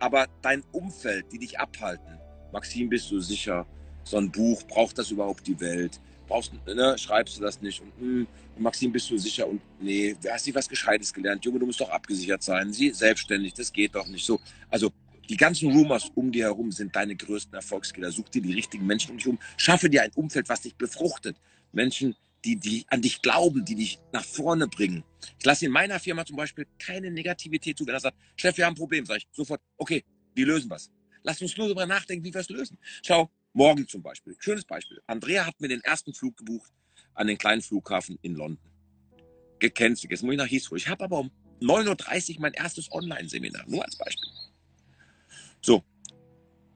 Aber 0.00 0.26
dein 0.42 0.62
Umfeld, 0.72 1.26
die 1.32 1.38
dich 1.38 1.58
abhalten, 1.58 2.18
Maxim, 2.52 2.88
bist 2.88 3.10
du 3.10 3.20
sicher? 3.20 3.66
So 4.04 4.16
ein 4.16 4.30
Buch, 4.30 4.62
braucht 4.62 4.98
das 4.98 5.10
überhaupt 5.10 5.46
die 5.46 5.60
Welt? 5.60 6.00
Brauchst, 6.28 6.52
ne, 6.66 6.96
schreibst 6.98 7.38
du 7.38 7.42
das 7.42 7.60
nicht? 7.60 7.80
Und, 7.80 8.20
mh, 8.20 8.26
Maxim, 8.58 8.92
bist 8.92 9.10
du 9.10 9.16
sicher? 9.18 9.48
Und 9.48 9.60
nee, 9.80 10.14
hast 10.30 10.46
du 10.46 10.54
was 10.54 10.68
Gescheites 10.68 11.12
gelernt? 11.12 11.44
Junge, 11.44 11.58
du 11.58 11.66
musst 11.66 11.80
doch 11.80 11.90
abgesichert 11.90 12.42
sein. 12.42 12.72
Sie 12.72 12.90
selbstständig, 12.90 13.54
das 13.54 13.72
geht 13.72 13.94
doch 13.94 14.06
nicht 14.06 14.24
so. 14.24 14.40
Also 14.68 14.92
die 15.28 15.36
ganzen 15.36 15.70
Rumors 15.70 16.10
um 16.14 16.30
dir 16.32 16.44
herum 16.44 16.72
sind 16.72 16.94
deine 16.94 17.16
größten 17.16 17.54
Erfolgskiller. 17.54 18.10
Such 18.12 18.28
dir 18.28 18.42
die 18.42 18.52
richtigen 18.52 18.86
Menschen 18.86 19.12
um 19.12 19.16
dich 19.16 19.26
herum. 19.26 19.38
Schaffe 19.56 19.90
dir 19.90 20.02
ein 20.02 20.12
Umfeld, 20.14 20.48
was 20.48 20.62
dich 20.62 20.74
befruchtet. 20.74 21.36
Menschen, 21.72 22.14
die, 22.44 22.56
die 22.56 22.84
an 22.88 23.02
dich 23.02 23.20
glauben, 23.20 23.64
die 23.64 23.74
dich 23.74 23.98
nach 24.12 24.24
vorne 24.24 24.68
bringen. 24.68 25.04
Ich 25.38 25.44
lasse 25.44 25.66
in 25.66 25.72
meiner 25.72 25.98
Firma 25.98 26.24
zum 26.24 26.36
Beispiel 26.36 26.66
keine 26.78 27.10
Negativität 27.10 27.76
zu. 27.76 27.86
Wenn 27.86 27.94
er 27.94 28.00
sagt, 28.00 28.16
Chef, 28.36 28.56
wir 28.56 28.66
haben 28.66 28.74
ein 28.74 28.76
Problem, 28.76 29.04
sage 29.04 29.20
ich 29.20 29.28
sofort, 29.32 29.60
okay, 29.76 30.04
wir 30.34 30.46
lösen 30.46 30.70
was. 30.70 30.90
Lass 31.22 31.42
uns 31.42 31.56
nur 31.56 31.66
darüber 31.66 31.84
nachdenken, 31.84 32.24
wie 32.24 32.32
wir 32.32 32.40
es 32.40 32.48
lösen. 32.48 32.78
Schau, 33.02 33.30
morgen 33.58 33.88
zum 33.88 34.02
Beispiel. 34.02 34.36
Schönes 34.38 34.64
Beispiel. 34.64 35.02
Andrea 35.06 35.44
hat 35.44 35.60
mir 35.60 35.68
den 35.68 35.82
ersten 35.82 36.14
Flug 36.14 36.36
gebucht 36.36 36.72
an 37.14 37.26
den 37.26 37.36
kleinen 37.36 37.60
Flughafen 37.60 38.18
in 38.22 38.34
London. 38.36 38.70
Gecancelt. 39.58 40.12
Jetzt 40.12 40.22
muss 40.22 40.32
ich 40.32 40.38
nach 40.38 40.50
Heathrow. 40.50 40.78
Ich 40.78 40.88
habe 40.88 41.04
aber 41.04 41.18
um 41.18 41.30
9.30 41.60 42.36
Uhr 42.36 42.40
mein 42.40 42.54
erstes 42.54 42.90
Online-Seminar. 42.92 43.64
Nur 43.66 43.84
als 43.84 43.98
Beispiel. 43.98 44.30
So. 45.60 45.82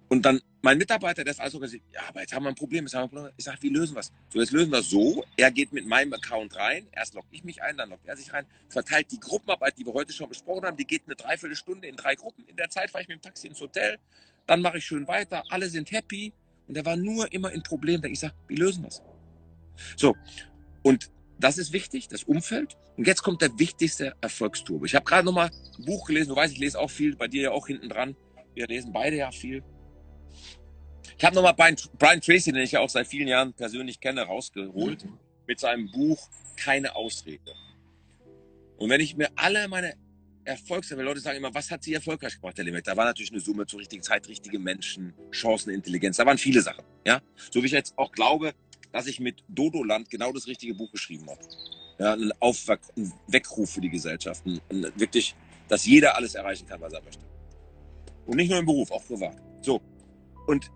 Und 0.09 0.23
dann 0.23 0.41
mein 0.61 0.77
Mitarbeiter, 0.77 1.23
der 1.23 1.33
ist 1.33 1.41
also 1.41 1.61
gesagt, 1.61 1.83
ja, 1.93 2.01
aber 2.09 2.21
jetzt 2.21 2.35
haben 2.35 2.43
wir 2.43 2.49
ein 2.49 2.57
Problem. 2.57 2.85
Jetzt 2.85 2.95
haben 2.95 3.03
wir 3.03 3.05
ein 3.05 3.11
Problem. 3.11 3.35
Ich 3.37 3.45
sage, 3.45 3.59
wie 3.63 3.69
lösen 3.69 3.95
wir 3.95 4.01
es? 4.01 4.13
So, 4.29 4.41
jetzt 4.41 4.51
lösen 4.51 4.73
wir 4.73 4.81
es 4.81 4.91
so. 4.91 5.25
Er 5.37 5.53
geht 5.53 5.73
mit 5.73 5.87
meinem 5.87 6.13
Account 6.13 6.57
rein. 6.57 6.89
Erst 6.91 7.15
logge 7.15 7.29
ich 7.31 7.45
mich 7.45 7.63
ein, 7.63 7.77
dann 7.77 7.91
loggt 7.91 8.07
er 8.07 8.17
sich 8.17 8.33
rein. 8.33 8.45
Verteilt 8.69 9.13
die 9.13 9.21
Gruppenarbeit, 9.21 9.79
die 9.79 9.87
wir 9.87 9.93
heute 9.93 10.13
schon 10.13 10.29
besprochen 10.29 10.65
haben. 10.65 10.77
Die 10.77 10.87
geht 10.87 11.03
eine 11.07 11.15
Dreiviertelstunde 11.15 11.87
in 11.87 11.97
drei 11.97 12.17
Gruppen. 12.17 12.45
In 12.47 12.57
der 12.57 12.71
Zeit 12.71 12.91
fahre 12.91 13.03
ich 13.03 13.09
mit 13.09 13.19
dem 13.19 13.23
Taxi 13.23 13.47
ins 13.47 13.61
Hotel. 13.61 13.99
Dann 14.47 14.61
mache 14.61 14.79
ich 14.79 14.85
schön 14.85 15.07
weiter. 15.07 15.45
Alle 15.49 15.69
sind 15.69 15.93
happy. 15.93 16.33
Und 16.69 16.77
er 16.77 16.85
war 16.85 16.97
nur 16.97 17.33
immer 17.33 17.53
in 17.53 17.63
Problemen. 17.63 18.05
Ich 18.05 18.21
sage, 18.21 18.35
wie 18.49 18.57
lösen 18.57 18.83
wir 18.83 18.89
es? 18.89 19.03
So. 19.97 20.17
Und 20.83 21.11
das 21.39 21.59
ist 21.59 21.73
wichtig, 21.73 22.09
das 22.09 22.25
Umfeld. 22.25 22.77
Und 22.97 23.07
jetzt 23.07 23.23
kommt 23.23 23.43
der 23.43 23.59
wichtigste 23.59 24.15
Erfolgsturbo. 24.21 24.85
Ich 24.85 24.95
habe 24.95 25.05
gerade 25.05 25.25
noch 25.25 25.33
mal 25.33 25.51
ein 25.79 25.85
Buch 25.85 26.07
gelesen. 26.07 26.31
Du 26.31 26.37
weißt, 26.37 26.53
ich 26.53 26.61
lese 26.61 26.79
auch 26.79 26.91
viel. 26.91 27.17
Bei 27.17 27.29
dir 27.29 27.43
ja 27.43 27.51
auch 27.51 27.67
hinten 27.67 27.89
dran. 27.89 28.17
Wir 28.55 28.67
lesen 28.67 28.93
beide 28.93 29.17
ja 29.17 29.31
viel. 29.31 29.63
Ich 31.17 31.25
habe 31.25 31.35
nochmal 31.35 31.55
Brian, 31.55 31.77
Brian 31.99 32.21
Tracy, 32.21 32.53
den 32.53 32.63
ich 32.63 32.73
ja 32.73 32.81
auch 32.81 32.89
seit 32.89 33.07
vielen 33.07 33.29
Jahren 33.29 33.53
persönlich 33.55 34.01
kenne, 34.01 34.23
rausgeholt 34.23 35.05
mhm. 35.05 35.19
mit 35.47 35.61
seinem 35.61 35.91
Buch 35.91 36.29
Keine 36.57 36.95
Ausrede. 36.95 37.55
Und 38.77 38.91
wenn 38.91 39.01
ich 39.01 39.17
mir 39.17 39.31
alle 39.37 39.69
meine 39.69 39.95
Erfolgs, 40.45 40.91
weil 40.91 41.05
Leute 41.05 41.21
sagen 41.21 41.39
immer, 41.39 41.55
was 41.55 41.71
hat 41.71 41.85
sie 41.85 41.95
erfolgreich 41.95 42.41
gemacht, 42.41 42.59
der 42.59 42.65
Limit? 42.65 42.87
Da 42.87 42.97
war 42.97 43.05
natürlich 43.05 43.31
eine 43.31 43.41
Summe 43.41 43.67
zur 43.67 43.81
richtigen 43.81 44.03
Zeit, 44.03 44.27
richtige 44.29 44.59
Menschen, 44.59 45.15
Chancenintelligenz. 45.31 46.17
Da 46.17 46.27
waren 46.27 46.39
viele 46.39 46.61
Sachen. 46.61 46.85
Ja, 47.07 47.21
so 47.51 47.63
wie 47.63 47.67
ich 47.67 47.73
jetzt 47.73 47.97
auch 47.97 48.13
glaube, 48.13 48.53
dass 48.93 49.07
ich 49.07 49.21
mit 49.21 49.45
Dodoland 49.49 50.11
genau 50.11 50.33
das 50.33 50.47
richtige 50.47 50.75
Buch 50.75 50.91
geschrieben 50.91 51.29
habe. 51.29 51.41
Ja, 51.99 52.15
ein, 52.15 52.33
Aufwach, 52.41 52.79
ein 52.97 53.13
Weckruf 53.29 53.71
für 53.71 53.81
die 53.81 53.91
Gesellschaft. 53.91 54.45
Ein, 54.47 54.61
ein, 54.71 54.93
wirklich, 54.97 55.35
dass 55.69 55.87
jeder 55.87 56.17
alles 56.17 56.35
erreichen 56.35 56.67
kann, 56.67 56.81
was 56.81 56.93
er 56.93 57.03
möchte. 57.03 57.25
Und 58.27 58.37
nicht 58.37 58.51
nur 58.51 58.59
im 58.59 58.67
Beruf, 58.67 58.91
auch 58.91 59.05
privat. 59.05 59.37
So. 59.63 59.81
Und 60.47 60.71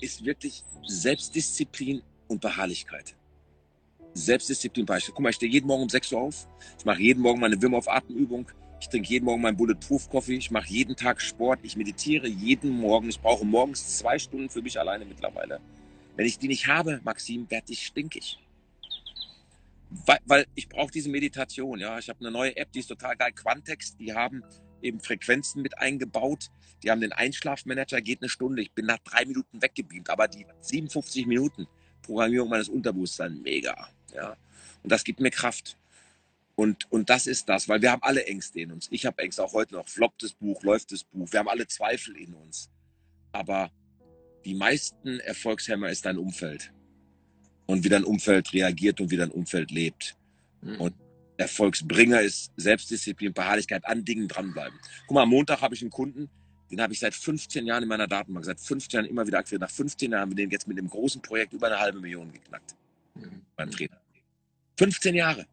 ist 0.00 0.24
wirklich 0.24 0.64
Selbstdisziplin 0.86 2.02
und 2.28 2.40
Beharrlichkeit. 2.40 3.16
Selbstdisziplin, 4.14 4.86
Beispiel. 4.86 5.14
Guck 5.14 5.22
mal, 5.22 5.30
ich 5.30 5.36
stehe 5.36 5.50
jeden 5.50 5.66
Morgen 5.66 5.82
um 5.82 5.88
6 5.88 6.12
Uhr 6.12 6.20
auf. 6.20 6.46
Ich 6.78 6.84
mache 6.84 7.00
jeden 7.00 7.22
Morgen 7.22 7.40
meine 7.40 7.60
Wim 7.60 7.74
auf 7.74 7.88
Atemübung. 7.88 8.50
Ich 8.80 8.88
trinke 8.88 9.08
jeden 9.08 9.26
Morgen 9.26 9.42
meinen 9.42 9.56
Bulletproof 9.56 10.08
Coffee. 10.08 10.36
Ich 10.36 10.50
mache 10.50 10.68
jeden 10.68 10.96
Tag 10.96 11.20
Sport. 11.20 11.60
Ich 11.62 11.76
meditiere 11.76 12.26
jeden 12.26 12.70
Morgen. 12.70 13.08
Ich 13.08 13.20
brauche 13.20 13.44
morgens 13.44 13.98
zwei 13.98 14.18
Stunden 14.18 14.48
für 14.48 14.62
mich 14.62 14.80
alleine 14.80 15.04
mittlerweile. 15.04 15.60
Wenn 16.16 16.26
ich 16.26 16.38
die 16.38 16.48
nicht 16.48 16.66
habe, 16.66 17.00
Maxim, 17.04 17.50
werde 17.50 17.72
ich 17.72 17.86
stinkig. 17.86 18.38
Weil, 20.06 20.18
weil 20.24 20.46
ich 20.54 20.68
brauche 20.68 20.90
diese 20.90 21.10
Meditation. 21.10 21.78
Ja, 21.78 21.98
ich 21.98 22.08
habe 22.08 22.20
eine 22.20 22.30
neue 22.30 22.56
App, 22.56 22.72
die 22.72 22.80
ist 22.80 22.86
total 22.86 23.16
geil. 23.16 23.32
Quantex, 23.32 23.96
die 23.96 24.14
haben 24.14 24.42
eben 24.82 25.00
Frequenzen 25.00 25.62
mit 25.62 25.78
eingebaut. 25.78 26.46
Die 26.82 26.90
haben 26.90 27.00
den 27.00 27.12
Einschlafmanager, 27.12 28.00
geht 28.00 28.22
eine 28.22 28.28
Stunde. 28.28 28.62
Ich 28.62 28.72
bin 28.72 28.86
nach 28.86 28.98
drei 28.98 29.24
Minuten 29.26 29.60
weggebeamt, 29.60 30.08
aber 30.08 30.28
die 30.28 30.46
57 30.60 31.26
Minuten 31.26 31.66
Programmierung 32.02 32.48
meines 32.48 32.68
Unterbewusstseins, 32.68 33.40
mega. 33.42 33.88
Ja. 34.14 34.36
Und 34.82 34.90
das 34.92 35.04
gibt 35.04 35.20
mir 35.20 35.30
Kraft. 35.30 35.76
Und, 36.54 36.90
und 36.92 37.08
das 37.08 37.26
ist 37.26 37.48
das, 37.48 37.68
weil 37.68 37.80
wir 37.80 37.90
haben 37.90 38.02
alle 38.02 38.26
Ängste 38.26 38.60
in 38.60 38.72
uns. 38.72 38.88
Ich 38.90 39.06
habe 39.06 39.22
Ängste 39.22 39.42
auch 39.42 39.52
heute 39.52 39.74
noch. 39.74 39.88
Floppt 39.88 40.22
das 40.22 40.32
Buch, 40.34 40.62
läuft 40.62 40.92
das 40.92 41.04
Buch. 41.04 41.32
Wir 41.32 41.40
haben 41.40 41.48
alle 41.48 41.66
Zweifel 41.66 42.16
in 42.16 42.34
uns. 42.34 42.68
Aber 43.32 43.70
die 44.44 44.54
meisten 44.54 45.20
Erfolgshämmer 45.20 45.88
ist 45.88 46.04
dein 46.04 46.18
Umfeld. 46.18 46.72
Und 47.66 47.84
wie 47.84 47.88
dein 47.88 48.04
Umfeld 48.04 48.52
reagiert 48.52 49.00
und 49.00 49.10
wie 49.10 49.16
dein 49.16 49.30
Umfeld 49.30 49.70
lebt. 49.70 50.16
Mhm. 50.60 50.80
Und 50.80 50.94
Erfolgsbringer 51.36 52.20
ist 52.20 52.52
Selbstdisziplin, 52.56 53.32
Beharrlichkeit, 53.32 53.86
an 53.86 54.04
Dingen 54.04 54.28
dranbleiben. 54.28 54.78
Guck 55.06 55.14
mal, 55.14 55.22
am 55.22 55.30
Montag 55.30 55.62
habe 55.62 55.74
ich 55.74 55.80
einen 55.80 55.90
Kunden, 55.90 56.28
den 56.70 56.80
habe 56.80 56.92
ich 56.92 57.00
seit 57.00 57.14
15 57.14 57.66
Jahren 57.66 57.82
in 57.82 57.88
meiner 57.88 58.06
Datenbank, 58.06 58.44
seit 58.44 58.60
15 58.60 58.98
Jahren 58.98 59.10
immer 59.10 59.26
wieder 59.26 59.38
aktiviert. 59.38 59.62
Nach 59.62 59.70
15 59.70 60.12
Jahren 60.12 60.22
haben 60.22 60.30
wir 60.32 60.36
den 60.36 60.50
jetzt 60.50 60.68
mit 60.68 60.76
dem 60.76 60.88
großen 60.88 61.22
Projekt 61.22 61.52
über 61.52 61.68
eine 61.68 61.78
halbe 61.78 62.00
Million 62.00 62.30
geknackt. 62.32 62.76
Mhm. 63.14 63.42
Beim 63.56 63.70
Trainer. 63.70 63.99
15 64.80 65.14
Jahre. 65.14 65.44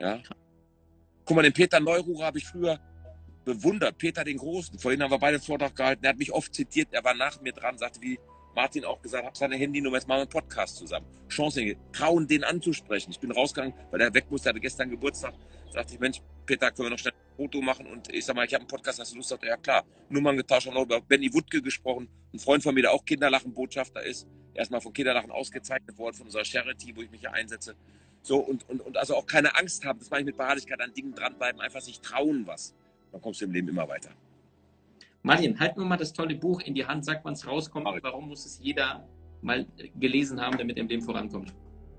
Ja. 0.00 0.20
Guck 1.24 1.36
mal, 1.36 1.42
den 1.42 1.52
Peter 1.52 1.78
Neururer 1.78 2.24
habe 2.24 2.38
ich 2.38 2.44
früher 2.44 2.80
bewundert. 3.44 3.98
Peter 3.98 4.24
den 4.24 4.36
Großen. 4.36 4.76
Vorhin 4.80 5.00
haben 5.00 5.12
wir 5.12 5.18
beide 5.20 5.36
einen 5.36 5.44
Vortrag 5.44 5.76
gehalten. 5.76 6.04
Er 6.04 6.10
hat 6.10 6.18
mich 6.18 6.32
oft 6.32 6.52
zitiert. 6.52 6.88
Er 6.90 7.04
war 7.04 7.14
nach 7.14 7.40
mir 7.40 7.52
dran, 7.52 7.78
sagte, 7.78 8.00
wie 8.02 8.18
Martin 8.56 8.84
auch 8.84 9.00
gesagt, 9.00 9.24
hab 9.24 9.36
seine 9.36 9.54
Handynummer, 9.54 9.96
jetzt 9.96 10.08
machen 10.08 10.18
wir 10.18 10.22
einen 10.22 10.30
Podcast 10.30 10.76
zusammen. 10.76 11.06
Chancen, 11.28 11.76
trauen, 11.92 12.26
den 12.26 12.42
anzusprechen. 12.42 13.12
Ich 13.12 13.20
bin 13.20 13.30
rausgegangen, 13.30 13.74
weil 13.92 14.00
der 14.00 14.12
weg 14.12 14.26
musste, 14.28 14.48
hatte 14.48 14.58
gestern 14.58 14.90
Geburtstag. 14.90 15.34
Sagte 15.70 15.94
ich, 15.94 16.00
Mensch, 16.00 16.20
Peter, 16.46 16.72
können 16.72 16.86
wir 16.86 16.90
noch 16.90 16.98
schnell 16.98 17.14
ein 17.14 17.36
Foto 17.36 17.60
machen? 17.60 17.86
Und 17.86 18.12
ich 18.12 18.24
sag 18.24 18.34
mal, 18.34 18.44
ich 18.44 18.52
habe 18.52 18.62
einen 18.62 18.68
Podcast, 18.68 18.98
hast 18.98 19.12
du 19.12 19.18
Lust? 19.18 19.28
Sagte, 19.28 19.46
ja 19.46 19.56
klar. 19.56 19.84
Nummern 20.08 20.36
getauscht, 20.36 20.66
haben 20.66 20.74
noch 20.74 20.82
über 20.82 21.00
Benny 21.00 21.32
Wutke 21.32 21.62
gesprochen. 21.62 22.08
Ein 22.34 22.40
Freund 22.40 22.64
von 22.64 22.74
mir, 22.74 22.82
der 22.82 22.92
auch 22.92 23.04
Kinderlachen-Botschafter 23.04 24.02
ist. 24.02 24.26
Erstmal 24.52 24.80
von 24.80 24.92
Kinderlachen 24.92 25.30
ausgezeichnet 25.30 25.96
worden, 25.96 26.16
von 26.16 26.26
unserer 26.26 26.44
Charity, 26.44 26.96
wo 26.96 27.02
ich 27.02 27.10
mich 27.10 27.20
hier 27.20 27.32
einsetze. 27.32 27.76
So, 28.22 28.38
und, 28.38 28.68
und, 28.68 28.80
und 28.80 28.96
also 28.96 29.16
auch 29.16 29.26
keine 29.26 29.56
Angst 29.56 29.84
haben, 29.84 29.98
das 29.98 30.10
meine 30.10 30.22
ich 30.22 30.26
mit 30.26 30.36
Beharrlichkeit, 30.36 30.80
an 30.80 30.92
Dingen 30.92 31.14
dranbleiben, 31.14 31.60
einfach 31.60 31.80
sich 31.80 32.00
trauen 32.00 32.46
was. 32.46 32.74
Dann 33.12 33.20
kommst 33.20 33.40
du 33.40 33.46
im 33.46 33.52
Leben 33.52 33.68
immer 33.68 33.88
weiter. 33.88 34.10
Martin, 35.22 35.58
halt 35.58 35.76
nur 35.76 35.86
mal 35.86 35.96
das 35.96 36.12
tolle 36.12 36.34
Buch 36.34 36.60
in 36.62 36.74
die 36.74 36.86
Hand, 36.86 37.04
sag, 37.04 37.24
wann 37.24 37.34
es 37.34 37.46
rauskommt. 37.46 37.86
Warum 38.02 38.28
muss 38.28 38.46
es 38.46 38.58
jeder 38.62 39.06
mal 39.42 39.66
gelesen 39.98 40.40
haben, 40.40 40.56
damit 40.56 40.76
er 40.76 40.82
im 40.82 40.88
Leben 40.88 41.02
vorankommt? 41.02 41.52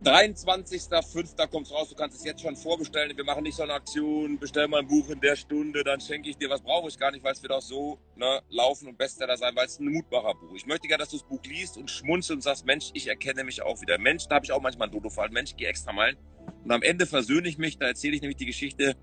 23.05. 0.03 1.47
kommt 1.47 1.67
es 1.67 1.73
raus. 1.73 1.89
Du 1.89 1.95
kannst 1.95 2.17
es 2.17 2.23
jetzt 2.23 2.41
schon 2.41 2.55
vorbestellen. 2.55 3.15
Wir 3.15 3.23
machen 3.23 3.43
nicht 3.43 3.55
so 3.55 3.61
eine 3.61 3.73
Aktion. 3.73 4.39
Bestell 4.39 4.67
mal 4.67 4.79
ein 4.79 4.87
Buch 4.87 5.07
in 5.09 5.21
der 5.21 5.35
Stunde, 5.35 5.83
dann 5.83 6.01
schenke 6.01 6.27
ich 6.27 6.37
dir 6.37 6.49
was. 6.49 6.61
Brauche 6.61 6.89
ich 6.89 6.97
gar 6.97 7.11
nicht, 7.11 7.23
weil 7.23 7.33
es 7.33 7.43
wird 7.43 7.51
auch 7.51 7.61
so 7.61 7.99
ne, 8.15 8.41
laufen 8.49 8.87
und 8.87 8.97
Bestseller 8.97 9.37
sein, 9.37 9.55
weil 9.55 9.67
es 9.67 9.79
ein 9.79 9.91
Mutmacherbuch. 9.91 10.55
Ich 10.55 10.65
möchte 10.65 10.87
gerne, 10.87 11.03
dass 11.03 11.09
du 11.09 11.17
das 11.17 11.27
Buch 11.27 11.43
liest 11.43 11.77
und 11.77 11.91
schmunzelst 11.91 12.31
und 12.31 12.41
sagst, 12.41 12.65
Mensch, 12.65 12.89
ich 12.95 13.07
erkenne 13.07 13.43
mich 13.43 13.61
auch 13.61 13.79
wieder. 13.81 13.99
Mensch, 13.99 14.27
da 14.27 14.35
habe 14.35 14.45
ich 14.45 14.51
auch 14.51 14.61
manchmal 14.61 14.87
einen 14.87 14.97
Dodo-Fall. 14.97 15.29
Mensch, 15.29 15.55
gehe 15.55 15.67
extra 15.67 15.93
mal. 15.93 16.17
Und 16.63 16.71
am 16.71 16.81
Ende 16.81 17.05
versöhne 17.05 17.47
ich 17.47 17.59
mich. 17.59 17.77
Da 17.77 17.85
erzähle 17.85 18.15
ich 18.15 18.21
nämlich 18.21 18.37
die 18.37 18.47
Geschichte 18.47 18.95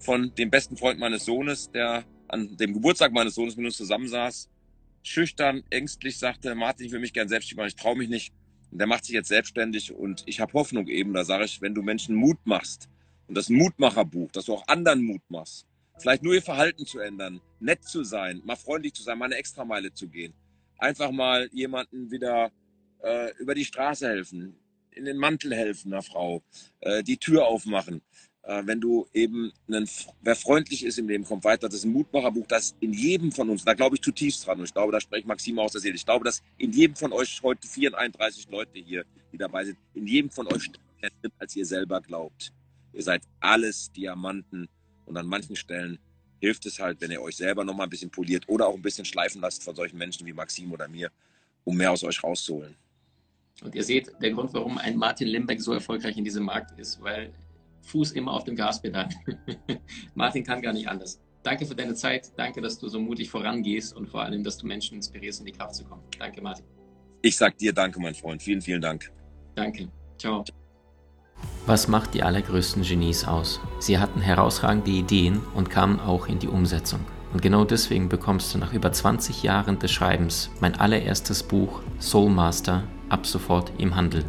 von 0.00 0.34
dem 0.34 0.50
besten 0.50 0.76
Freund 0.76 1.00
meines 1.00 1.24
Sohnes, 1.24 1.70
der 1.70 2.04
an 2.28 2.58
dem 2.58 2.74
Geburtstag 2.74 3.12
meines 3.12 3.36
Sohnes 3.36 3.56
mit 3.56 3.64
uns 3.64 3.76
zusammensaß, 3.78 4.50
schüchtern, 5.02 5.62
ängstlich 5.70 6.18
sagte, 6.18 6.54
Martin, 6.54 6.86
ich 6.86 6.92
will 6.92 7.00
mich 7.00 7.14
gern 7.14 7.28
selbstständig 7.28 7.56
machen, 7.56 7.68
ich 7.68 7.76
traue 7.76 7.96
mich 7.96 8.08
nicht. 8.10 8.34
Und 8.72 8.78
der 8.78 8.86
macht 8.86 9.04
sich 9.04 9.14
jetzt 9.14 9.28
selbstständig 9.28 9.92
und 9.92 10.22
ich 10.24 10.40
habe 10.40 10.54
Hoffnung 10.54 10.88
eben, 10.88 11.12
da 11.12 11.24
sage 11.24 11.44
ich, 11.44 11.60
wenn 11.60 11.74
du 11.74 11.82
Menschen 11.82 12.14
Mut 12.14 12.38
machst 12.44 12.88
und 13.28 13.36
das 13.36 13.50
Mutmacherbuch, 13.50 14.32
dass 14.32 14.46
du 14.46 14.54
auch 14.54 14.66
anderen 14.66 15.02
Mut 15.02 15.20
machst, 15.28 15.66
vielleicht 15.98 16.22
nur 16.22 16.32
ihr 16.32 16.40
Verhalten 16.40 16.86
zu 16.86 16.98
ändern, 16.98 17.42
nett 17.60 17.84
zu 17.84 18.02
sein, 18.02 18.40
mal 18.46 18.56
freundlich 18.56 18.94
zu 18.94 19.02
sein, 19.02 19.18
mal 19.18 19.26
eine 19.26 19.36
Extrameile 19.36 19.92
zu 19.92 20.08
gehen, 20.08 20.32
einfach 20.78 21.10
mal 21.10 21.50
jemanden 21.52 22.10
wieder 22.10 22.50
äh, 23.02 23.36
über 23.38 23.54
die 23.54 23.66
Straße 23.66 24.08
helfen, 24.08 24.56
in 24.90 25.04
den 25.04 25.18
Mantel 25.18 25.54
helfen 25.54 25.92
einer 25.92 26.02
Frau, 26.02 26.42
äh, 26.80 27.02
die 27.02 27.18
Tür 27.18 27.46
aufmachen, 27.46 28.00
wenn 28.44 28.80
du 28.80 29.06
eben, 29.12 29.52
einen, 29.68 29.88
wer 30.20 30.34
freundlich 30.34 30.84
ist 30.84 30.98
im 30.98 31.08
Leben, 31.08 31.24
kommt 31.24 31.44
weiter. 31.44 31.68
Das 31.68 31.76
ist 31.76 31.84
ein 31.84 31.92
Mutmacherbuch, 31.92 32.46
das 32.48 32.74
in 32.80 32.92
jedem 32.92 33.30
von 33.30 33.48
uns, 33.48 33.64
da 33.64 33.74
glaube 33.74 33.96
ich 33.96 34.02
zutiefst 34.02 34.46
dran 34.46 34.58
und 34.58 34.64
ich 34.64 34.74
glaube, 34.74 34.92
da 34.92 35.00
spreche 35.00 35.26
Maxim 35.26 35.58
aus 35.58 35.72
der 35.72 35.80
Seele. 35.80 35.94
Ich 35.94 36.04
glaube, 36.04 36.24
dass 36.24 36.42
in 36.58 36.72
jedem 36.72 36.96
von 36.96 37.12
euch 37.12 37.40
heute 37.42 37.66
34 37.68 38.48
Leute 38.50 38.80
hier, 38.80 39.04
die 39.32 39.38
dabei 39.38 39.64
sind, 39.64 39.78
in 39.94 40.06
jedem 40.06 40.30
von 40.30 40.46
euch 40.48 40.64
steckt, 40.64 41.14
als 41.38 41.54
ihr 41.54 41.66
selber 41.66 42.00
glaubt. 42.00 42.52
Ihr 42.92 43.02
seid 43.02 43.22
alles 43.40 43.92
Diamanten 43.92 44.68
und 45.06 45.16
an 45.16 45.26
manchen 45.26 45.56
Stellen 45.56 45.98
hilft 46.40 46.66
es 46.66 46.80
halt, 46.80 47.00
wenn 47.00 47.12
ihr 47.12 47.22
euch 47.22 47.36
selber 47.36 47.64
noch 47.64 47.74
mal 47.74 47.84
ein 47.84 47.90
bisschen 47.90 48.10
poliert 48.10 48.48
oder 48.48 48.66
auch 48.66 48.74
ein 48.74 48.82
bisschen 48.82 49.04
schleifen 49.04 49.40
lasst 49.40 49.62
von 49.62 49.76
solchen 49.76 49.96
Menschen 49.96 50.26
wie 50.26 50.32
Maxim 50.32 50.72
oder 50.72 50.88
mir, 50.88 51.10
um 51.64 51.76
mehr 51.76 51.92
aus 51.92 52.02
euch 52.02 52.22
rauszuholen. 52.22 52.74
Und 53.62 53.74
ihr 53.76 53.84
seht, 53.84 54.10
der 54.20 54.32
Grund, 54.32 54.52
warum 54.52 54.78
ein 54.78 54.96
Martin 54.96 55.28
Limbeck 55.28 55.60
so 55.60 55.72
erfolgreich 55.72 56.16
in 56.16 56.24
diesem 56.24 56.44
Markt 56.44 56.76
ist, 56.80 57.00
weil 57.00 57.32
Fuß 57.82 58.12
immer 58.12 58.32
auf 58.32 58.44
dem 58.44 58.56
Gaspedal. 58.56 59.08
Martin 60.14 60.44
kann 60.44 60.62
gar 60.62 60.72
nicht 60.72 60.88
anders. 60.88 61.20
Danke 61.42 61.66
für 61.66 61.74
deine 61.74 61.94
Zeit. 61.94 62.32
Danke, 62.36 62.60
dass 62.60 62.78
du 62.78 62.88
so 62.88 63.00
mutig 63.00 63.30
vorangehst 63.30 63.96
und 63.96 64.08
vor 64.08 64.22
allem, 64.22 64.44
dass 64.44 64.58
du 64.58 64.66
Menschen 64.66 64.96
inspirierst, 64.96 65.40
in 65.40 65.46
die 65.46 65.52
Kraft 65.52 65.74
zu 65.74 65.84
kommen. 65.84 66.02
Danke, 66.18 66.40
Martin. 66.40 66.64
Ich 67.20 67.36
sag 67.36 67.58
dir 67.58 67.72
danke, 67.72 68.00
mein 68.00 68.14
Freund. 68.14 68.42
Vielen, 68.42 68.60
vielen 68.60 68.80
Dank. 68.80 69.12
Danke. 69.54 69.88
Ciao. 70.18 70.44
Was 71.66 71.88
macht 71.88 72.14
die 72.14 72.22
allergrößten 72.22 72.82
Genies 72.82 73.24
aus? 73.24 73.60
Sie 73.80 73.98
hatten 73.98 74.20
herausragende 74.20 74.90
Ideen 74.90 75.40
und 75.54 75.70
kamen 75.70 75.98
auch 76.00 76.28
in 76.28 76.38
die 76.38 76.48
Umsetzung. 76.48 77.00
Und 77.32 77.40
genau 77.40 77.64
deswegen 77.64 78.08
bekommst 78.08 78.54
du 78.54 78.58
nach 78.58 78.72
über 78.72 78.92
20 78.92 79.42
Jahren 79.42 79.78
des 79.78 79.90
Schreibens 79.90 80.50
mein 80.60 80.74
allererstes 80.74 81.42
Buch 81.42 81.82
Soul 81.98 82.30
Master 82.30 82.84
ab 83.08 83.26
sofort 83.26 83.72
im 83.78 83.96
Handel. 83.96 84.24